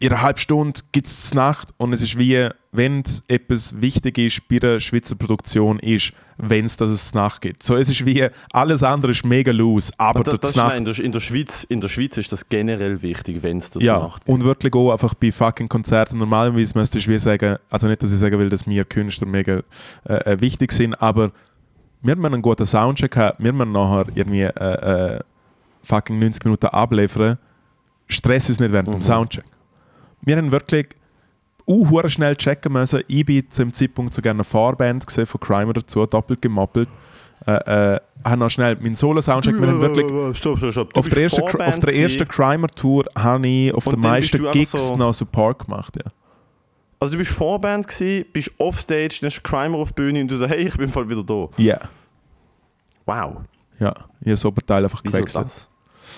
in 0.00 0.10
einer 0.10 0.22
halben 0.22 0.38
Stunde 0.38 0.80
gibt 0.92 1.08
es 1.08 1.34
Nacht 1.34 1.74
und 1.76 1.92
es 1.92 2.00
ist 2.00 2.18
wie, 2.18 2.48
wenn 2.72 3.02
etwas 3.28 3.82
wichtig 3.82 4.16
ist 4.16 4.48
bei 4.48 4.58
der 4.58 4.80
Schweizer 4.80 5.14
Produktion 5.14 5.78
ist, 5.78 6.14
wenn 6.38 6.64
es 6.64 6.78
das 6.78 7.12
Nacht 7.12 7.42
gibt. 7.42 7.62
So, 7.62 7.76
es 7.76 7.90
ist 7.90 8.06
wie, 8.06 8.26
alles 8.50 8.82
andere 8.82 9.12
ist 9.12 9.26
mega 9.26 9.52
loose, 9.52 9.92
aber 9.98 10.24
das, 10.24 10.40
das 10.40 10.50
ist 10.50 10.54
Znacht 10.54 10.68
nein, 10.70 10.86
in, 11.04 11.12
der, 11.12 11.20
Schweiz, 11.20 11.64
in 11.64 11.82
der 11.82 11.88
Schweiz 11.88 12.16
ist 12.16 12.32
das 12.32 12.48
generell 12.48 13.02
wichtig, 13.02 13.42
wenn 13.42 13.58
es 13.58 13.70
das 13.70 13.82
ja, 13.82 13.98
macht. 13.98 14.26
und 14.26 14.42
wirklich 14.42 14.72
auch 14.72 14.90
einfach 14.90 15.12
bei 15.12 15.30
fucking 15.30 15.68
Konzerten. 15.68 16.16
Normalerweise 16.16 16.78
müsste 16.78 16.98
ich 16.98 17.06
wie 17.06 17.18
sagen, 17.18 17.58
also 17.68 17.86
nicht, 17.86 18.02
dass 18.02 18.10
ich 18.10 18.18
sagen 18.18 18.38
will, 18.38 18.48
dass 18.48 18.66
mir 18.66 18.86
Künstler 18.86 19.26
mega 19.26 19.62
äh, 20.08 20.14
äh, 20.14 20.40
wichtig 20.40 20.72
sind, 20.72 20.94
aber 20.94 21.30
wir 22.00 22.12
haben 22.12 22.24
einen 22.24 22.40
guten 22.40 22.64
Soundcheck 22.64 23.10
gehabt, 23.10 23.38
wir 23.38 23.52
haben 23.52 23.70
nachher 23.70 24.06
irgendwie 24.14 24.44
äh, 24.44 25.16
äh, 25.16 25.20
fucking 25.82 26.18
90 26.18 26.42
Minuten 26.46 26.66
abliefern. 26.68 27.36
Stress 28.06 28.48
uns 28.48 28.60
nicht 28.60 28.72
während 28.72 28.88
dem 28.88 28.94
Mhm. 28.94 29.02
Soundcheck. 29.02 29.44
Wir 30.22 30.36
haben 30.36 30.50
wirklich 30.50 30.88
uh, 31.66 32.08
schnell 32.08 32.36
checken 32.36 32.72
müssen. 32.72 33.02
Ich 33.08 33.24
bin 33.24 33.50
zu 33.50 33.62
dem 33.62 33.72
Zeitpunkt 33.74 34.14
sogar 34.14 34.34
eine 34.34 34.44
Fahrband 34.44 35.06
gesehen 35.06 35.26
von 35.26 35.40
Crimer 35.40 35.72
dazu, 35.72 36.04
doppelt 36.06 36.42
gemoppelt. 36.42 36.88
Äh, 37.46 37.94
äh, 37.94 38.00
habe 38.22 38.36
noch 38.36 38.50
schnell 38.50 38.76
meinen 38.76 38.96
Solo-Soundcheck. 38.96 39.58
Wir 39.58 39.66
haben 39.68 39.80
wirklich 39.80 40.36
Stopp, 40.36 40.58
stopp, 40.58 40.72
stopp. 40.72 40.92
Du 40.94 41.00
auf 41.00 41.08
der, 41.08 41.22
ersten, 41.22 41.40
auf 41.42 41.78
der 41.78 41.94
ersten. 41.96 42.28
Crimer-Tour 42.28 43.04
habe 43.16 43.46
ich 43.48 43.72
auf 43.72 43.84
den 43.84 44.00
meisten 44.00 44.50
Gigs 44.52 44.72
so- 44.72 44.96
noch 44.96 45.14
Support 45.14 45.64
gemacht. 45.64 45.96
Ja. 45.96 46.10
Also 46.98 47.12
du 47.12 47.18
bist 47.18 47.30
Vorband 47.30 47.88
gewesen, 47.88 48.26
bist 48.30 48.50
offstage, 48.58 49.16
dann 49.22 49.28
ist 49.28 49.42
Crimer 49.42 49.78
auf 49.78 49.88
die 49.92 50.02
Bühne 50.02 50.20
und 50.20 50.30
du 50.30 50.36
sagst, 50.36 50.54
hey, 50.54 50.66
ich 50.66 50.76
bin 50.76 50.90
voll 50.90 51.08
wieder 51.08 51.22
da. 51.24 51.48
Ja, 51.56 51.78
Wow. 53.06 53.38
ja. 53.78 53.90
Ich 53.90 54.26
habe 54.26 54.30
das 54.32 54.44
Oberteil 54.44 54.84
einfach 54.84 55.02
gewechselt. 55.02 55.68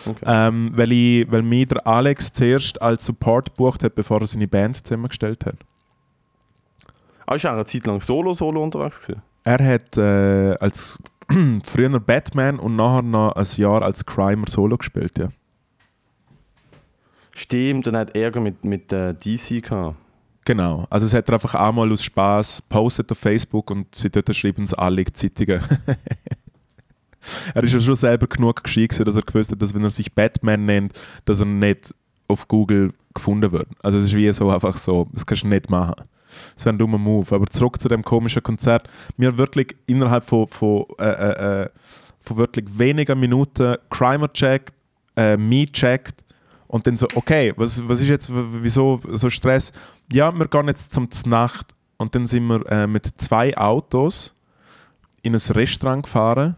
Okay. 0.06 0.24
Ähm, 0.26 0.70
weil, 0.74 0.92
ich, 0.92 1.30
weil 1.30 1.42
mich 1.42 1.68
der 1.68 1.86
Alex 1.86 2.32
zuerst 2.32 2.80
als 2.80 3.06
Support 3.06 3.50
gebucht 3.50 3.82
hat, 3.82 3.94
bevor 3.94 4.20
er 4.20 4.26
seine 4.26 4.48
Band 4.48 4.84
zusammengestellt 4.84 5.46
hat. 5.46 5.56
Ah, 7.26 7.34
ist 7.34 7.46
auch 7.46 7.52
eine 7.52 7.64
Zeit 7.64 7.86
lang 7.86 8.00
solo-solo 8.00 8.62
unterwegs 8.62 9.00
gewesen? 9.00 9.22
Er 9.44 9.64
hat 9.64 9.96
äh, 9.96 10.56
als 10.60 10.98
früher 11.64 12.00
Batman 12.00 12.58
und 12.58 12.76
nachher 12.76 13.02
noch 13.02 13.32
ein 13.32 13.46
Jahr 13.56 13.82
als 13.82 14.04
Crimer 14.04 14.48
Solo 14.48 14.76
gespielt. 14.76 15.18
Ja. 15.18 15.28
Stimmt, 17.32 17.86
dann 17.86 17.96
hat 17.96 18.14
Ärger 18.14 18.40
mit, 18.40 18.64
mit 18.64 18.92
äh, 18.92 19.14
DC 19.14 19.62
gehabt. 19.62 19.96
Genau. 20.44 20.86
Also 20.90 21.06
es 21.06 21.14
hat 21.14 21.28
er 21.28 21.34
einfach 21.34 21.54
einmal 21.54 21.90
aus 21.92 22.02
Spaß 22.02 22.62
postet 22.62 23.10
auf 23.12 23.18
Facebook 23.18 23.70
und 23.70 23.94
sie 23.94 24.10
dort 24.10 24.34
schreiben 24.34 24.64
es 24.64 24.74
alle 24.74 25.04
Zeitungen. 25.04 25.62
er 27.54 27.64
ist 27.64 27.72
ja 27.72 27.80
schon 27.80 27.94
selber 27.94 28.26
genug 28.26 28.62
gescheit 28.62 29.06
dass 29.06 29.16
er 29.16 29.22
gewusst 29.22 29.52
hat, 29.52 29.62
dass 29.62 29.74
wenn 29.74 29.84
er 29.84 29.90
sich 29.90 30.12
Batman 30.12 30.66
nennt, 30.66 30.92
dass 31.24 31.40
er 31.40 31.46
nicht 31.46 31.94
auf 32.28 32.48
Google 32.48 32.92
gefunden 33.14 33.52
wird. 33.52 33.68
Also 33.82 33.98
es 33.98 34.04
ist 34.04 34.14
wie 34.14 34.32
so 34.32 34.50
einfach 34.50 34.76
so, 34.76 35.08
das 35.12 35.26
kannst 35.26 35.44
du 35.44 35.48
nicht 35.48 35.70
machen. 35.70 35.94
Das 36.54 36.64
wäre 36.64 36.74
ein 36.74 36.78
dummer 36.78 36.98
Move. 36.98 37.34
Aber 37.34 37.46
zurück 37.46 37.80
zu 37.80 37.88
dem 37.88 38.02
komischen 38.02 38.42
Konzert. 38.42 38.88
Haben 39.20 39.38
wirklich 39.38 39.76
innerhalb 39.86 40.24
von, 40.24 40.48
von, 40.48 40.86
äh, 40.98 41.04
äh, 41.04 41.62
äh, 41.62 41.68
von 42.20 42.36
wirklich 42.38 42.66
wenigen 42.78 43.20
Minuten 43.20 43.76
Crimer 43.90 44.32
checkt, 44.32 44.72
äh, 45.16 45.36
me 45.36 45.66
checkt 45.66 46.24
und 46.68 46.86
dann 46.86 46.96
so, 46.96 47.06
okay, 47.14 47.52
was, 47.56 47.86
was 47.86 48.00
ist 48.00 48.08
jetzt, 48.08 48.30
wieso 48.32 49.00
so 49.10 49.28
Stress? 49.28 49.72
Ja, 50.10 50.32
wir 50.32 50.48
gehen 50.48 50.68
jetzt 50.68 50.94
zum 50.94 51.10
Znacht 51.10 51.74
und 51.98 52.14
dann 52.14 52.26
sind 52.26 52.46
wir 52.46 52.64
äh, 52.70 52.86
mit 52.86 53.06
zwei 53.20 53.56
Autos 53.56 54.34
in 55.22 55.34
ein 55.34 55.40
Restaurant 55.50 56.04
gefahren. 56.04 56.56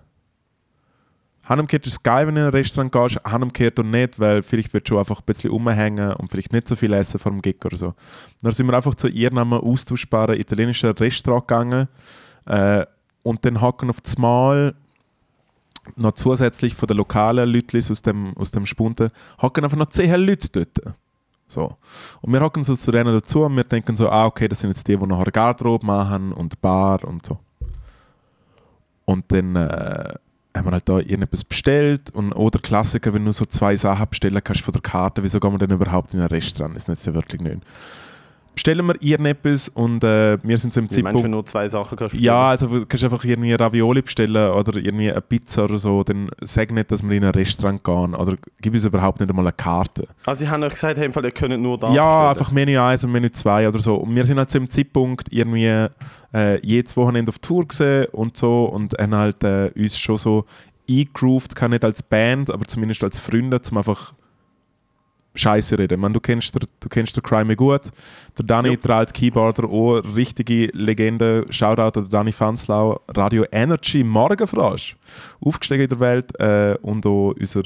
Hanumkehrt 1.49 1.87
ist 1.87 1.93
es 1.95 2.03
geil, 2.03 2.27
wenn 2.27 2.37
du 2.37 2.41
in 2.41 2.47
ein 2.47 2.53
Restaurant 2.53 2.93
gehst, 2.93 3.21
Hanumkehrt 3.25 3.79
und 3.79 3.91
nicht, 3.91 4.19
weil 4.19 4.43
vielleicht 4.43 4.73
wird 4.73 4.89
schon 4.89 4.99
einfach 4.99 5.21
ein 5.21 5.27
bisschen 5.27 5.51
rumhängen 5.51 6.15
und 6.15 6.31
vielleicht 6.31 6.53
nicht 6.53 6.67
so 6.67 6.75
viel 6.75 6.93
essen 6.93 7.19
vor 7.21 7.33
dem 7.33 7.43
Gig 7.43 7.65
oder 7.65 7.77
so. 7.77 7.95
Dann 8.43 8.53
sind 8.53 8.67
wir 8.67 8.75
einfach 8.75 8.95
zu 8.95 9.09
irgendeinem 9.09 9.53
austauschbaren 9.53 10.41
italienischen 10.41 10.91
Restaurant 10.91 11.47
gegangen 11.47 11.89
äh, 12.47 12.87
und 13.23 13.45
dann 13.45 13.61
hocken 13.61 13.91
auf 13.91 14.01
das 14.01 14.17
Mal 14.17 14.75
noch 15.97 16.13
zusätzlich 16.13 16.75
von 16.75 16.87
den 16.87 16.97
lokalen 16.97 17.53
Leuten 17.53 17.77
aus 17.77 18.01
dem, 18.01 18.35
aus 18.37 18.51
dem 18.51 18.65
Spunten, 18.65 19.11
hocken 19.41 19.65
einfach 19.65 19.77
noch 19.77 19.91
10 19.91 20.19
Leute 20.21 20.49
dort. 20.51 20.95
So. 21.47 21.77
Und 22.23 22.33
wir 22.33 22.41
hocken 22.41 22.65
so 22.65 22.75
zu 22.75 22.91
denen 22.91 23.13
dazu 23.13 23.45
und 23.45 23.57
wir 23.57 23.65
denken 23.65 23.97
so, 23.97 24.09
ah, 24.09 24.25
okay, 24.27 24.49
das 24.49 24.61
sind 24.61 24.71
jetzt 24.71 24.89
die, 24.89 24.97
die 24.97 25.07
nachher 25.07 25.31
Garderobe 25.31 25.85
machen 25.85 26.33
und 26.33 26.61
Bar 26.63 27.05
und 27.05 27.27
so. 27.27 27.39
Und 29.05 29.31
dann 29.31 29.55
äh, 29.57 30.15
haben 30.55 30.67
wir 30.67 30.73
halt 30.73 30.89
da 30.89 30.99
irgendetwas 30.99 31.45
bestellt 31.45 32.11
und 32.13 32.33
oder 32.33 32.59
Klassiker, 32.59 33.13
wenn 33.13 33.25
du 33.25 33.33
so 33.33 33.45
zwei 33.45 33.75
Sachen 33.77 34.09
bestellen 34.09 34.41
kannst 34.43 34.63
von 34.63 34.73
der 34.73 34.83
Karte, 34.83 35.23
wieso 35.23 35.41
gehen 35.41 35.53
wir 35.53 35.59
denn 35.59 35.71
überhaupt 35.71 36.15
in 36.15 36.21
ein 36.21 36.27
Restaurant? 36.29 36.77
Das 36.77 36.89
ist 36.89 37.07
ja 37.07 37.15
wirklich 37.15 37.41
nicht. 37.41 37.63
Bestellen 38.55 38.87
wir 38.87 39.01
irgendetwas 39.01 39.69
und 39.69 40.05
äh, 40.05 40.39
wir 40.43 40.59
sind 40.59 40.73
so 40.73 40.81
im 40.81 40.91
Wie 40.91 40.95
meinst 40.95 40.97
du, 40.97 41.03
Zeitpunkt... 41.03 41.25
du 41.25 41.31
nur 41.31 41.47
zwei 41.47 41.69
Sachen 41.69 41.97
kannst 41.97 42.15
Ja, 42.15 42.51
also 42.51 42.67
du 42.67 42.87
kannst 42.87 43.05
einfach 43.05 43.25
irgendwie 43.25 43.53
Ravioli 43.53 44.03
bestellen 44.03 44.53
oder 44.53 44.77
irgendwie 44.77 45.11
eine 45.11 45.21
Pizza 45.21 45.65
oder 45.65 45.79
so, 45.79 46.03
dann 46.05 46.29
sag 46.41 46.73
nicht, 46.73 46.91
dass 46.91 47.03
wir 47.03 47.17
in 47.17 47.25
ein 47.25 47.31
Restaurant 47.31 47.83
gehen 47.83 48.15
oder 48.15 48.37
gib 48.61 48.75
uns 48.75 48.85
überhaupt 48.85 49.21
nicht 49.21 49.29
einmal 49.29 49.45
eine 49.47 49.53
Karte. 49.53 50.07
Also 50.25 50.45
sie 50.45 50.51
haben 50.51 50.63
euch 50.63 50.75
gesagt, 50.75 50.99
hey, 50.99 51.07
im 51.07 51.13
Fall, 51.13 51.25
ihr 51.25 51.33
könnt 51.33 51.61
nur 51.61 51.79
das 51.79 51.95
ja, 51.95 52.05
bestellen. 52.05 52.31
einfach 52.31 52.53
Menü 52.53 52.79
1 52.79 53.05
und 53.05 53.13
Menü 53.13 53.31
2 53.31 53.69
oder 53.69 53.81
so. 53.81 53.97
Und 53.97 54.15
wir 54.15 54.25
sind 54.25 54.39
halt 54.39 54.51
zu 54.51 54.59
dem 54.59 54.71
Zeitpunkt 54.71 55.33
irgendwie 55.33 55.89
äh, 56.35 56.61
jedes 56.67 56.97
Wochenende 56.97 57.31
auf 57.31 57.39
Tour 57.39 57.67
gesehen 57.67 58.07
und 58.13 58.37
so 58.37 58.65
und 58.65 58.95
haben 58.99 59.15
halt 59.15 59.43
äh, 59.45 59.71
uns 59.77 59.99
schon 59.99 60.19
so 60.19 60.45
eingegroovt, 60.89 61.55
kann 61.55 61.71
nicht 61.71 61.85
als 61.85 62.03
Band, 62.03 62.51
aber 62.51 62.67
zumindest 62.67 63.03
als 63.05 63.21
Freunde, 63.21 63.63
zum 63.63 63.79
einfach 63.79 64.15
Scheiße 65.35 65.79
reden. 65.79 66.01
Man, 66.01 66.13
du 66.13 66.21
kennst 66.21 66.55
der, 66.55 66.63
du 66.81 66.89
kennst 66.89 67.17
den 67.17 67.23
Crime 67.23 67.57
gut. 67.57 67.83
Der 68.39 68.45
Dani, 68.45 68.71
Ja. 68.71 68.77
der 68.77 68.91
alte 68.97 69.13
Keyboarder, 69.13 69.65
auch 69.65 70.01
richtige 70.15 70.67
Legende. 70.73 71.45
Shoutout 71.51 71.99
an 72.01 72.09
Dani 72.09 72.33
Fanslau, 72.33 73.01
Radio 73.09 73.45
Energy, 73.51 74.05
Morgenfrosch. 74.05 74.97
Aufgestiegen 75.41 75.83
in 75.83 75.89
der 75.89 76.01
Welt 76.01 76.41
äh, 76.41 76.77
und 76.83 77.05
auch 77.07 77.35
unser 77.39 77.63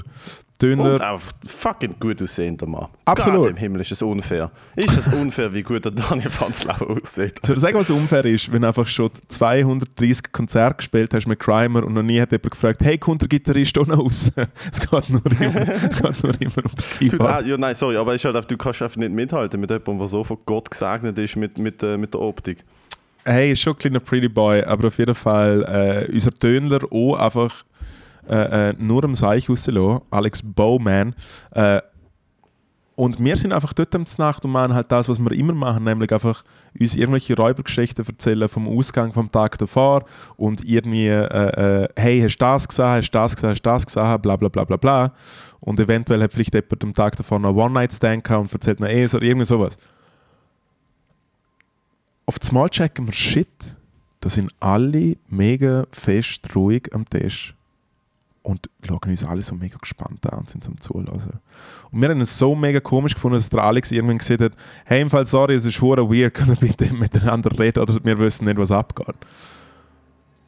Döner. 0.60 0.94
Und 0.94 1.02
auch 1.02 1.20
fucking 1.48 1.94
gut 2.00 2.20
aussehender 2.20 2.66
Mann. 2.66 2.88
Absolut. 3.04 3.42
Gott 3.42 3.50
im 3.50 3.56
Himmel 3.56 3.80
ist 3.80 3.92
es 3.92 4.02
unfair. 4.02 4.50
Ist 4.74 4.98
es 4.98 5.06
unfair, 5.08 5.52
wie 5.52 5.62
gut 5.62 5.84
der 5.84 5.92
Daniel 5.92 6.30
Fanzlau 6.30 6.74
aussieht? 6.74 7.38
Soll 7.44 7.56
ich 7.56 7.62
sagen, 7.62 7.78
was 7.78 7.90
unfair 7.90 8.24
ist, 8.24 8.50
wenn 8.52 8.62
du 8.62 8.68
einfach 8.68 8.86
schon 8.86 9.10
230 9.28 10.32
Konzerte 10.32 10.78
gespielt 10.78 11.14
hast 11.14 11.26
mit 11.26 11.38
Crimer 11.38 11.84
und 11.84 11.94
noch 11.94 12.02
nie 12.02 12.20
hat 12.20 12.32
jemand 12.32 12.50
gefragt, 12.50 12.80
hey, 12.82 12.98
kommt 12.98 13.22
der 13.22 13.28
Gitarrist 13.28 13.78
auch 13.78 13.86
noch 13.86 13.98
raus? 13.98 14.32
es, 14.72 14.80
geht 14.80 15.10
nur 15.10 15.22
immer, 15.40 15.68
es 15.68 16.02
geht 16.02 16.24
nur 16.24 16.40
immer 16.40 16.64
um 16.64 16.72
ah, 16.76 16.98
Keyboard. 16.98 17.46
ja, 17.46 17.56
nein, 17.56 17.74
sorry, 17.76 17.96
aber 17.96 18.14
ist 18.14 18.24
halt 18.24 18.34
einfach, 18.34 18.48
du 18.48 18.56
kannst 18.56 18.82
einfach 18.82 18.96
nicht 18.96 19.12
mithalten 19.12 19.60
mit 19.60 19.70
jemandem, 19.70 19.98
der 19.98 20.08
so 20.08 20.24
von 20.24 20.38
Gott 20.44 20.70
gesegnet 20.70 21.18
ist 21.18 21.36
mit, 21.36 21.58
mit, 21.58 21.82
äh, 21.84 21.96
mit 21.96 22.14
der 22.14 22.20
Optik. 22.20 22.64
Hey, 23.24 23.52
ist 23.52 23.60
schon 23.60 23.74
ein 23.74 23.78
kleiner 23.78 24.00
Pretty 24.00 24.28
Boy, 24.28 24.62
aber 24.62 24.88
auf 24.88 24.98
jeden 24.98 25.14
Fall 25.14 26.08
äh, 26.08 26.12
unser 26.12 26.32
Tönler 26.32 26.80
auch 26.90 27.16
einfach 27.16 27.64
äh, 28.28 28.70
äh, 28.70 28.74
nur 28.78 29.04
am 29.04 29.14
Seich 29.14 29.48
rauslassen, 29.48 30.00
Alex 30.10 30.42
Bowman. 30.42 31.14
Äh, 31.52 31.80
und 32.98 33.22
wir 33.22 33.36
sind 33.36 33.52
einfach 33.52 33.72
dort 33.74 33.94
am 33.94 34.04
Nacht 34.18 34.44
und 34.44 34.50
machen 34.50 34.74
halt 34.74 34.90
das, 34.90 35.08
was 35.08 35.20
wir 35.20 35.30
immer 35.30 35.52
machen, 35.52 35.84
nämlich 35.84 36.12
einfach 36.12 36.42
uns 36.80 36.96
irgendwelche 36.96 37.36
Räubergeschichten 37.36 38.04
erzählen 38.04 38.48
vom 38.48 38.66
Ausgang 38.66 39.12
vom 39.12 39.30
Tag 39.30 39.56
davor 39.56 40.04
und 40.36 40.64
irgendwie, 40.64 41.06
äh, 41.06 41.84
äh, 41.84 41.88
hey, 41.94 42.20
hast 42.20 42.38
du 42.38 42.44
das 42.44 42.66
gesehen, 42.66 42.86
hast 42.86 43.10
du 43.12 43.18
das 43.18 43.36
gesehen, 43.36 43.50
hast 43.50 43.62
du 43.62 43.70
das 43.70 43.86
gesehen, 43.86 44.20
bla 44.20 44.34
bla 44.34 44.48
bla 44.48 44.64
bla 44.64 44.76
bla. 44.76 45.12
Und 45.60 45.78
eventuell 45.78 46.20
hat 46.24 46.32
vielleicht 46.32 46.54
jemand 46.54 46.82
am 46.82 46.92
Tag 46.92 47.16
davor 47.16 47.38
noch 47.38 47.54
One-Night-Stand 47.54 48.24
gehabt 48.24 48.42
und 48.42 48.52
erzählt 48.52 48.80
mir 48.80 48.92
eh 48.92 49.06
so, 49.06 49.20
irgendwie 49.20 49.46
sowas. 49.46 49.78
Auf 52.26 52.40
das 52.40 52.50
Mal 52.50 52.68
checken 52.68 53.06
wir, 53.06 53.12
shit, 53.12 53.76
da 54.18 54.28
sind 54.28 54.52
alle 54.58 55.16
mega 55.28 55.86
fest 55.92 56.52
ruhig 56.56 56.92
am 56.92 57.08
Tisch 57.08 57.54
und 58.42 58.68
schauen 58.86 59.00
uns 59.06 59.24
alle 59.24 59.42
so 59.42 59.54
mega 59.54 59.76
gespannt 59.76 60.24
an 60.30 60.40
und 60.40 60.48
sind 60.50 60.64
zum 60.64 60.80
Zulassen. 60.80 61.40
Und 61.90 62.00
wir 62.00 62.08
haben 62.08 62.20
es 62.20 62.38
so 62.38 62.54
mega 62.54 62.80
komisch 62.80 63.14
gefunden, 63.14 63.36
dass 63.36 63.48
der 63.48 63.62
Alex 63.62 63.90
irgendwann 63.92 64.18
gesagt 64.18 64.40
hat, 64.40 64.52
hey, 64.84 65.02
im 65.02 65.10
Fall, 65.10 65.26
sorry, 65.26 65.54
es 65.54 65.64
ist 65.64 65.80
hure 65.80 66.08
weird, 66.08 66.34
können 66.34 66.56
wir 66.60 66.68
bitte 66.68 66.94
miteinander 66.94 67.58
reden 67.58 67.80
oder 67.80 67.98
wir 68.02 68.18
wissen 68.18 68.44
nicht, 68.46 68.58
was 68.58 68.70
abgeht. 68.70 69.16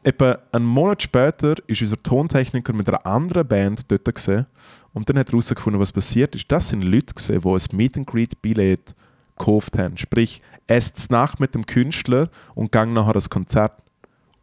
Etwa 0.03 0.39
einen 0.51 0.65
Monat 0.65 1.03
später 1.03 1.55
ist 1.67 1.81
unser 1.81 2.01
Tontechniker 2.01 2.73
mit 2.73 2.87
einer 2.87 3.05
anderen 3.05 3.47
Band 3.47 3.91
dort 3.91 4.05
gewesen, 4.05 4.47
und 4.93 5.09
dann 5.09 5.17
hat 5.17 5.29
er 5.29 5.33
herausgefunden, 5.33 5.79
was 5.79 5.91
passiert 5.91 6.35
ist. 6.35 6.51
Das 6.51 6.69
sind 6.69 6.83
Leute 6.83 7.13
gewesen, 7.13 7.41
die 7.41 7.47
ein 7.47 7.77
Meet 7.77 7.97
and 7.97 8.07
Greet 8.07 8.41
Billett 8.41 8.95
gekauft 9.37 9.77
haben. 9.77 9.97
Sprich, 9.97 10.41
esst 10.67 11.11
Nacht 11.11 11.39
mit 11.39 11.55
dem 11.55 11.65
Künstler 11.65 12.29
und 12.55 12.71
gang 12.71 12.93
nachher 12.93 13.13
das 13.13 13.29
Konzert. 13.29 13.81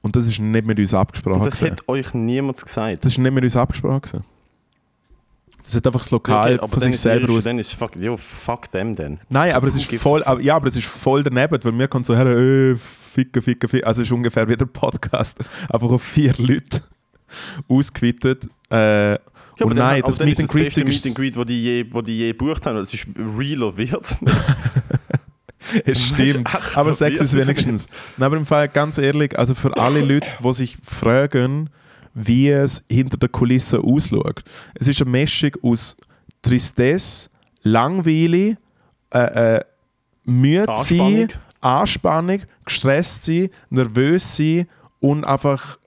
Und 0.00 0.16
das 0.16 0.26
ist 0.26 0.38
nicht 0.38 0.66
mit 0.66 0.78
uns 0.78 0.94
abgesprochen. 0.94 1.44
Das 1.44 1.60
hat 1.62 1.88
euch 1.88 2.14
niemand 2.14 2.62
gesagt. 2.62 3.04
Das 3.04 3.12
ist 3.12 3.18
nicht 3.18 3.32
mit 3.32 3.44
uns 3.44 3.56
abgesprochen. 3.56 4.22
Das 5.64 5.74
hat 5.74 5.86
einfach 5.86 6.00
das 6.00 6.10
Lokal 6.10 6.58
okay, 6.58 6.70
von 6.70 6.80
sich 6.80 6.98
selber 6.98 7.32
aus. 7.32 7.44
Dann 7.44 7.58
ist 7.58 7.74
fuck, 7.74 7.94
yo, 7.96 8.16
fuck 8.16 8.70
them 8.72 8.94
denn. 8.94 9.18
Nein, 9.28 9.52
aber 9.52 9.66
es 9.66 9.76
ist 9.76 9.94
voll, 9.96 10.24
ja, 10.40 10.56
aber 10.56 10.68
es 10.68 10.76
ist 10.76 10.86
voll 10.86 11.22
daneben, 11.22 11.58
weil 11.62 11.72
mir 11.72 11.88
kommt 11.88 12.06
so 12.06 12.16
her, 12.16 12.26
äh, 12.26 12.74
ficken, 12.76 13.42
ficken, 13.42 13.68
ficken. 13.68 13.86
Also 13.86 14.00
es 14.00 14.08
ist 14.08 14.12
ungefähr 14.12 14.48
wie 14.48 14.56
der 14.56 14.64
Podcast, 14.64 15.38
einfach 15.68 15.90
auf 15.90 16.02
vier 16.02 16.32
Leute 16.38 16.80
ausgeweitet. 17.68 18.48
Äh, 18.70 19.12
ja, 19.12 19.18
und 19.60 19.76
nein, 19.76 20.02
das 20.06 20.20
Meet 20.20 20.40
and 20.40 20.48
Greet 20.48 20.66
ist 20.68 20.76
das 20.78 20.84
Meet 20.84 21.06
and 21.06 21.14
Greet, 21.16 21.36
wo 21.36 21.44
die 21.44 21.62
je, 21.62 21.86
wo 21.90 22.00
die 22.00 22.16
je 22.16 22.28
gebucht 22.28 22.64
haben. 22.64 22.76
Das 22.76 22.94
ist 22.94 23.06
realer 23.16 23.76
wird. 23.76 24.18
es 25.84 26.02
stimmt. 26.02 26.48
Aber 26.76 26.94
Sex 26.94 27.20
ist 27.20 27.36
wenigstens. 27.36 27.86
Nein, 28.16 28.26
aber 28.26 28.36
im 28.36 28.46
Fall 28.46 28.68
ganz 28.68 28.98
ehrlich, 28.98 29.38
also 29.38 29.54
für 29.54 29.76
alle 29.76 30.00
Leute, 30.00 30.28
die 30.42 30.52
sich 30.52 30.76
fragen, 30.82 31.70
wie 32.14 32.48
es 32.48 32.82
hinter 32.90 33.16
der 33.16 33.28
Kulisse 33.28 33.80
ausschaut. 33.80 34.42
Es 34.74 34.88
ist 34.88 35.00
eine 35.00 35.10
Mischung 35.10 35.52
aus 35.62 35.96
Tristesse, 36.42 37.30
Langweile, 37.62 38.56
äh, 39.12 39.56
äh, 39.56 39.60
müde 40.24 40.72
sein, 40.76 41.28
Anspannung, 41.60 42.42
gestresst 42.64 43.24
sein, 43.24 43.50
nervös 43.70 44.36
sein 44.36 44.66
und 45.00 45.24
einfach 45.24 45.78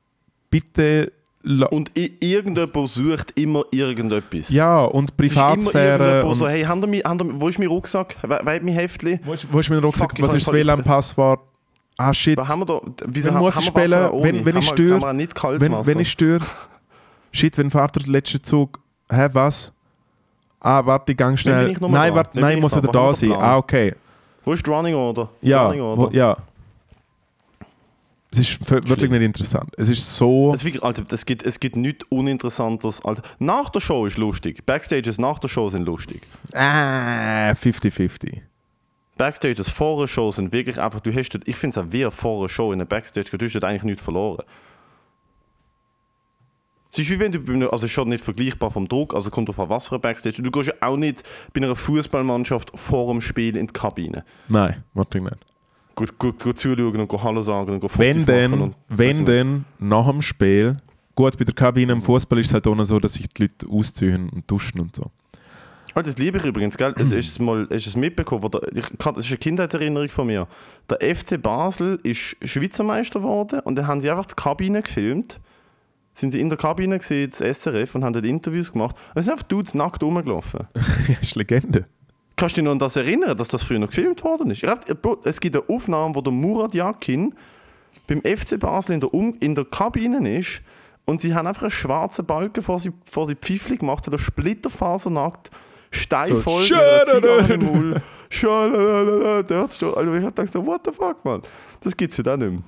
bitte 0.49 1.11
und 1.43 1.91
irgendjemand 1.95 2.89
sucht 2.89 3.31
immer 3.35 3.63
irgendetwas. 3.71 4.49
Ja, 4.49 4.83
und 4.83 5.15
Privatsphäre. 5.17 6.25
Und 6.25 6.35
so, 6.35 6.47
hey, 6.47 6.63
haben 6.63 6.91
wir, 6.91 7.03
haben 7.03 7.19
wir, 7.19 7.41
wo 7.41 7.47
ist 7.47 7.57
mein 7.57 7.67
Rucksack? 7.67 8.15
Weit 8.21 8.63
mein 8.63 8.73
Heftli? 8.73 9.19
Wo 9.23 9.33
ist, 9.33 9.47
wo 9.51 9.59
ist 9.59 9.69
mein 9.69 9.79
Rucksack? 9.79 10.11
Fuck, 10.11 10.21
Was 10.21 10.35
ist 10.35 10.47
das 10.47 10.53
WLAN-Passwort? 10.53 11.41
Ah, 11.97 12.13
shit. 12.13 12.37
Was 12.37 12.47
haben 12.47 12.59
wir 12.61 12.65
da? 12.65 12.81
Wieso 13.07 13.31
muss 13.31 13.57
ich 13.57 13.65
spielen, 13.65 14.09
wenn, 14.13 14.45
wenn 14.45 14.57
ich 14.57 14.67
störe, 14.67 15.01
wenn, 15.01 15.85
wenn 15.85 15.99
ich 15.99 16.11
störe, 16.11 16.45
shit, 17.31 17.57
wenn 17.57 17.69
Vater 17.69 17.99
den 17.99 18.11
letzten 18.11 18.43
Zug, 18.43 18.79
hä, 19.11 19.27
was? 19.33 19.71
Ah, 20.59 20.85
warte, 20.85 21.15
gang 21.15 21.37
schnell. 21.37 21.75
Nein, 21.79 22.15
warte, 22.15 22.39
nein, 22.39 22.59
muss 22.59 22.75
wieder 22.75 22.91
da 22.91 23.13
sein. 23.13 23.33
Ah, 23.33 23.57
okay. 23.57 23.93
Wo 24.45 24.53
ist 24.53 24.65
die 24.65 24.69
Running 24.69 24.95
Order? 24.95 25.29
Ja, 25.41 25.67
Running 25.67 25.81
Order? 25.81 26.01
Wo, 26.01 26.09
ja. 26.11 26.37
Es 28.33 28.39
ist 28.39 28.71
wirklich 28.71 28.93
Schlimm. 28.97 29.11
nicht 29.11 29.23
interessant. 29.23 29.73
Es 29.77 29.89
ist 29.89 30.15
so. 30.15 30.53
Es, 30.53 30.63
wirklich, 30.63 30.81
also, 30.81 31.03
es, 31.11 31.25
gibt, 31.25 31.43
es 31.43 31.59
gibt 31.59 31.75
nichts 31.75 32.05
Uninteressantes. 32.09 33.03
Also, 33.03 33.21
nach 33.39 33.67
der 33.69 33.81
Show 33.81 34.05
ist 34.05 34.17
lustig. 34.17 34.65
Backstages 34.65 35.17
nach 35.17 35.39
der 35.39 35.49
Show 35.49 35.69
sind 35.69 35.83
lustig. 35.83 36.21
Ah, 36.53 37.51
50-50. 37.51 38.41
Backstages 39.17 39.69
vor 39.69 39.99
der 39.99 40.07
Show 40.07 40.31
sind 40.31 40.53
wirklich 40.53 40.79
einfach. 40.79 41.01
Du 41.01 41.13
hast, 41.13 41.37
ich 41.43 41.55
finde 41.57 41.77
es 41.79 41.85
auch 41.85 41.91
wie 41.91 42.09
vor 42.09 42.43
der 42.43 42.49
Show 42.49 42.71
in 42.71 42.79
der 42.79 42.85
Backstage, 42.85 43.37
du 43.37 43.45
hast 43.45 43.63
eigentlich 43.63 43.83
nichts 43.83 44.01
verloren. 44.01 44.45
Es 46.89 46.99
ist 46.99 47.09
wie 47.09 47.19
wenn 47.19 47.31
du, 47.31 47.69
also 47.69 47.87
schon 47.87 48.09
nicht 48.09 48.23
vergleichbar 48.23 48.71
vom 48.71 48.87
Druck, 48.87 49.13
also 49.13 49.29
kommt 49.29 49.49
auf 49.49 49.59
ein 49.59 50.01
Backstage. 50.01 50.41
Du 50.41 50.51
gehst 50.51 50.69
ja 50.69 50.73
auch 50.81 50.97
nicht 50.97 51.23
bei 51.53 51.61
einer 51.61 51.75
Fußballmannschaft 51.75 52.71
vor 52.75 53.11
dem 53.11 53.21
Spiel 53.21 53.57
in 53.57 53.67
die 53.67 53.73
Kabine. 53.73 54.23
Nein, 54.47 54.83
natürlich 54.93 55.31
nicht 55.31 55.50
gut, 55.95 56.17
gut, 56.17 56.39
gut 56.39 56.57
zuschauen 56.57 56.99
und 56.99 57.23
Hallo 57.23 57.41
sagen 57.41 57.73
und 57.73 57.81
Fotos 57.81 57.97
wenn 57.97 58.25
denn, 58.25 58.53
und 58.53 58.75
Wenn 58.87 59.25
denn 59.25 59.65
nach 59.79 60.07
dem 60.09 60.21
Spiel, 60.21 60.77
gut, 61.15 61.37
bei 61.37 61.45
der 61.45 61.53
Kabine 61.53 61.93
im 61.93 62.01
Fußball 62.01 62.39
ist 62.39 62.47
es 62.47 62.53
halt 62.53 62.67
auch 62.67 62.83
so, 62.83 62.99
dass 62.99 63.13
sich 63.13 63.29
die 63.29 63.43
Leute 63.43 63.67
ausziehen 63.69 64.29
und 64.29 64.49
duschen 64.49 64.79
und 64.79 64.95
so. 64.95 65.11
Oh, 65.93 66.01
das 66.01 66.17
liebe 66.17 66.37
ich 66.37 66.45
übrigens, 66.45 66.77
gell? 66.77 66.93
Es 66.97 67.11
ist 67.11 67.39
mal 67.39 67.65
ist 67.65 67.85
es 67.85 67.97
mitbekommen, 67.97 68.49
der, 68.49 68.61
ich, 68.73 68.85
das 68.97 69.17
ist 69.17 69.27
eine 69.27 69.37
Kindheitserinnerung 69.37 70.09
von 70.09 70.27
mir. 70.27 70.47
Der 70.89 71.15
FC 71.15 71.41
Basel 71.41 71.99
ist 72.03 72.37
Schweizer 72.43 72.83
Meister 72.83 73.19
geworden 73.19 73.59
und 73.61 73.75
dann 73.75 73.87
haben 73.87 73.99
sie 73.99 74.09
einfach 74.09 74.25
die 74.25 74.35
Kabine 74.35 74.81
gefilmt. 74.81 75.39
Sind 76.13 76.31
sie 76.31 76.39
in 76.39 76.49
der 76.49 76.57
Kabine 76.57 76.97
gesehen, 76.97 77.29
das 77.29 77.39
SRF, 77.39 77.95
und 77.95 78.03
haben 78.03 78.13
dort 78.13 78.25
Interviews 78.25 78.71
gemacht. 78.71 78.95
Und 79.13 79.19
es 79.19 79.25
sind 79.25 79.33
einfach 79.33 79.47
Dudes 79.47 79.73
nackt 79.73 80.03
rumgelaufen. 80.03 80.67
ja, 81.07 81.15
ist 81.21 81.35
Legende. 81.35 81.85
Kannst 82.41 82.57
du 82.57 82.61
dich 82.61 82.65
noch 82.65 82.71
an 82.71 82.79
das 82.79 82.95
erinnern, 82.95 83.37
dass 83.37 83.49
das 83.49 83.61
früher 83.61 83.77
noch 83.77 83.89
gefilmt 83.89 84.23
worden 84.23 84.49
ist? 84.49 84.63
Es 85.25 85.39
gibt 85.39 85.55
eine 85.55 85.69
Aufnahme, 85.69 86.15
wo 86.15 86.21
der 86.21 86.33
Murat 86.33 86.73
Yakin 86.73 87.35
beim 88.07 88.21
FC 88.21 88.59
Basel 88.59 88.95
in 88.95 88.99
der, 88.99 89.13
um 89.13 89.35
in 89.39 89.53
der 89.53 89.63
Kabine 89.63 90.39
ist 90.39 90.63
und 91.05 91.21
sie 91.21 91.35
haben 91.35 91.45
einfach 91.45 91.61
einen 91.61 91.69
schwarzen 91.69 92.25
Balken 92.25 92.63
vor 92.63 92.79
sie, 92.79 92.93
vor 93.05 93.27
sie 93.27 93.35
Pfiffli 93.35 93.77
gemacht, 93.77 94.11
der 94.11 94.17
splitterfasernackt, 94.17 95.51
steinvoll 95.91 96.63
so, 96.63 96.73
Mund. 97.59 98.01
Dort 99.47 99.73
steht, 99.75 99.95
also 99.95 100.13
ich 100.15 100.25
hab 100.25 100.35
gedacht, 100.35 100.55
what 100.55 100.81
the 100.85 100.91
fuck, 100.91 101.23
man. 101.23 101.43
Das 101.81 101.95
gibt's 101.95 102.17
ja 102.17 102.23
dann 102.23 102.39
nicht 102.39 102.51
mehr. 102.53 102.63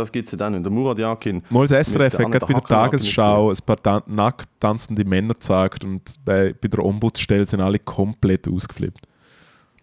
Das 0.00 0.12
gibt 0.12 0.26
es 0.26 0.32
ja 0.32 0.38
dann 0.38 0.52
nicht. 0.52 0.64
Der 0.64 0.72
Murat 0.72 0.98
Yakin. 0.98 1.42
Mal 1.50 1.66
das 1.66 1.88
SRF 1.88 2.18
hat 2.18 2.30
gerade 2.32 2.46
bei 2.46 2.52
der 2.54 2.62
Tagesschau 2.62 3.50
ein 3.50 3.56
paar 3.64 4.02
nackt 4.06 4.48
tanzende 4.58 5.04
Männer 5.04 5.34
gezeigt 5.34 5.84
und 5.84 6.14
bei, 6.24 6.54
bei 6.60 6.68
der 6.68 6.84
Ombudsstelle 6.84 7.46
sind 7.46 7.60
alle 7.60 7.78
komplett 7.78 8.48
ausgeflippt. 8.48 9.06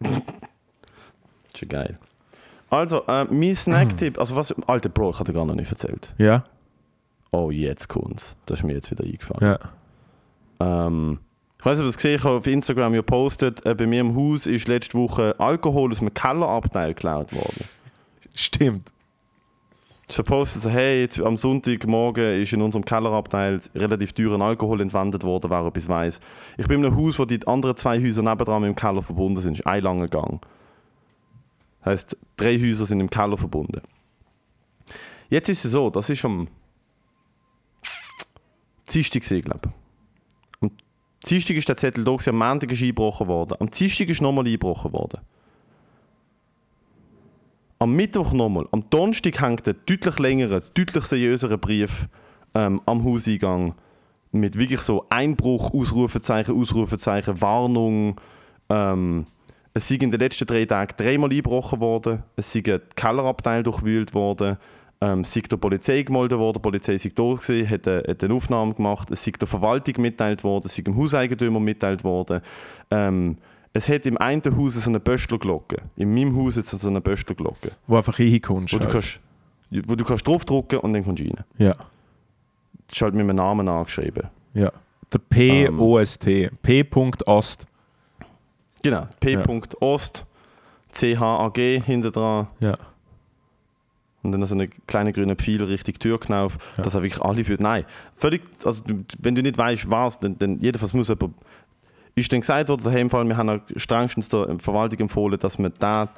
Schon 1.55 1.69
geil. 1.69 1.97
Also, 2.69 3.03
äh, 3.07 3.25
mein 3.25 3.55
Snacktipp, 3.55 4.19
also 4.19 4.35
was, 4.35 4.53
alter 4.67 4.89
Bro, 4.89 5.11
ich 5.11 5.19
hatte 5.19 5.33
gar 5.33 5.45
noch 5.45 5.55
nicht 5.55 5.71
erzählt. 5.71 6.13
Ja. 6.17 6.43
Oh, 7.31 7.49
jetzt 7.49 7.87
kommt's. 7.87 8.35
Das 8.45 8.59
ist 8.59 8.63
mir 8.63 8.73
jetzt 8.73 8.91
wieder 8.91 9.03
eingefallen. 9.03 9.57
Ja. 10.59 10.87
Ähm, 10.87 11.19
ich 11.59 11.65
weiß 11.65 11.77
nicht, 11.77 11.81
ob 11.81 11.85
ihr 11.85 11.87
das 11.87 11.97
gesehen 11.97 12.15
ich 12.15 12.23
habe 12.23 12.37
auf 12.37 12.47
Instagram 12.47 12.93
ja 12.93 13.01
postet, 13.01 13.65
äh, 13.65 13.73
bei 13.73 13.87
mir 13.87 14.01
im 14.01 14.15
Haus 14.15 14.47
ist 14.47 14.67
letzte 14.67 14.97
Woche 14.97 15.35
Alkohol 15.39 15.91
aus 15.91 15.99
dem 15.99 16.13
Kellerabteil 16.13 16.89
geklaut 16.89 17.33
worden. 17.33 17.65
Stimmt. 18.33 18.91
So 20.09 20.23
postet 20.23 20.61
so, 20.61 20.69
hey, 20.69 21.01
jetzt 21.01 21.19
am 21.19 21.35
Sonntagmorgen 21.35 22.41
ist 22.41 22.53
in 22.53 22.61
unserem 22.61 22.85
Kellerabteil 22.85 23.59
relativ 23.75 24.13
teurer 24.13 24.39
Alkohol 24.39 24.79
entwendet 24.79 25.23
worden, 25.23 25.51
wer 25.51 25.65
etwas 25.65 25.89
weiss. 25.89 26.19
Ich 26.57 26.65
bin 26.65 26.79
in 26.79 26.85
einem 26.85 26.95
Haus, 26.95 27.19
wo 27.19 27.25
die 27.25 27.45
anderen 27.45 27.75
zwei 27.75 28.01
Häuser 28.01 28.21
nebendran 28.21 28.61
mit 28.61 28.69
dem 28.69 28.75
Keller 28.75 29.01
verbunden 29.01 29.41
sind. 29.41 29.53
Das 29.55 29.59
ist 29.59 29.67
ein 29.67 29.83
langer 29.83 30.07
Gang. 30.07 30.41
Das 31.79 31.91
heisst, 31.91 32.17
drei 32.37 32.57
Häuser 32.57 32.85
sind 32.85 33.01
im 33.01 33.09
Keller 33.09 33.37
verbunden. 33.37 33.81
Jetzt 35.29 35.49
ist 35.49 35.65
es 35.65 35.71
so, 35.71 35.89
das 35.89 36.09
ist 36.09 36.23
am 36.23 36.47
Dienstag 38.89 39.23
glaube 39.23 39.59
ich. 39.65 39.71
Am 40.61 40.71
Dienstag 41.25 41.57
ist 41.57 41.67
der 41.67 41.75
Zettel 41.75 42.05
da, 42.05 42.15
am 42.27 42.37
Montag 42.37 42.71
ist 42.71 42.81
eingebrochen 42.81 43.27
worden. 43.27 43.57
Am 43.59 43.69
Dienstag 43.69 44.07
ist 44.07 44.21
nochmal 44.21 44.45
eingebrochen 44.45 44.93
worden. 44.93 45.19
Am 47.79 47.95
Mittwoch 47.95 48.33
nochmal. 48.33 48.67
Am 48.71 48.89
Donnerstag 48.89 49.39
hängt 49.39 49.67
ein 49.67 49.75
deutlich 49.85 50.17
längerer, 50.17 50.61
deutlich 50.73 51.05
seriöserer 51.05 51.57
Brief 51.57 52.07
ähm, 52.55 52.81
am 52.85 53.03
Hauseingang 53.03 53.75
mit 54.31 54.57
wirklich 54.57 54.81
so 54.81 55.05
Einbruch, 55.09 55.73
Ausrufezeichen, 55.73 56.59
Ausrufezeichen, 56.59 57.39
Warnung. 57.39 58.19
Ähm, 58.69 59.27
es 59.75 59.87
sind 59.87 60.01
in 60.01 60.09
den 60.09 60.19
letzten 60.19 60.47
drei 60.47 60.65
Tagen 60.65 60.95
dreimal 60.97 61.29
eingebrochen 61.29 61.79
worden. 61.79 62.23
Es 62.35 62.51
sind 62.51 62.67
ein 62.67 62.81
Kellerabteil 62.95 63.61
durchwühlt 63.61 64.15
worden. 64.15 64.57
Ähm, 64.99 65.19
es 65.19 65.35
ist 65.35 65.51
der 65.51 65.57
Polizei 65.57 66.01
gemeldet 66.01 66.39
worden. 66.39 66.55
Die 66.55 66.61
Polizei 66.61 66.95
ist 66.95 67.05
da 67.05 67.23
gewesen, 67.23 67.69
hat, 67.69 67.87
eine, 67.87 68.03
hat 68.07 68.23
eine 68.23 68.33
Aufnahme 68.33 68.73
gemacht. 68.73 69.11
Es 69.11 69.27
ist 69.27 69.39
der 69.39 69.47
Verwaltung 69.47 70.01
mitteilt 70.01 70.43
worden. 70.43 70.65
Es 70.65 70.75
ist 70.75 70.87
dem 70.87 70.97
Hauseigentümer 70.97 71.59
mitteilt 71.59 72.03
worden. 72.03 72.41
Ähm, 72.89 73.37
es 73.77 73.89
hat 73.89 74.05
im 74.05 74.17
einen 74.17 74.41
Haus 74.57 74.75
so 74.75 74.89
eine 74.89 74.99
Böstlerglocke. 74.99 75.81
In 75.95 76.13
meinem 76.13 76.35
Haus 76.35 76.57
ist 76.57 76.73
es 76.73 76.81
so 76.81 76.89
eine 76.89 77.01
Böstlerglocke. 77.01 77.71
Wo 77.87 77.97
einfach 77.97 78.19
reinkommst. 78.19 78.73
Wo, 78.73 78.79
halt. 78.79 78.89
du 78.89 78.91
kannst, 78.91 79.19
wo 79.71 79.95
du 79.95 80.03
kannst 80.03 80.27
draufdrücken 80.27 80.79
und 80.79 80.93
dann 80.93 81.03
kommst 81.03 81.23
du 81.23 81.27
rein. 81.27 81.43
Ja. 81.57 81.75
Das 82.87 82.95
ist 82.95 83.01
halt 83.01 83.13
mit 83.13 83.25
meinem 83.25 83.37
Namen 83.37 83.67
angeschrieben. 83.67 84.27
Ja. 84.53 84.71
Der 85.13 85.19
P-O-S-T. 85.19 86.49
Um, 86.49 86.57
P.Ost. 86.61 87.65
Genau, 88.83 89.07
P.Ost, 89.19 90.25
CHAG 90.91 91.57
hinter 91.85 92.11
dran. 92.11 92.47
Ja. 92.59 92.77
Und 94.23 94.31
dann 94.31 94.45
so 94.45 94.55
eine 94.55 94.67
kleine 94.67 95.13
grüne 95.13 95.35
Pfeil 95.35 95.63
Richtung 95.63 95.95
Tür 95.95 96.19
knauf, 96.19 96.57
Ja. 96.77 96.83
dass 96.83 96.95
er 96.95 97.03
wirklich 97.03 97.21
alle 97.21 97.43
führt. 97.43 97.61
Nein, 97.61 97.85
völlig, 98.13 98.41
also 98.63 98.83
wenn 99.19 99.35
du 99.35 99.41
nicht 99.41 99.57
weißt, 99.57 99.89
was, 99.89 100.19
dann, 100.19 100.37
dann 100.37 100.59
jedenfalls 100.59 100.93
muss 100.93 101.07
jemand. 101.07 101.33
Ist 102.17 102.33
dann 102.33 102.41
gesagt 102.41 102.69
worden, 102.69 102.91
hey, 102.91 103.01
im 103.01 103.09
Fall, 103.09 103.25
wir 103.25 103.37
haben 103.37 103.61
strengstens 103.75 104.27
der 104.27 104.57
Verwaltung 104.59 104.99
empfohlen, 104.99 105.39
dass 105.39 105.59
man 105.59 105.71
da 105.79 106.09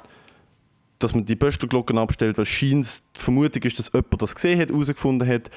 dass 0.98 1.14
man 1.14 1.24
die 1.24 1.34
Böstlerglocken 1.34 1.96
abstellt, 1.96 2.36
weil 2.36 2.44
scheint 2.44 3.02
die 3.16 3.20
Vermutung 3.20 3.62
ist, 3.62 3.78
dass 3.78 3.90
jemand 3.92 4.20
das 4.20 4.34
gesehen 4.34 4.60
hat, 4.60 4.68
herausgefunden 4.68 5.26
hat. 5.26 5.48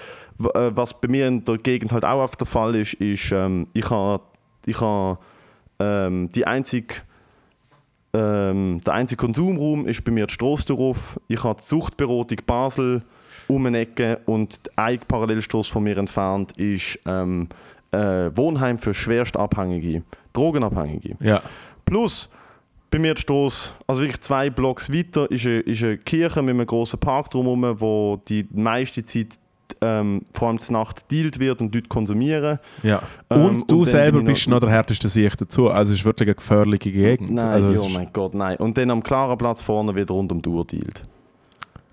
Äh, 0.55 0.71
Was 0.73 0.99
bei 0.99 1.09
mir 1.09 1.27
in 1.27 1.43
der 1.43 1.57
Gegend 1.57 1.91
halt 1.91 2.05
auch 2.05 2.23
oft 2.23 2.39
der 2.39 2.47
Fall 2.47 2.75
ist, 2.75 2.93
ist, 2.93 3.31
ähm, 3.33 3.67
ich 3.73 3.89
habe 3.89 4.23
ich 4.65 4.79
ha, 4.79 5.19
ähm, 5.79 6.29
die 6.29 6.47
einzige 6.47 6.95
ähm, 8.13 8.79
der 8.85 8.93
einzige 8.93 9.19
Konsumraum 9.19 9.87
ist 9.87 10.03
bei 10.03 10.11
mir 10.11 10.27
die 10.27 10.33
Strasse. 10.33 10.73
Ich 11.27 11.43
habe 11.43 11.59
die 11.59 11.65
Suchtberatung 11.65 12.37
Basel 12.45 13.01
um 13.47 13.65
eine 13.65 13.79
Ecke 13.79 14.19
und 14.25 14.59
eine 14.75 14.99
Parallelstrasse 14.99 15.71
von 15.71 15.83
mir 15.83 15.97
entfernt 15.97 16.53
ist 16.57 16.99
ähm, 17.05 17.49
äh, 17.91 18.29
Wohnheim 18.35 18.77
für 18.77 18.93
schwerst 18.93 19.35
Abhängige, 19.35 20.03
Drogenabhängige. 20.33 21.15
Ja. 21.19 21.41
Plus, 21.85 22.29
bei 22.91 22.99
mir 22.99 23.15
Strasse, 23.17 23.71
also 23.87 24.01
wirklich 24.01 24.21
zwei 24.21 24.49
Blocks 24.49 24.91
weiter, 24.91 25.29
ist 25.31 25.45
eine, 25.45 25.59
ist 25.61 25.83
eine 25.83 25.97
Kirche 25.97 26.41
mit 26.41 26.53
einem 26.55 26.65
grossen 26.67 26.99
Park 26.99 27.31
drumherum, 27.31 27.79
wo 27.79 28.21
die 28.27 28.45
meiste 28.53 29.03
Zeit, 29.03 29.29
ähm, 29.81 30.21
vor 30.33 30.49
allem 30.49 30.59
zur 30.59 30.73
Nacht, 30.77 31.09
dealt 31.11 31.39
wird 31.39 31.59
und 31.61 31.73
dort 31.73 31.89
konsumieren. 31.89 32.59
ja. 32.83 33.01
Ähm, 33.29 33.45
und 33.45 33.71
du 33.71 33.79
und 33.79 33.85
selber 33.87 34.21
bist 34.21 34.47
noch- 34.47 34.59
der 34.59 34.69
härteste 34.69 35.09
Sicht 35.09 35.41
dazu. 35.41 35.69
Also 35.69 35.93
es 35.93 35.99
ist 35.99 36.05
wirklich 36.05 36.27
eine 36.29 36.35
gefährliche 36.35 36.91
Gegend. 36.91 37.31
Nein, 37.31 37.45
also, 37.45 37.83
oh 37.83 37.89
mein 37.89 38.09
Gott, 38.13 38.35
nein. 38.35 38.57
Und 38.57 38.77
dann 38.77 38.91
am 38.91 39.01
klaren 39.01 39.37
Platz 39.37 39.61
vorne 39.61 39.95
wird 39.95 40.11
rund 40.11 40.31
um 40.31 40.41
die 40.41 40.49
Uhr 40.49 40.65
dealt. 40.65 41.03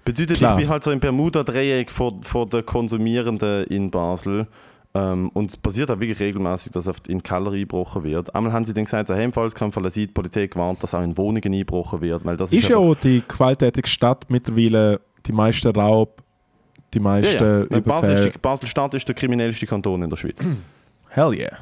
Bedeutet, 0.04 0.38
Klar. 0.38 0.54
ich 0.58 0.64
bin 0.64 0.68
halt 0.70 0.82
so 0.82 0.90
im 0.90 1.00
Bermuda-Dreieck 1.00 1.90
von, 1.90 2.22
von 2.22 2.48
den 2.48 2.64
Konsumierenden 2.66 3.64
in 3.66 3.90
Basel. 3.90 4.46
Ähm, 4.92 5.28
und 5.34 5.50
es 5.50 5.56
passiert 5.56 5.90
auch 5.90 6.00
wirklich 6.00 6.18
regelmäßig, 6.18 6.72
dass 6.72 6.88
oft 6.88 7.06
in 7.08 7.22
Keller 7.22 7.52
eingebrochen 7.52 8.02
wird. 8.02 8.34
Einmal 8.34 8.52
haben 8.52 8.64
sie 8.64 8.74
dann 8.74 8.84
gesagt, 8.84 9.08
so, 9.08 9.14
hey, 9.14 9.24
im 9.24 9.32
Fallskampf 9.32 9.76
hat 9.76 9.94
die 9.94 10.06
Polizei 10.08 10.48
gewarnt, 10.48 10.82
dass 10.82 10.94
auch 10.94 11.02
in 11.02 11.16
Wohnungen 11.16 11.52
eingebrochen 11.52 12.00
wird. 12.00 12.24
Weil 12.24 12.36
das 12.36 12.52
ist, 12.52 12.64
ist 12.64 12.68
ja 12.70 12.76
auch 12.76 12.96
die 12.96 13.22
gewalttätige 13.26 13.88
Stadt 13.88 14.26
mittlerweile 14.28 15.00
die 15.26 15.32
meisten 15.32 15.68
Raub, 15.68 16.22
die 16.92 16.98
ja, 16.98 17.04
meisten 17.04 17.44
ja. 17.44 17.64
Basel, 17.66 17.78
Überfälle. 17.78 18.12
ist 18.14 18.34
die, 18.34 18.38
Basel-Stadt 18.38 18.94
ist 18.94 19.06
der 19.06 19.14
kriminellste 19.14 19.66
Kanton 19.66 20.02
in 20.02 20.10
der 20.10 20.16
Schweiz. 20.16 20.40
Hell 21.08 21.34
yeah. 21.34 21.56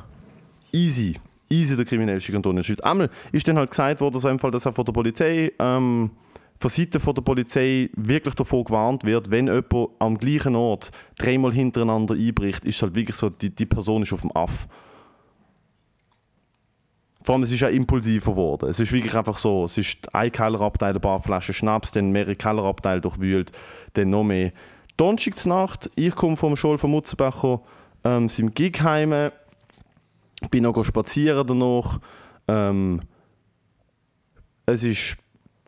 easy. 0.72 1.16
Easy 1.50 1.76
der 1.76 1.84
kriminellste 1.84 2.32
Kanton 2.32 2.52
in 2.52 2.56
der 2.56 2.62
Schweiz. 2.62 2.80
Einmal 2.80 3.10
ist 3.32 3.46
dann 3.46 3.58
halt 3.58 3.70
gesagt 3.70 4.00
worden, 4.00 4.18
so 4.20 4.28
im 4.28 4.38
Fall, 4.38 4.50
dass 4.50 4.66
auch 4.66 4.74
von 4.74 4.84
der 4.84 4.92
Polizei, 4.92 5.52
ähm, 5.58 6.10
von 6.58 6.70
Seiten 6.70 7.00
der 7.00 7.22
Polizei 7.22 7.90
wirklich 7.94 8.34
davor 8.34 8.64
gewarnt 8.64 9.04
wird, 9.04 9.30
wenn 9.30 9.46
jemand 9.46 9.90
am 10.00 10.18
gleichen 10.18 10.56
Ort 10.56 10.90
dreimal 11.16 11.52
hintereinander 11.52 12.14
einbricht, 12.14 12.64
ist 12.64 12.82
halt 12.82 12.94
wirklich 12.94 13.16
so, 13.16 13.30
die, 13.30 13.54
die 13.54 13.66
Person 13.66 14.02
ist 14.02 14.12
auf 14.12 14.22
dem 14.22 14.32
Aff. 14.32 14.66
Vor 17.22 17.34
allem, 17.34 17.42
es 17.42 17.52
ist 17.52 17.60
ja 17.60 17.68
impulsiver 17.68 18.32
geworden. 18.32 18.70
Es 18.70 18.80
ist 18.80 18.90
wirklich 18.90 19.14
einfach 19.14 19.38
so, 19.38 19.64
es 19.64 19.76
ist 19.78 20.12
ein 20.14 20.32
Kellerabteil, 20.32 20.94
ein 20.94 21.00
paar 21.00 21.20
Flaschen 21.20 21.54
Schnaps, 21.54 21.92
dann 21.92 22.10
mehrere 22.10 22.36
Kellerabteile 22.36 23.00
durchwühlt, 23.00 23.52
dann 23.92 24.10
noch 24.10 24.24
mehr. 24.24 24.52
Donnerstagsnacht, 24.96 25.90
ich 25.94 26.14
komme 26.16 26.36
vom 26.36 26.56
Schul 26.56 26.78
von 26.78 26.90
Mutzenbecher, 26.90 27.60
ähm, 28.02 28.28
sind 28.28 28.46
im 28.46 28.54
Gig 28.54 28.80
heim, 28.82 29.30
bin 30.50 30.62
noch 30.64 30.82
spazieren 30.84 31.46
danach. 31.46 32.00
Ähm, 32.48 33.00
es 34.66 34.82
ist 34.82 35.18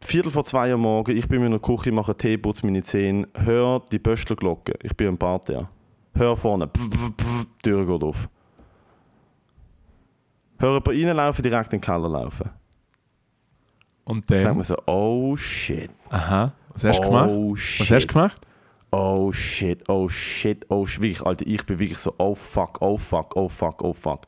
Viertel 0.02 0.30
vor 0.32 0.44
zwei 0.44 0.72
Uhr 0.72 0.78
morgen, 0.78 1.16
ich 1.16 1.28
bin 1.28 1.44
in 1.44 1.50
der 1.50 1.60
Küche, 1.60 1.92
mache 1.92 2.16
Tee, 2.16 2.38
putze 2.38 2.66
meine 2.66 2.82
Zähne, 2.82 3.28
höre 3.34 3.80
die 3.92 3.98
Böstlerglocke. 3.98 4.74
Ich 4.82 4.96
bin 4.96 5.08
im 5.08 5.18
Parterre. 5.18 5.68
Hör 6.14 6.36
vorne, 6.36 6.66
pf, 6.68 6.88
pf, 6.90 7.12
pf, 7.16 7.44
die 7.64 7.70
Tür 7.70 7.86
geht 7.86 8.02
auf. 8.02 8.28
Hör 10.58 10.72
jemanden 10.92 11.06
reinlaufen, 11.08 11.42
direkt 11.42 11.72
in 11.72 11.78
den 11.78 11.84
Keller 11.84 12.08
laufen. 12.08 12.50
Und 14.04 14.28
Dann 14.30 14.42
dann? 14.42 14.54
man 14.56 14.64
so, 14.64 14.76
oh 14.86 15.36
shit, 15.36 15.90
Aha. 16.08 16.52
Was 16.72 16.84
hast 16.84 16.98
du 16.98 17.02
gemacht? 17.04 17.30
oh 17.30 17.52
Was 17.52 17.60
shit, 17.60 17.90
hast 17.90 18.06
du 18.06 18.12
gemacht? 18.14 18.46
oh 18.90 19.32
shit, 19.32 19.88
oh 19.88 20.08
shit, 20.08 20.66
oh 20.70 20.86
shit. 20.86 21.02
Wirklich, 21.02 21.22
Alter, 21.24 21.46
ich 21.46 21.64
bin 21.64 21.78
wirklich 21.78 21.98
so, 21.98 22.14
oh 22.18 22.34
fuck, 22.34 22.80
oh 22.80 22.96
fuck, 22.96 23.36
oh 23.36 23.48
fuck, 23.48 23.82
oh 23.84 23.92
fuck. 23.92 24.22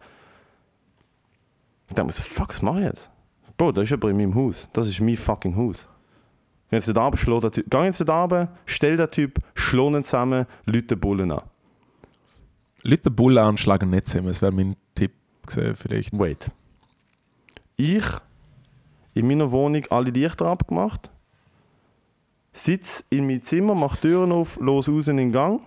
Dann 1.94 2.06
man 2.06 2.12
so, 2.12 2.22
fuck, 2.22 2.50
was 2.50 2.62
mache 2.62 2.78
ich 2.80 2.84
jetzt? 2.86 3.10
Bro, 3.62 3.70
das 3.70 3.84
ist 3.84 3.90
jemand 3.90 4.10
in 4.10 4.16
meinem 4.16 4.34
Haus. 4.34 4.68
Das 4.72 4.88
ist 4.88 5.00
mein 5.00 5.16
fucking 5.16 5.54
Haus. 5.54 5.86
Geh 6.68 6.78
jetzt 6.78 6.88
da 6.88 7.08
den 7.08 7.52
Typ. 7.52 7.70
Geh 7.70 7.84
jetzt 7.84 8.00
da 8.08 8.22
runter, 8.22 8.52
stell 8.66 8.96
den 8.96 9.08
Typ, 9.08 9.38
schlau 9.54 9.88
ihn 9.88 10.02
zusammen, 10.02 10.46
lüte 10.66 10.96
den 10.96 11.00
Bullen 11.00 11.30
an. 11.30 11.42
Leute 12.82 13.02
den 13.02 13.14
Bullen 13.14 13.38
anschlagen 13.38 13.90
nicht 13.90 14.08
zusammen. 14.08 14.26
Das 14.26 14.42
wäre 14.42 14.50
mein 14.50 14.74
Tipp 14.96 15.12
gewesen, 15.46 15.76
vielleicht. 15.76 16.18
Wait. 16.18 16.50
Ich 17.76 18.04
in 19.14 19.28
meiner 19.28 19.52
Wohnung 19.52 19.86
alle 19.90 20.10
Lichter 20.10 20.46
abgemacht, 20.46 21.12
sitze 22.52 23.04
in 23.10 23.28
meinem 23.28 23.42
Zimmer, 23.42 23.76
mache 23.76 24.00
Türen 24.00 24.32
auf, 24.32 24.58
los 24.58 24.88
raus 24.88 25.06
in 25.06 25.18
den 25.18 25.30
Gang. 25.30 25.60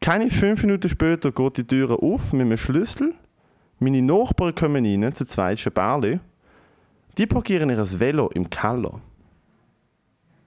Keine 0.00 0.30
fünf 0.30 0.62
Minuten 0.62 0.88
später 0.88 1.32
geht 1.32 1.56
die 1.56 1.66
Tür 1.66 2.00
auf 2.00 2.32
mit 2.32 2.42
einem 2.42 2.56
Schlüssel. 2.56 3.16
Meine 3.78 4.02
Nachbarn 4.02 4.54
kommen 4.54 4.86
rein, 4.86 5.14
zu 5.14 5.26
zweit 5.26 5.58
ist 5.58 5.66
ein 5.66 5.72
Bärli. 5.72 6.20
Die 7.18 7.26
parkieren 7.26 7.70
ihr 7.70 7.98
Velo 7.98 8.28
im 8.28 8.48
Keller. 8.48 9.00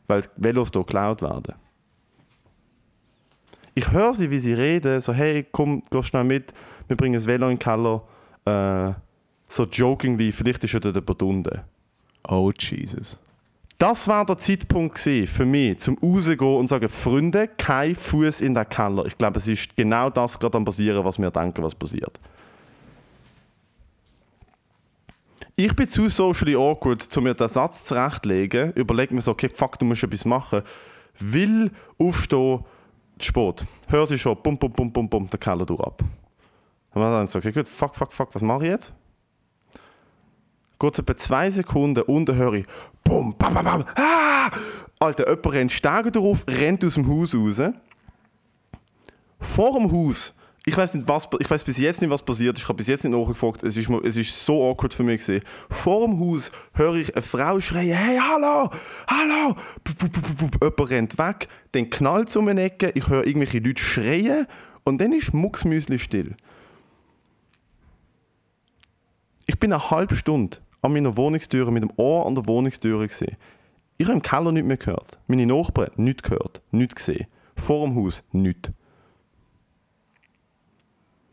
Weil 0.07 0.21
die 0.21 0.27
Velos 0.37 0.69
hier 0.71 0.81
geklaut 0.81 1.21
werden. 1.21 1.55
Ich 3.75 3.91
höre 3.91 4.13
sie, 4.13 4.29
wie 4.29 4.39
sie 4.39 4.53
reden, 4.53 4.99
so 4.99 5.13
hey, 5.13 5.45
komm, 5.51 5.83
geh 5.89 6.03
schnell 6.03 6.23
mit, 6.23 6.53
wir 6.87 6.97
bringen 6.97 7.13
das 7.13 7.25
Velo 7.25 7.49
in 7.49 7.55
den 7.55 7.59
Keller. 7.59 8.01
Äh, 8.45 8.93
so 9.47 9.63
jokingly, 9.63 10.31
vielleicht 10.31 10.63
ist 10.63 10.73
ja 10.73 10.79
dort 10.79 11.21
unten. 11.21 11.61
Oh, 12.27 12.51
Jesus. 12.57 13.19
Das 13.77 14.07
war 14.07 14.25
der 14.25 14.37
Zeitpunkt 14.37 14.99
für 14.99 15.45
mich, 15.45 15.79
zum 15.79 15.97
rausgehen 15.99 16.57
und 16.57 16.67
sagen, 16.67 16.89
Freunde, 16.89 17.47
kein 17.47 17.95
Fuß 17.95 18.41
in 18.41 18.53
den 18.53 18.67
Keller. 18.67 19.05
Ich 19.05 19.17
glaube, 19.17 19.39
es 19.39 19.47
ist 19.47 19.75
genau 19.77 20.09
das 20.09 20.37
gerade 20.37 20.57
am 20.57 20.65
passieren, 20.65 21.05
was 21.05 21.17
wir 21.17 21.31
denken, 21.31 21.63
was 21.63 21.73
passiert. 21.73 22.19
Ich 25.61 25.75
bin 25.75 25.89
zu 25.89 26.07
socially 26.07 26.55
awkward, 26.55 27.05
um 27.17 27.25
mir 27.25 27.33
den 27.33 27.49
Satz 27.49 27.83
zurechtlegen. 27.83 28.71
Überlege 28.75 29.13
mir 29.13 29.21
so, 29.21 29.31
okay, 29.31 29.49
fuck, 29.49 29.77
du 29.77 29.83
musst 29.83 30.01
etwas 30.01 30.23
machen. 30.23 30.61
Will 31.19 31.69
aufstehen, 31.97 32.63
spät. 33.19 33.65
Hör 33.89 34.07
sie 34.07 34.17
schon, 34.17 34.41
bum, 34.41 34.57
bum, 34.57 34.71
bum, 34.71 34.89
bum, 34.89 35.09
bum, 35.09 35.29
der 35.29 35.37
Keller 35.37 35.65
durch 35.65 35.81
ab. 35.81 36.01
Und 36.93 37.01
dann 37.01 37.27
so, 37.27 37.39
okay, 37.39 37.51
gut, 37.51 37.67
fuck, 37.67 37.93
fuck, 37.93 38.13
fuck, 38.13 38.33
was 38.33 38.41
mache 38.41 38.67
ich 38.67 38.71
jetzt? 38.71 38.93
Geht 40.79 40.99
etwa 40.99 41.15
zwei 41.17 41.49
Sekunden 41.49 42.03
unten 42.03 42.37
höre 42.37 42.53
ich 42.53 42.65
Bum, 43.03 43.35
bam, 43.37 43.53
bam, 43.53 43.65
bam, 43.65 43.85
ah! 43.95 44.49
Alter, 44.97 45.27
jemand 45.27 45.53
rennt 45.53 45.71
Stege 45.73 46.09
drauf, 46.09 46.45
rennt 46.47 46.85
aus 46.85 46.93
dem 46.93 47.05
Haus 47.05 47.35
raus. 47.35 47.61
Vor 49.41 49.77
dem 49.77 49.91
Haus, 49.91 50.33
ich 50.69 50.77
weiß 50.77 50.93
nicht, 50.93 51.07
was, 51.07 51.27
ich 51.39 51.49
weiß 51.49 51.63
bis 51.63 51.79
jetzt 51.79 51.99
nicht, 51.99 52.11
was 52.11 52.21
passiert 52.21 52.55
ist, 52.55 52.63
ich 52.63 52.69
habe 52.69 52.77
bis 52.77 52.87
jetzt 52.87 53.03
nicht 53.03 53.17
nachgefragt, 53.17 53.63
es 53.63 53.75
ist, 53.75 53.89
es 53.89 54.17
ist 54.17 54.45
so 54.45 54.69
awkward 54.69 54.93
für 54.93 55.01
mich 55.01 55.25
gewesen. 55.25 55.43
Vor 55.67 56.05
dem 56.05 56.19
Haus 56.19 56.51
höre 56.75 56.95
ich 56.95 57.15
eine 57.15 57.23
Frau 57.23 57.59
schreien, 57.59 57.97
hey, 57.97 58.19
hallo, 58.19 58.69
hallo! 59.07 59.55
Jemand 60.61 60.89
rennt 60.91 61.17
weg, 61.17 61.47
dann 61.71 61.89
knallt 61.89 62.29
es 62.29 62.35
um 62.35 62.47
eine 62.47 62.61
Ecke, 62.61 62.91
ich 62.93 63.09
höre 63.09 63.25
irgendwelche 63.25 63.57
Leute 63.59 63.81
schreien 63.81 64.45
und 64.83 65.01
dann 65.01 65.11
ist 65.11 65.33
mucksmüsli 65.33 65.97
still. 65.97 66.35
Ich 69.47 69.59
bin 69.59 69.73
eine 69.73 69.89
halbe 69.89 70.13
Stunde 70.13 70.57
an 70.83 70.93
meiner 70.93 71.17
Wohnungstür 71.17 71.71
mit 71.71 71.81
dem 71.81 71.91
Ohr 71.97 72.27
an 72.27 72.35
der 72.35 72.45
Wohnungstür 72.45 73.07
gesehen. 73.07 73.37
Ich 73.97 74.05
habe 74.05 74.17
im 74.17 74.21
Keller 74.21 74.51
nichts 74.51 74.67
mehr 74.67 74.77
gehört. 74.77 75.17
Meine 75.25 75.47
Nachbarn 75.47 75.89
nichts 75.95 76.21
gehört, 76.21 76.61
nichts 76.69 76.95
gesehen. 76.95 77.25
Vor 77.55 77.87
dem 77.87 77.95
Haus 77.95 78.23
nichts. 78.31 78.71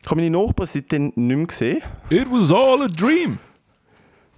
Ich 0.01 0.09
habe 0.09 0.21
meine 0.21 0.37
Nachbarn 0.37 0.67
seitdem 0.67 1.11
nicht 1.15 1.17
mehr 1.17 1.45
gesehen. 1.45 1.81
It 2.09 2.27
was 2.29 2.51
all 2.51 2.83
a 2.83 2.87
dream. 2.87 3.39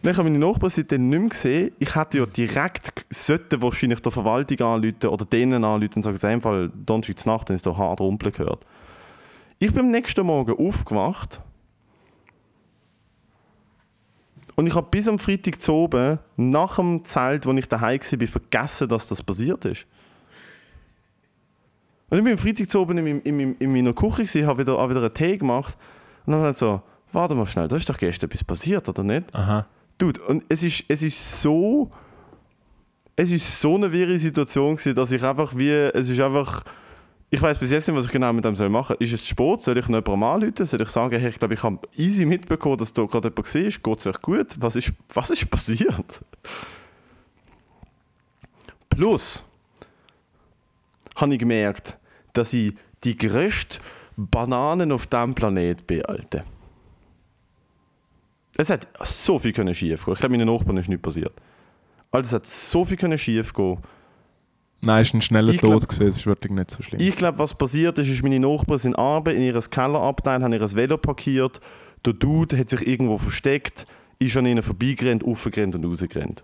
Ich 0.01 0.10
habe 0.10 0.24
meine 0.24 0.39
Nachbarn 0.39 0.70
seitdem 0.70 1.10
nicht 1.10 1.20
mehr 1.20 1.30
gesehen. 1.30 1.72
Ich 1.80 1.95
hätte 1.95 2.20
ja 2.20 2.26
direkt 2.26 3.05
sollte 3.10 3.62
wahrscheinlich 3.62 3.99
der 4.01 4.12
Verwaltung 4.12 4.60
anrufen 4.66 5.10
oder 5.10 5.26
denen 5.26 5.64
anrufen 5.64 5.95
und 5.95 6.01
sagen, 6.01 6.16
in 6.16 6.39
dem 6.39 6.41
Fall 6.41 6.72
Donnerstag 6.86 7.26
Nacht, 7.26 7.49
dann 7.49 7.55
ist 7.55 7.66
da 7.66 7.76
hart 7.76 7.99
rumpeln 7.99 8.32
gehört. 8.32 8.66
Ich 9.60 9.74
bin 9.74 9.86
am 9.86 9.91
nächsten 9.91 10.26
Morgen 10.26 10.55
aufgewacht 10.57 11.41
und 14.55 14.68
ich 14.68 14.76
habe 14.76 14.88
bis 14.89 15.07
am 15.07 15.20
Freitag 15.20 15.62
zu 15.62 15.74
oben, 15.74 16.20
nach 16.38 16.78
dem 16.78 17.03
Zelt, 17.03 17.45
wo 17.45 17.51
ich 17.51 17.68
daheim 17.68 17.99
war, 17.99 18.28
vergessen, 18.28 18.88
dass 18.88 19.07
das 19.07 19.22
passiert 19.22 19.66
ist. 19.66 19.86
Und 22.10 22.18
ich 22.18 22.24
bin 22.24 22.34
am 22.34 22.38
Freitag 22.39 22.70
zu 22.70 22.80
oben 22.80 22.97
in, 22.97 23.22
in, 23.22 23.38
meinem- 23.38 23.55
in 23.60 23.72
meiner 23.72 23.93
Küche, 23.93 24.24
gewesen, 24.24 24.47
habe 24.47 24.60
wieder, 24.62 24.78
hab 24.78 24.89
wieder 24.89 25.01
einen 25.01 25.14
Tee 25.14 25.38
gemacht 25.38 25.78
und 26.26 26.34
dann 26.34 26.53
so, 26.53 26.82
Warte 27.12 27.34
mal 27.34 27.47
schnell, 27.47 27.68
da 27.68 27.76
ist 27.76 27.89
doch 27.89 27.97
gestern 27.97 28.30
etwas 28.30 28.43
passiert, 28.43 28.88
oder 28.88 29.03
nicht? 29.03 29.34
Aha. 29.34 29.66
Dude, 29.97 30.22
und 30.22 30.43
es 30.47 30.62
ist, 30.64 30.84
es 30.88 31.01
ist 31.01 31.41
so. 31.41 31.89
Es 33.16 33.32
ist 33.32 33.60
so 33.60 33.76
eine 33.76 33.91
wirre 33.91 34.18
Situation 34.20 34.76
gewesen, 34.76 34.93
dass 34.95 35.12
ich 35.12 35.24
einfach 35.24 35.57
wie. 35.57 35.72
Es 35.72 36.07
ist 36.07 36.20
einfach. 36.20 36.64
Ich 37.32 37.41
weiß 37.41 37.57
bis 37.57 37.72
jetzt 37.72 37.88
nicht, 37.88 37.97
was 37.97 38.05
ich 38.05 38.12
genau 38.12 38.32
mit 38.32 38.45
dem 38.45 38.55
soll 38.55 38.70
machen 38.70 38.95
soll. 38.99 39.03
Ist 39.07 39.14
es 39.14 39.28
Sport? 39.28 39.62
Soll 39.64 39.78
ich 39.80 39.88
noch 39.88 39.97
jemandem 40.05 40.24
anrufen? 40.24 40.66
Soll 40.68 40.82
ich 40.82 40.89
sagen, 40.89 41.20
hey, 41.20 41.30
ich 41.30 41.39
glaube, 41.39 41.53
ich 41.55 41.64
habe 41.64 41.80
easy 41.97 42.26
mitbekommen, 42.26 42.78
dass 42.78 42.93
da 42.93 43.05
gerade 43.05 43.30
jemand 43.30 43.55
ist? 43.55 43.84
Geht 43.84 43.99
es 43.99 44.07
euch 44.07 44.22
gut? 44.22 44.55
Was 44.60 44.76
ist, 44.76 44.93
was 45.14 45.30
ist 45.32 45.49
passiert? 45.49 46.22
Plus 48.89 49.43
habe 51.16 51.34
ich 51.34 51.39
gemerkt, 51.39 51.97
dass 52.39 52.53
ich 52.53 52.73
die 53.03 53.17
größte 53.17 53.79
Bananen 54.15 54.91
auf 54.91 55.07
diesem 55.07 55.35
Planet 55.35 55.85
bin, 55.85 56.05
Alter. 56.05 56.45
Es 58.57 58.69
hat 58.69 58.87
so 59.03 59.39
viel 59.39 59.51
können 59.53 59.73
schief 59.73 60.05
gehen. 60.05 60.13
Ich 60.13 60.19
glaube, 60.19 60.37
meinen 60.37 60.47
Nachbarn 60.47 60.77
ist 60.77 60.87
nichts 60.87 61.01
passiert. 61.01 61.33
Also 62.11 62.27
es 62.27 62.33
hat 62.33 62.47
so 62.47 62.85
viel 62.85 62.97
können 62.97 63.17
schief 63.17 63.53
gehen. 63.53 63.77
Nein, 64.81 65.01
es 65.01 65.07
ist 65.09 65.13
ein 65.15 65.21
schneller 65.21 65.53
ich 65.53 65.59
Tod 65.59 65.87
gesehen, 65.87 66.07
es 66.07 66.17
ist 66.17 66.25
wirklich 66.25 66.53
nicht 66.53 66.71
so 66.71 66.81
schlimm. 66.81 67.01
Ich 67.01 67.17
glaube, 67.17 67.37
was 67.39 67.53
passiert 67.53 67.97
ist, 67.97 68.07
ist, 68.07 68.23
meine 68.23 68.39
Nachbarn 68.39 68.79
sind 68.79 68.95
Arbeit 68.95 69.35
in 69.35 69.41
ihrem 69.41 69.61
Kellerabteil, 69.61 70.41
haben 70.41 70.53
ihr 70.53 70.73
Velo 70.73 70.97
parkiert. 70.97 71.59
Der 72.05 72.13
Dude 72.13 72.57
hat 72.57 72.69
sich 72.69 72.87
irgendwo 72.87 73.17
versteckt, 73.17 73.85
ist 74.19 74.37
an 74.37 74.45
ihnen 74.45 74.63
vorbeigerannt, 74.63 75.25
aufgerannt 75.25 75.75
und 75.75 75.85
rausgerannt. 75.85 76.43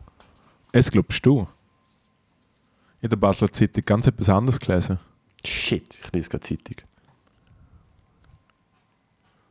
Es 0.74 0.92
glaubst 0.92 1.26
du? 1.26 1.48
In 3.02 3.10
der 3.10 3.16
Basler 3.16 3.50
Zeitung 3.52 3.86
ganz 3.86 4.08
etwas 4.08 4.28
anderes 4.28 4.60
gelesen. 4.60 5.00
Shit, 5.46 6.00
ich 6.04 6.12
lese 6.14 6.30
keine 6.30 6.42
Zeitung. 6.42 6.78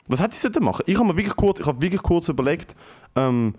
Was 0.06 0.20
hätte 0.20 0.36
ich 0.36 0.52
denn 0.52 0.62
machen? 0.62 0.82
Ich 0.86 0.96
habe 0.96 1.06
mir 1.06 1.16
wirklich 1.16 1.36
kurz, 1.36 1.60
ich 1.60 1.66
habe 1.66 1.80
wirklich 1.80 2.02
kurz 2.02 2.28
überlegt, 2.28 2.76
ähm, 3.16 3.54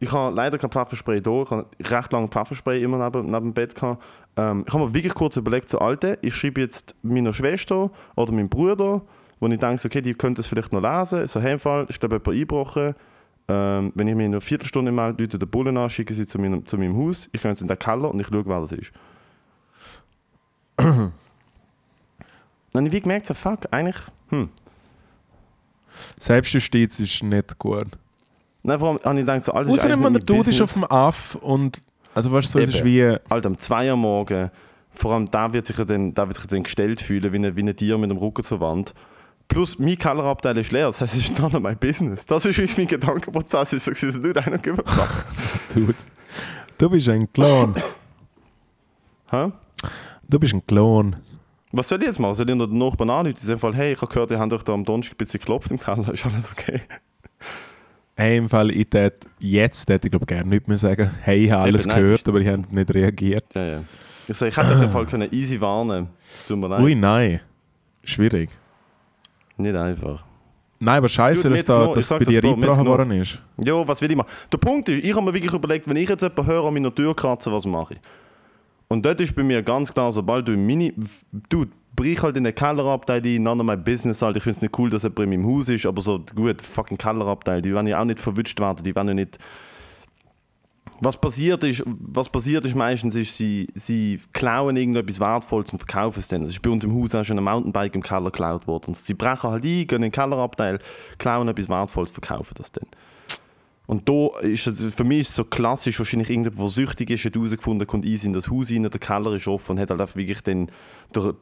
ich 0.00 0.12
habe 0.12 0.34
leider 0.34 0.58
kein 0.58 0.70
Pfefferspray 0.70 1.20
da, 1.20 1.42
ich 1.42 1.50
habe 1.50 1.66
recht 1.80 2.12
lange 2.12 2.28
Pfefferspray 2.28 2.82
immer 2.82 3.04
neben, 3.04 3.26
neben 3.26 3.46
dem 3.46 3.52
Bett 3.52 3.74
gehabt. 3.74 4.02
Ähm, 4.36 4.64
ich 4.66 4.72
habe 4.72 4.84
mir 4.84 4.94
wirklich 4.94 5.14
kurz 5.14 5.36
überlegt, 5.36 5.68
so 5.68 5.80
Alte, 5.80 6.18
ich 6.22 6.36
schreibe 6.36 6.60
jetzt 6.60 6.94
meiner 7.02 7.32
Schwester 7.32 7.90
oder 8.14 8.32
meinem 8.32 8.48
Bruder, 8.48 9.02
wo 9.40 9.48
ich 9.48 9.58
denke, 9.58 9.86
okay, 9.86 10.00
die 10.00 10.14
könnte 10.14 10.40
es 10.40 10.46
vielleicht 10.46 10.72
noch 10.72 10.82
lesen, 10.82 11.26
so 11.26 11.40
hey, 11.40 11.58
Fall, 11.58 11.86
ist 11.88 11.98
glaube 11.98 12.16
jemand 12.16 12.28
eingebrochen, 12.28 12.94
ähm, 13.48 13.92
wenn 13.96 14.06
ich 14.06 14.14
mich 14.14 14.26
in 14.26 14.32
einer 14.32 14.40
Viertelstunde 14.40 14.92
melde, 14.92 15.24
Leute 15.24 15.38
den 15.38 15.48
Bullen 15.48 15.76
an, 15.76 15.90
schicken 15.90 16.14
sie 16.14 16.26
zu 16.26 16.38
meinem, 16.38 16.64
zu 16.64 16.78
meinem 16.78 16.96
Haus, 16.96 17.28
ich 17.32 17.42
gehe 17.42 17.50
jetzt 17.50 17.62
in 17.62 17.66
den 17.66 17.78
Keller 17.78 18.12
und 18.12 18.20
ich 18.20 18.28
schaue, 18.28 18.46
wer 18.46 18.60
das 18.60 18.72
ist. 18.72 18.92
Dann 22.72 22.80
habe 22.84 22.88
ich 22.88 22.94
wie 22.94 23.00
gemerkt, 23.00 23.26
so 23.26 23.34
fuck, 23.34 23.60
eigentlich, 23.70 23.96
hm, 24.28 24.50
Selbstjustiz 26.18 27.00
ist 27.00 27.22
nicht 27.22 27.58
gut. 27.58 27.86
Nein, 28.62 28.78
vor 28.78 28.88
allem 28.88 29.00
habe 29.04 29.14
ich 29.20 29.26
gedacht, 29.26 29.44
so, 29.44 29.52
alles 29.52 29.68
Außerdem, 29.68 30.02
wenn 30.02 30.12
der 30.12 30.24
Tod 30.24 30.46
ist 30.46 30.60
auf 30.60 30.72
dem 30.72 30.84
Aff 30.84 31.36
und. 31.36 31.80
Also, 32.14 32.32
weißt 32.32 32.54
du, 32.54 32.58
so, 32.58 32.58
es 32.58 32.68
ist 32.68 32.84
wie. 32.84 33.16
Alter, 33.28 33.48
um 33.48 33.58
2 33.58 33.90
Uhr 33.90 33.96
morgen, 33.96 34.50
vor 34.90 35.12
allem 35.12 35.30
da 35.30 35.52
wird 35.52 35.66
sich 35.66 35.76
dann, 35.76 36.14
da 36.14 36.26
wird 36.26 36.36
sich 36.36 36.46
dann 36.46 36.62
gestellt 36.62 37.00
fühlen, 37.00 37.32
wie 37.32 37.38
ein, 37.38 37.56
wie 37.56 37.62
ein 37.62 37.76
Tier 37.76 37.98
mit 37.98 38.10
dem 38.10 38.18
Rücken 38.18 38.42
zur 38.42 38.60
Wand. 38.60 38.94
Plus, 39.46 39.78
mein 39.78 39.96
Kellerabteil 39.96 40.58
ist 40.58 40.72
leer, 40.72 40.86
das 40.88 41.00
heißt, 41.00 41.14
es 41.14 41.30
ist 41.30 41.38
none 41.38 41.56
of 41.56 41.62
my 41.62 41.74
business. 41.74 42.26
Das 42.26 42.44
ist 42.44 42.58
wie 42.58 42.68
mein 42.76 42.88
Gedankenprozess. 42.88 43.72
Ich 43.72 43.82
so, 43.82 44.10
du, 44.10 44.32
da 44.32 44.48
noch 44.48 44.60
gemacht. 44.60 44.84
Dude, 45.72 45.94
du 46.76 46.90
bist 46.90 47.08
ein 47.08 47.32
Clown. 47.32 47.74
Hä? 49.30 49.52
Du 50.28 50.38
bist 50.38 50.52
ein 50.52 50.66
Clown. 50.66 51.16
Was 51.72 51.88
soll 51.88 51.98
ich 52.00 52.06
jetzt 52.06 52.18
machen? 52.18 52.34
Soll 52.34 52.48
ich 52.48 52.52
unter 52.52 52.66
den 52.66 52.78
Nachbarn 52.78 53.10
anrufen? 53.10 53.46
Dem 53.46 53.58
Fall, 53.58 53.74
hey, 53.74 53.92
ich 53.92 54.00
habe 54.00 54.12
gehört, 54.12 54.30
ihr 54.30 54.38
habt 54.38 54.52
euch 54.52 54.62
da 54.62 54.72
am 54.72 54.84
Donnerstag 54.84 55.14
ein 55.14 55.18
bisschen 55.18 55.40
geklopft 55.40 55.70
im 55.70 55.78
Keller. 55.78 56.08
Ist 56.12 56.24
alles 56.24 56.50
okay? 56.50 56.80
Hey, 58.16 58.38
im 58.38 58.48
Fall, 58.48 58.70
ich 58.70 58.88
tät, 58.88 59.26
jetzt 59.38 59.88
hätte 59.88 60.08
ich 60.08 60.10
glaube 60.10 60.26
gerne 60.26 60.48
nicht 60.48 60.66
mehr 60.66 60.78
sagen, 60.78 61.10
hey, 61.22 61.44
ich 61.44 61.50
habe 61.52 61.64
alles 61.64 61.86
Eben, 61.86 61.94
gehört, 61.94 62.26
nein, 62.26 62.34
aber 62.34 62.40
ich 62.40 62.48
habe 62.48 62.62
nicht 62.74 62.94
reagiert. 62.94 63.44
Ja, 63.54 63.64
ja. 63.64 63.84
Ich, 64.26 64.36
sage, 64.36 64.48
ich 64.48 64.56
hätte 64.56 64.74
auf 64.74 64.80
jeden 64.80 64.92
Fall 64.92 65.06
können 65.10 65.28
easy 65.32 65.60
warnen 65.60 66.08
leid. 66.48 66.80
Ui, 66.80 66.94
nein. 66.94 67.40
Schwierig. 68.02 68.50
Nicht 69.56 69.76
einfach. 69.76 70.24
Nein, 70.80 70.98
aber 70.98 71.08
scheiße, 71.08 71.50
dass, 71.50 71.64
da, 71.64 71.92
dass 71.92 72.08
bei 72.08 72.18
dir 72.20 72.42
eingebrochen 72.42 72.86
worden 72.86 73.10
ist. 73.12 73.42
Ja, 73.64 73.86
was 73.86 74.00
will 74.00 74.10
ich 74.10 74.16
machen? 74.16 74.30
Der 74.52 74.58
Punkt 74.58 74.88
ist, 74.88 75.04
ich 75.04 75.14
habe 75.14 75.24
mir 75.24 75.34
wirklich 75.34 75.52
überlegt, 75.52 75.88
wenn 75.88 75.96
ich 75.96 76.08
jetzt 76.08 76.22
jemanden 76.22 76.46
höre 76.46 76.64
an 76.64 76.74
meiner 76.74 76.94
Tür 76.94 77.14
kratzen, 77.14 77.52
was 77.52 77.66
mache 77.66 77.94
ich? 77.94 78.00
Und 78.88 79.04
dort 79.04 79.20
ist 79.20 79.36
bei 79.36 79.42
mir 79.42 79.62
ganz 79.62 79.92
klar, 79.92 80.10
sobald 80.12 80.48
du 80.48 80.52
im 80.52 80.66
Mini. 80.66 80.94
Du, 81.50 81.66
brich 81.98 82.22
halt 82.22 82.36
in 82.36 82.44
den 82.44 82.54
Kellerabteil 82.54 83.20
ein, 83.24 83.42
none 83.42 83.60
of 83.60 83.66
my 83.66 83.76
business 83.76 84.22
halt. 84.22 84.36
Ich 84.36 84.44
finde 84.44 84.56
es 84.56 84.62
nicht 84.62 84.78
cool, 84.78 84.88
dass 84.88 85.08
bei 85.10 85.26
mir 85.26 85.34
im 85.34 85.46
Haus 85.46 85.68
ist, 85.68 85.84
aber 85.84 86.00
so 86.00 86.24
gut, 86.34 86.62
fucking 86.62 86.96
Kellerabteil, 86.96 87.60
die 87.60 87.74
werden 87.74 87.88
ja 87.88 88.00
auch 88.00 88.04
nicht 88.04 88.20
verwünscht 88.20 88.60
werden, 88.60 88.84
die 88.84 88.94
werden 88.94 89.08
ja 89.08 89.14
nicht. 89.14 89.38
Was 91.00 91.20
passiert 91.20 91.62
ist, 91.64 91.82
was 91.86 92.28
passiert 92.28 92.64
ist 92.64 92.74
meistens, 92.74 93.14
ist, 93.14 93.36
sie, 93.36 93.68
sie 93.74 94.20
klauen 94.32 94.76
irgendetwas 94.76 95.20
Wertvolles 95.20 95.72
und 95.72 95.78
verkaufen 95.78 96.18
es 96.18 96.28
dann. 96.28 96.42
Das 96.42 96.50
ist 96.50 96.62
bei 96.62 96.70
uns 96.70 96.82
im 96.82 96.94
Haus 96.94 97.14
auch 97.14 97.24
schon 97.24 97.38
ein 97.38 97.44
Mountainbike 97.44 97.94
im 97.94 98.02
Keller 98.02 98.30
geklaut 98.30 98.66
worden. 98.66 98.94
Sie 98.94 99.14
brechen 99.14 99.50
halt 99.50 99.64
ein, 99.64 99.86
gehen 99.86 99.96
in 99.96 100.02
den 100.02 100.12
Kellerabteil, 100.12 100.78
klauen 101.18 101.48
etwas 101.48 101.68
Wertvolles, 101.68 102.10
verkaufen 102.10 102.54
das 102.56 102.72
dann. 102.72 102.86
Und 103.88 104.06
da 104.06 104.38
ist 104.42 104.66
es, 104.66 104.94
für 104.94 105.02
mich 105.02 105.20
ist 105.20 105.34
so 105.34 105.44
klassisch, 105.44 105.98
wahrscheinlich 105.98 106.28
irgendjemand, 106.28 106.60
der 106.60 106.68
süchtig 106.68 107.08
ist, 107.08 107.24
hat 107.24 107.34
herausgefunden, 107.34 107.86
kommt 107.86 108.04
eins 108.04 108.22
in 108.22 108.34
das 108.34 108.50
Haus 108.50 108.70
rein, 108.70 108.82
der 108.82 108.90
Keller 108.90 109.32
ist 109.32 109.48
offen 109.48 109.72
und 109.72 109.80
hat 109.80 109.88
halt 109.88 110.02
einfach 110.02 110.16
wirklich 110.16 110.42
den, 110.42 110.70
der, 111.14 111.34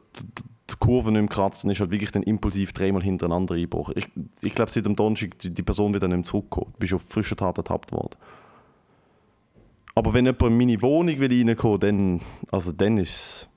die 0.69 0.75
Kurve 0.79 1.11
nicht 1.11 1.19
mehr 1.19 1.27
gekratzt 1.27 1.65
und 1.65 1.71
ist 1.71 1.81
halt 1.81 1.91
wirklich 1.91 2.11
dann 2.11 2.23
impulsiv 2.23 2.71
dreimal 2.71 3.03
hintereinander 3.03 3.55
eingebrochen. 3.55 3.95
Ich, 3.97 4.07
ich 4.41 4.55
glaube, 4.55 4.71
seit 4.71 4.85
dem 4.85 4.95
Donnerstag 4.95 5.37
die, 5.39 5.49
die 5.49 5.61
Person 5.61 5.93
wieder 5.93 6.07
nicht 6.07 6.15
mehr 6.15 6.23
zurückgekommen. 6.23 6.71
Du 6.71 6.79
bist 6.79 6.93
auf 6.93 7.01
frischer 7.01 7.35
Tat 7.35 7.57
ertappt 7.57 7.91
worden. 7.91 8.15
Aber 9.93 10.13
wenn 10.13 10.25
jemand 10.25 10.41
in 10.43 10.57
meine 10.57 10.81
Wohnung 10.81 11.19
will 11.19 11.45
reinkommen, 11.45 11.79
dann, 11.81 12.21
also 12.49 12.71
dann 12.71 12.97
ist 12.97 13.09
es 13.09 13.49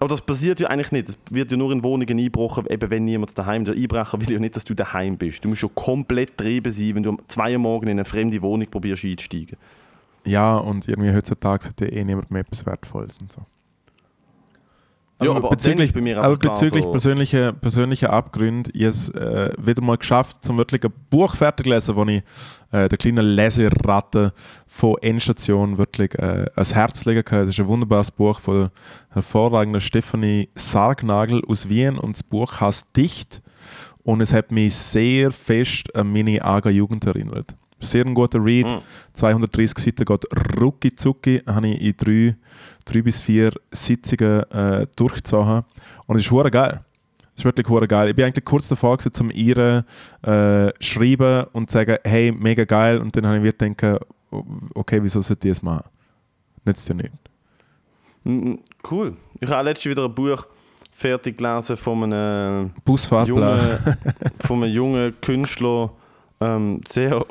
aber 0.00 0.08
das 0.08 0.22
passiert 0.22 0.58
ja 0.60 0.68
eigentlich 0.68 0.92
nicht. 0.92 1.10
Es 1.10 1.18
wird 1.30 1.50
ja 1.52 1.58
nur 1.58 1.70
in 1.72 1.84
Wohnungen 1.84 2.18
eingebrochen, 2.18 2.66
eben 2.68 2.90
wenn 2.90 3.04
niemand 3.04 3.38
daheim 3.38 3.62
ist. 3.62 3.68
Der 3.68 3.76
Einbrecher 3.76 4.18
will 4.20 4.32
ja 4.32 4.38
nicht, 4.38 4.56
dass 4.56 4.64
du 4.64 4.74
daheim 4.74 5.18
bist. 5.18 5.44
Du 5.44 5.48
musst 5.48 5.60
schon 5.60 5.74
komplett 5.74 6.38
treiben 6.38 6.72
sein, 6.72 6.94
wenn 6.94 7.02
du 7.02 7.10
um 7.10 7.20
zwei 7.28 7.52
Uhr 7.52 7.58
morgen 7.58 7.86
in 7.86 7.92
eine 7.92 8.06
fremde 8.06 8.40
Wohnung 8.40 8.66
probierst 8.68 9.04
einzusteigen. 9.04 9.58
Ja, 10.24 10.56
und 10.56 10.88
irgendwie 10.88 11.12
heutzutage 11.12 11.68
hat 11.68 11.80
ja 11.82 11.88
eh 11.88 12.02
niemand 12.02 12.30
mehr 12.30 12.40
etwas 12.40 12.64
Wertvolles 12.64 13.18
und 13.20 13.30
so. 13.30 13.42
Ja, 15.22 15.32
aber 15.32 15.50
bezüglich, 15.50 15.92
bei 15.92 16.00
mir 16.00 16.22
aber 16.22 16.36
bezüglich 16.36 16.84
so 16.84 16.90
persönlicher, 16.90 17.52
persönlicher 17.52 18.12
Abgründe, 18.12 18.70
ich 18.72 18.84
habe 18.84 18.90
es 18.90 19.08
äh, 19.10 19.50
wieder 19.58 19.82
mal 19.82 19.96
geschafft, 19.96 20.44
zum 20.44 20.56
wirklich 20.58 20.82
ein 20.84 20.92
Buch 21.10 21.36
fertig 21.36 21.66
zu 21.66 21.70
lesen, 21.70 21.96
wo 21.96 22.04
ich 22.04 22.22
äh, 22.72 22.88
der 22.88 22.98
kleinen 22.98 23.26
Leseratte 23.26 24.32
von 24.66 24.96
Endstation 25.02 25.78
wirklich 25.78 26.14
äh, 26.14 26.46
ans 26.54 26.74
Herz 26.74 27.04
legen 27.04 27.24
kann. 27.24 27.40
Es 27.40 27.50
ist 27.50 27.60
ein 27.60 27.68
wunderbares 27.68 28.10
Buch 28.10 28.40
von 28.40 28.54
der 28.54 28.70
hervorragenden 29.10 29.80
Stephanie 29.80 30.48
Sargnagel 30.54 31.42
aus 31.46 31.68
Wien 31.68 31.98
und 31.98 32.16
das 32.16 32.22
Buch 32.22 32.60
heißt 32.60 32.96
Dicht 32.96 33.42
und 34.02 34.20
es 34.20 34.32
hat 34.32 34.50
mich 34.50 34.74
sehr 34.74 35.30
fest 35.30 35.94
an 35.94 36.12
meine 36.12 36.42
arge 36.42 36.70
Jugend 36.70 37.04
erinnert. 37.04 37.54
Sehr 37.80 38.04
ein 38.04 38.14
guter 38.14 38.44
Read, 38.44 38.66
mhm. 38.66 38.80
230 39.14 39.78
Seiten 39.78 40.04
geht 40.04 40.60
rucki 40.60 40.94
zucki, 40.94 41.42
habe 41.46 41.68
ich 41.68 41.80
in 41.80 41.94
drei 41.96 42.36
drei 42.84 43.02
bis 43.02 43.20
vier 43.20 43.52
Sitzungen 43.70 44.42
äh, 44.50 44.86
durchgezogen. 44.96 45.64
Und 46.06 46.16
es 46.16 46.26
ist 46.26 46.30
hure 46.30 46.50
geil. 46.50 46.80
Es 47.34 47.40
ist 47.40 47.44
wirklich 47.44 47.68
hure 47.68 47.86
geil. 47.86 48.08
Ich 48.08 48.16
bin 48.16 48.24
eigentlich 48.24 48.44
kurz 48.44 48.68
davor 48.68 48.96
gewesen, 48.96 49.14
zum 49.14 49.30
ihr 49.30 49.84
äh, 50.22 50.72
schreiben 50.80 51.46
und 51.52 51.70
sagen, 51.70 51.96
hey, 52.04 52.32
mega 52.32 52.64
geil. 52.64 52.98
Und 52.98 53.16
dann 53.16 53.26
habe 53.26 53.38
ich 53.38 53.44
wieder 53.44 53.68
gedacht, 53.68 54.06
okay, 54.74 55.02
wieso 55.02 55.20
sollte 55.20 55.48
ich 55.48 55.54
das 55.54 55.62
machen? 55.62 55.88
Nützt 56.64 56.88
ja 56.88 56.94
nicht. 56.94 57.12
Mm, 58.24 58.50
mm, 58.50 58.58
cool. 58.90 59.16
Ich 59.40 59.48
habe 59.48 59.64
letztens 59.64 59.90
wieder 59.90 60.04
ein 60.04 60.14
Buch 60.14 60.46
fertig 60.92 61.38
gelesen 61.38 61.76
von 61.76 62.04
einem 62.04 62.72
Busfahrplan. 62.84 63.58
Jungen, 63.58 63.96
von 64.40 64.62
einem 64.62 64.72
jungen 64.72 65.20
Künstler. 65.20 65.92
Ähm, 66.42 66.80
sehr 66.86 67.24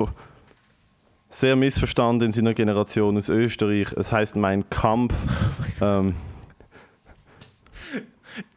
sehr 1.30 1.56
missverstanden 1.56 2.26
in 2.26 2.32
seiner 2.32 2.52
Generation 2.52 3.16
aus 3.16 3.28
Österreich. 3.28 3.88
Es 3.96 4.12
heißt 4.12 4.36
Mein 4.36 4.68
Kampf. 4.68 5.14
ähm, 5.80 6.14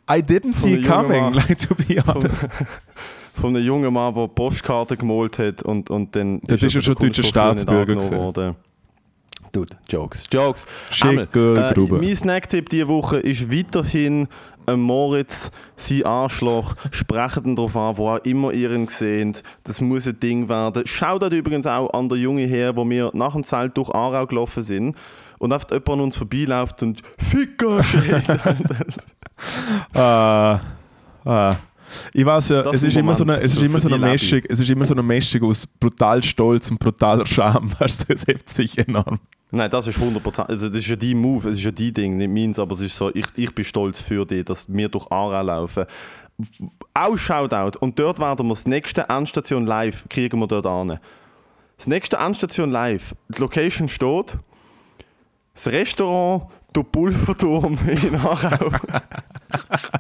I 0.09 0.21
didn't 0.21 0.53
see 0.53 0.74
it 0.74 0.86
coming, 0.86 1.34
like 1.34 1.57
to 1.59 1.76
be 1.76 2.03
honest. 2.05 2.49
Von, 3.36 3.55
einem 3.55 3.65
jungen 3.65 3.93
Mann, 3.93 4.13
der 4.13 4.28
Postkarten 4.28 4.97
gemalt 4.97 5.39
hat 5.39 5.63
und, 5.63 5.89
und 5.89 6.15
dann 6.15 6.39
das 6.41 6.61
ist, 6.61 6.74
ja 6.74 6.82
schon 6.82 6.95
deutscher 6.95 7.24
Staatsbürger 7.24 7.95
worden. 8.11 8.55
Dude, 9.51 9.76
Jokes. 9.88 10.24
Jokes. 10.32 10.65
Schick, 10.89 11.36
äh, 11.36 11.76
mein 11.89 12.15
Snacktipp 12.15 12.69
diese 12.69 12.88
Woche 12.88 13.17
ist 13.17 13.51
weiterhin 13.51 14.28
Moritz, 14.76 15.51
sein 15.76 16.05
Arschloch, 16.05 16.76
sprechen 16.91 17.55
darauf 17.55 17.76
an, 17.76 17.97
wo 17.97 18.09
auch 18.09 18.20
immer 18.20 18.51
ihr 18.51 18.72
ihn 18.72 18.88
seht. 18.88 19.43
Das 19.64 19.82
muss 19.82 20.07
ein 20.07 20.20
Ding 20.20 20.49
werden. 20.49 20.84
Schaut 20.86 21.22
dort 21.22 21.34
übrigens 21.34 21.68
auch 21.68 21.93
an 21.93 22.09
der 22.09 22.18
Junge 22.18 22.45
her, 22.45 22.76
wo 22.76 22.89
wir 22.89 23.11
nach 23.14 23.34
dem 23.34 23.43
Zelt 23.43 23.78
durch 23.78 23.89
Aarau 23.89 24.26
gelaufen 24.26 24.64
sind 24.64 24.95
und 25.39 25.51
oft 25.51 25.72
jemand 25.72 25.89
an 25.89 25.99
uns 26.01 26.18
vorbeiläuft 26.18 26.84
und 26.84 27.01
Ficker 27.18 27.84
schreit. 27.84 28.30
ah, 29.93 30.59
ah. 31.26 31.55
Ich 32.14 32.26
weiß 32.26 32.49
ja, 32.49 32.72
es 32.72 32.84
ist, 32.84 32.95
immer 32.95 33.14
so 33.14 33.24
eine, 33.24 33.39
es, 33.39 33.55
ist 33.55 33.61
immer 33.61 33.80
so 33.80 33.88
eine 33.88 33.99
Mischung, 33.99 34.41
es 34.49 34.59
ist 34.59 34.70
immer 34.70 34.86
so 34.86 34.93
eine 34.93 35.03
Mischung 35.03 35.43
aus 35.43 35.68
brutal 35.68 36.24
Stolz 36.24 36.72
und 36.72 36.80
brutaler 36.80 37.26
Scham. 37.26 37.72
Weißt 37.80 38.09
du, 38.09 38.14
es 38.14 38.26
hebt 38.26 38.49
sich 38.49 38.78
enorm. 38.78 39.20
Nein, 39.56 39.70
das 39.70 39.86
ist 39.86 39.99
100%. 39.99 40.47
Also, 40.47 40.68
das 40.68 40.78
ist 40.78 40.88
ja 40.88 40.95
dein 40.95 41.16
Move, 41.16 41.49
es 41.49 41.60
ist 41.60 41.64
ja 41.64 41.70
dein 41.70 41.93
Ding, 41.93 42.18
nicht 42.18 42.32
meins, 42.32 42.58
aber 42.58 42.74
es 42.74 42.80
ist 42.80 42.97
so, 42.97 43.14
ich, 43.14 43.28
ich 43.36 43.54
bin 43.54 43.64
stolz 43.64 43.99
für 43.99 44.26
dich, 44.26 44.45
dass 44.45 44.66
wir 44.68 44.89
durch 44.89 45.06
Aarau 45.12 45.43
laufen. 45.43 45.86
Auch 46.95 47.16
Shoutout. 47.16 47.78
Und 47.80 47.99
dort 47.99 48.18
werden 48.18 48.47
wir 48.47 48.54
das 48.56 48.66
nächste 48.66 49.04
Endstation 49.10 49.68
live, 49.68 50.06
kriegen 50.10 50.39
wir 50.39 50.47
dort 50.47 50.66
an. 50.66 50.99
Das 51.78 51.86
nächste 51.86 52.18
Endstation 52.18 52.72
live, 52.72 53.14
die 53.30 53.41
Location 53.41 53.88
steht, 53.88 54.39
das 55.54 55.68
Restaurant 55.68 56.47
der 56.76 56.82
Pulverturm 56.82 57.78
in 57.88 58.16
Aarau. 58.16 58.72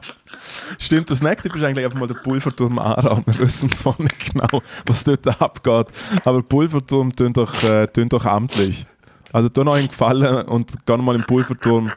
Stimmt, 0.79 1.11
das 1.11 1.21
nächste 1.21 1.49
ist 1.49 1.63
eigentlich 1.63 1.85
einfach 1.85 1.99
mal 1.99 2.07
der 2.07 2.15
Pulverturm 2.15 2.79
Aarau. 2.79 3.21
Wir 3.27 3.37
wissen 3.37 3.71
zwar 3.71 4.01
nicht 4.01 4.33
genau, 4.33 4.63
was 4.87 5.03
dort 5.03 5.27
abgeht, 5.39 5.87
aber 6.25 6.41
Pulverturm 6.41 7.15
tönt 7.15 7.37
doch, 7.37 7.61
äh, 7.61 7.85
doch 7.85 8.25
amtlich. 8.25 8.87
Also 9.33 9.49
tun 9.49 9.67
euch 9.67 9.79
einen 9.79 9.87
Gefallen 9.87 10.45
und 10.45 10.85
gehen 10.85 11.03
mal 11.03 11.15
im 11.15 11.23
Pulverturm 11.23 11.91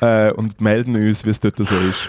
äh, 0.00 0.30
und 0.32 0.60
melden 0.60 0.94
uns, 0.94 1.24
wie 1.24 1.30
es 1.30 1.40
dort 1.40 1.56
so 1.56 1.64
ist. 1.64 2.08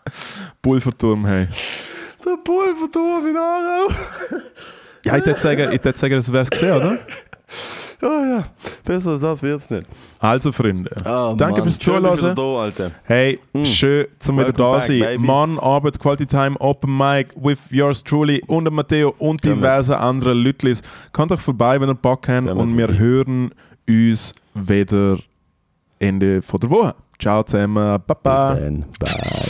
Pulverturm, 0.60 1.24
hey. 1.26 1.46
Der 2.24 2.36
Pulverturm 2.42 3.28
in 3.28 3.36
Aarau. 3.36 3.90
ja, 5.04 5.16
ich 5.16 5.24
würde 5.24 5.40
sagen, 5.40 5.72
ich 5.72 5.80
sagen, 5.96 6.14
das 6.14 6.32
wäre 6.32 6.42
es 6.42 6.50
gesehen, 6.50 6.72
oder? 6.72 6.98
Ja, 8.00 8.24
ja, 8.24 8.44
besser 8.84 9.10
als 9.12 9.20
das 9.20 9.42
wird 9.42 9.60
es 9.60 9.70
nicht. 9.70 9.86
Also, 10.20 10.52
Freunde, 10.52 10.90
oh, 11.00 11.34
danke 11.36 11.60
Mann. 11.60 11.62
fürs 11.64 11.78
Zuhören. 11.78 12.34
Da, 12.36 12.42
Alter. 12.42 12.92
Hey, 13.02 13.40
mm. 13.52 13.64
schön, 13.64 14.06
zum 14.20 14.38
wieder 14.38 14.52
da 14.52 14.80
sein. 14.80 15.20
Mann, 15.20 15.58
Arbeit, 15.58 15.98
Quality 15.98 16.26
Time, 16.26 16.56
Open 16.60 16.96
Mic 16.96 17.30
with 17.34 17.58
yours 17.70 18.04
truly 18.04 18.40
und 18.46 18.72
Matteo 18.72 19.14
und 19.18 19.42
diverse 19.42 19.98
andere 19.98 20.32
Leute. 20.32 20.74
Kommt 21.12 21.32
doch 21.32 21.40
vorbei, 21.40 21.80
wenn 21.80 21.88
ihr 21.88 21.94
Bock 21.94 22.28
habt 22.28 22.48
und 22.48 22.76
wir 22.76 22.96
hören 22.96 23.52
uns 23.88 24.34
wieder 24.54 25.18
Ende 25.98 26.42
von 26.42 26.60
der 26.60 26.70
Woche. 26.70 26.94
Ciao 27.18 27.42
zusammen, 27.42 28.00
Baba. 28.06 28.54
Bis 28.54 28.62
dann. 28.62 28.84
Bye. 29.00 29.47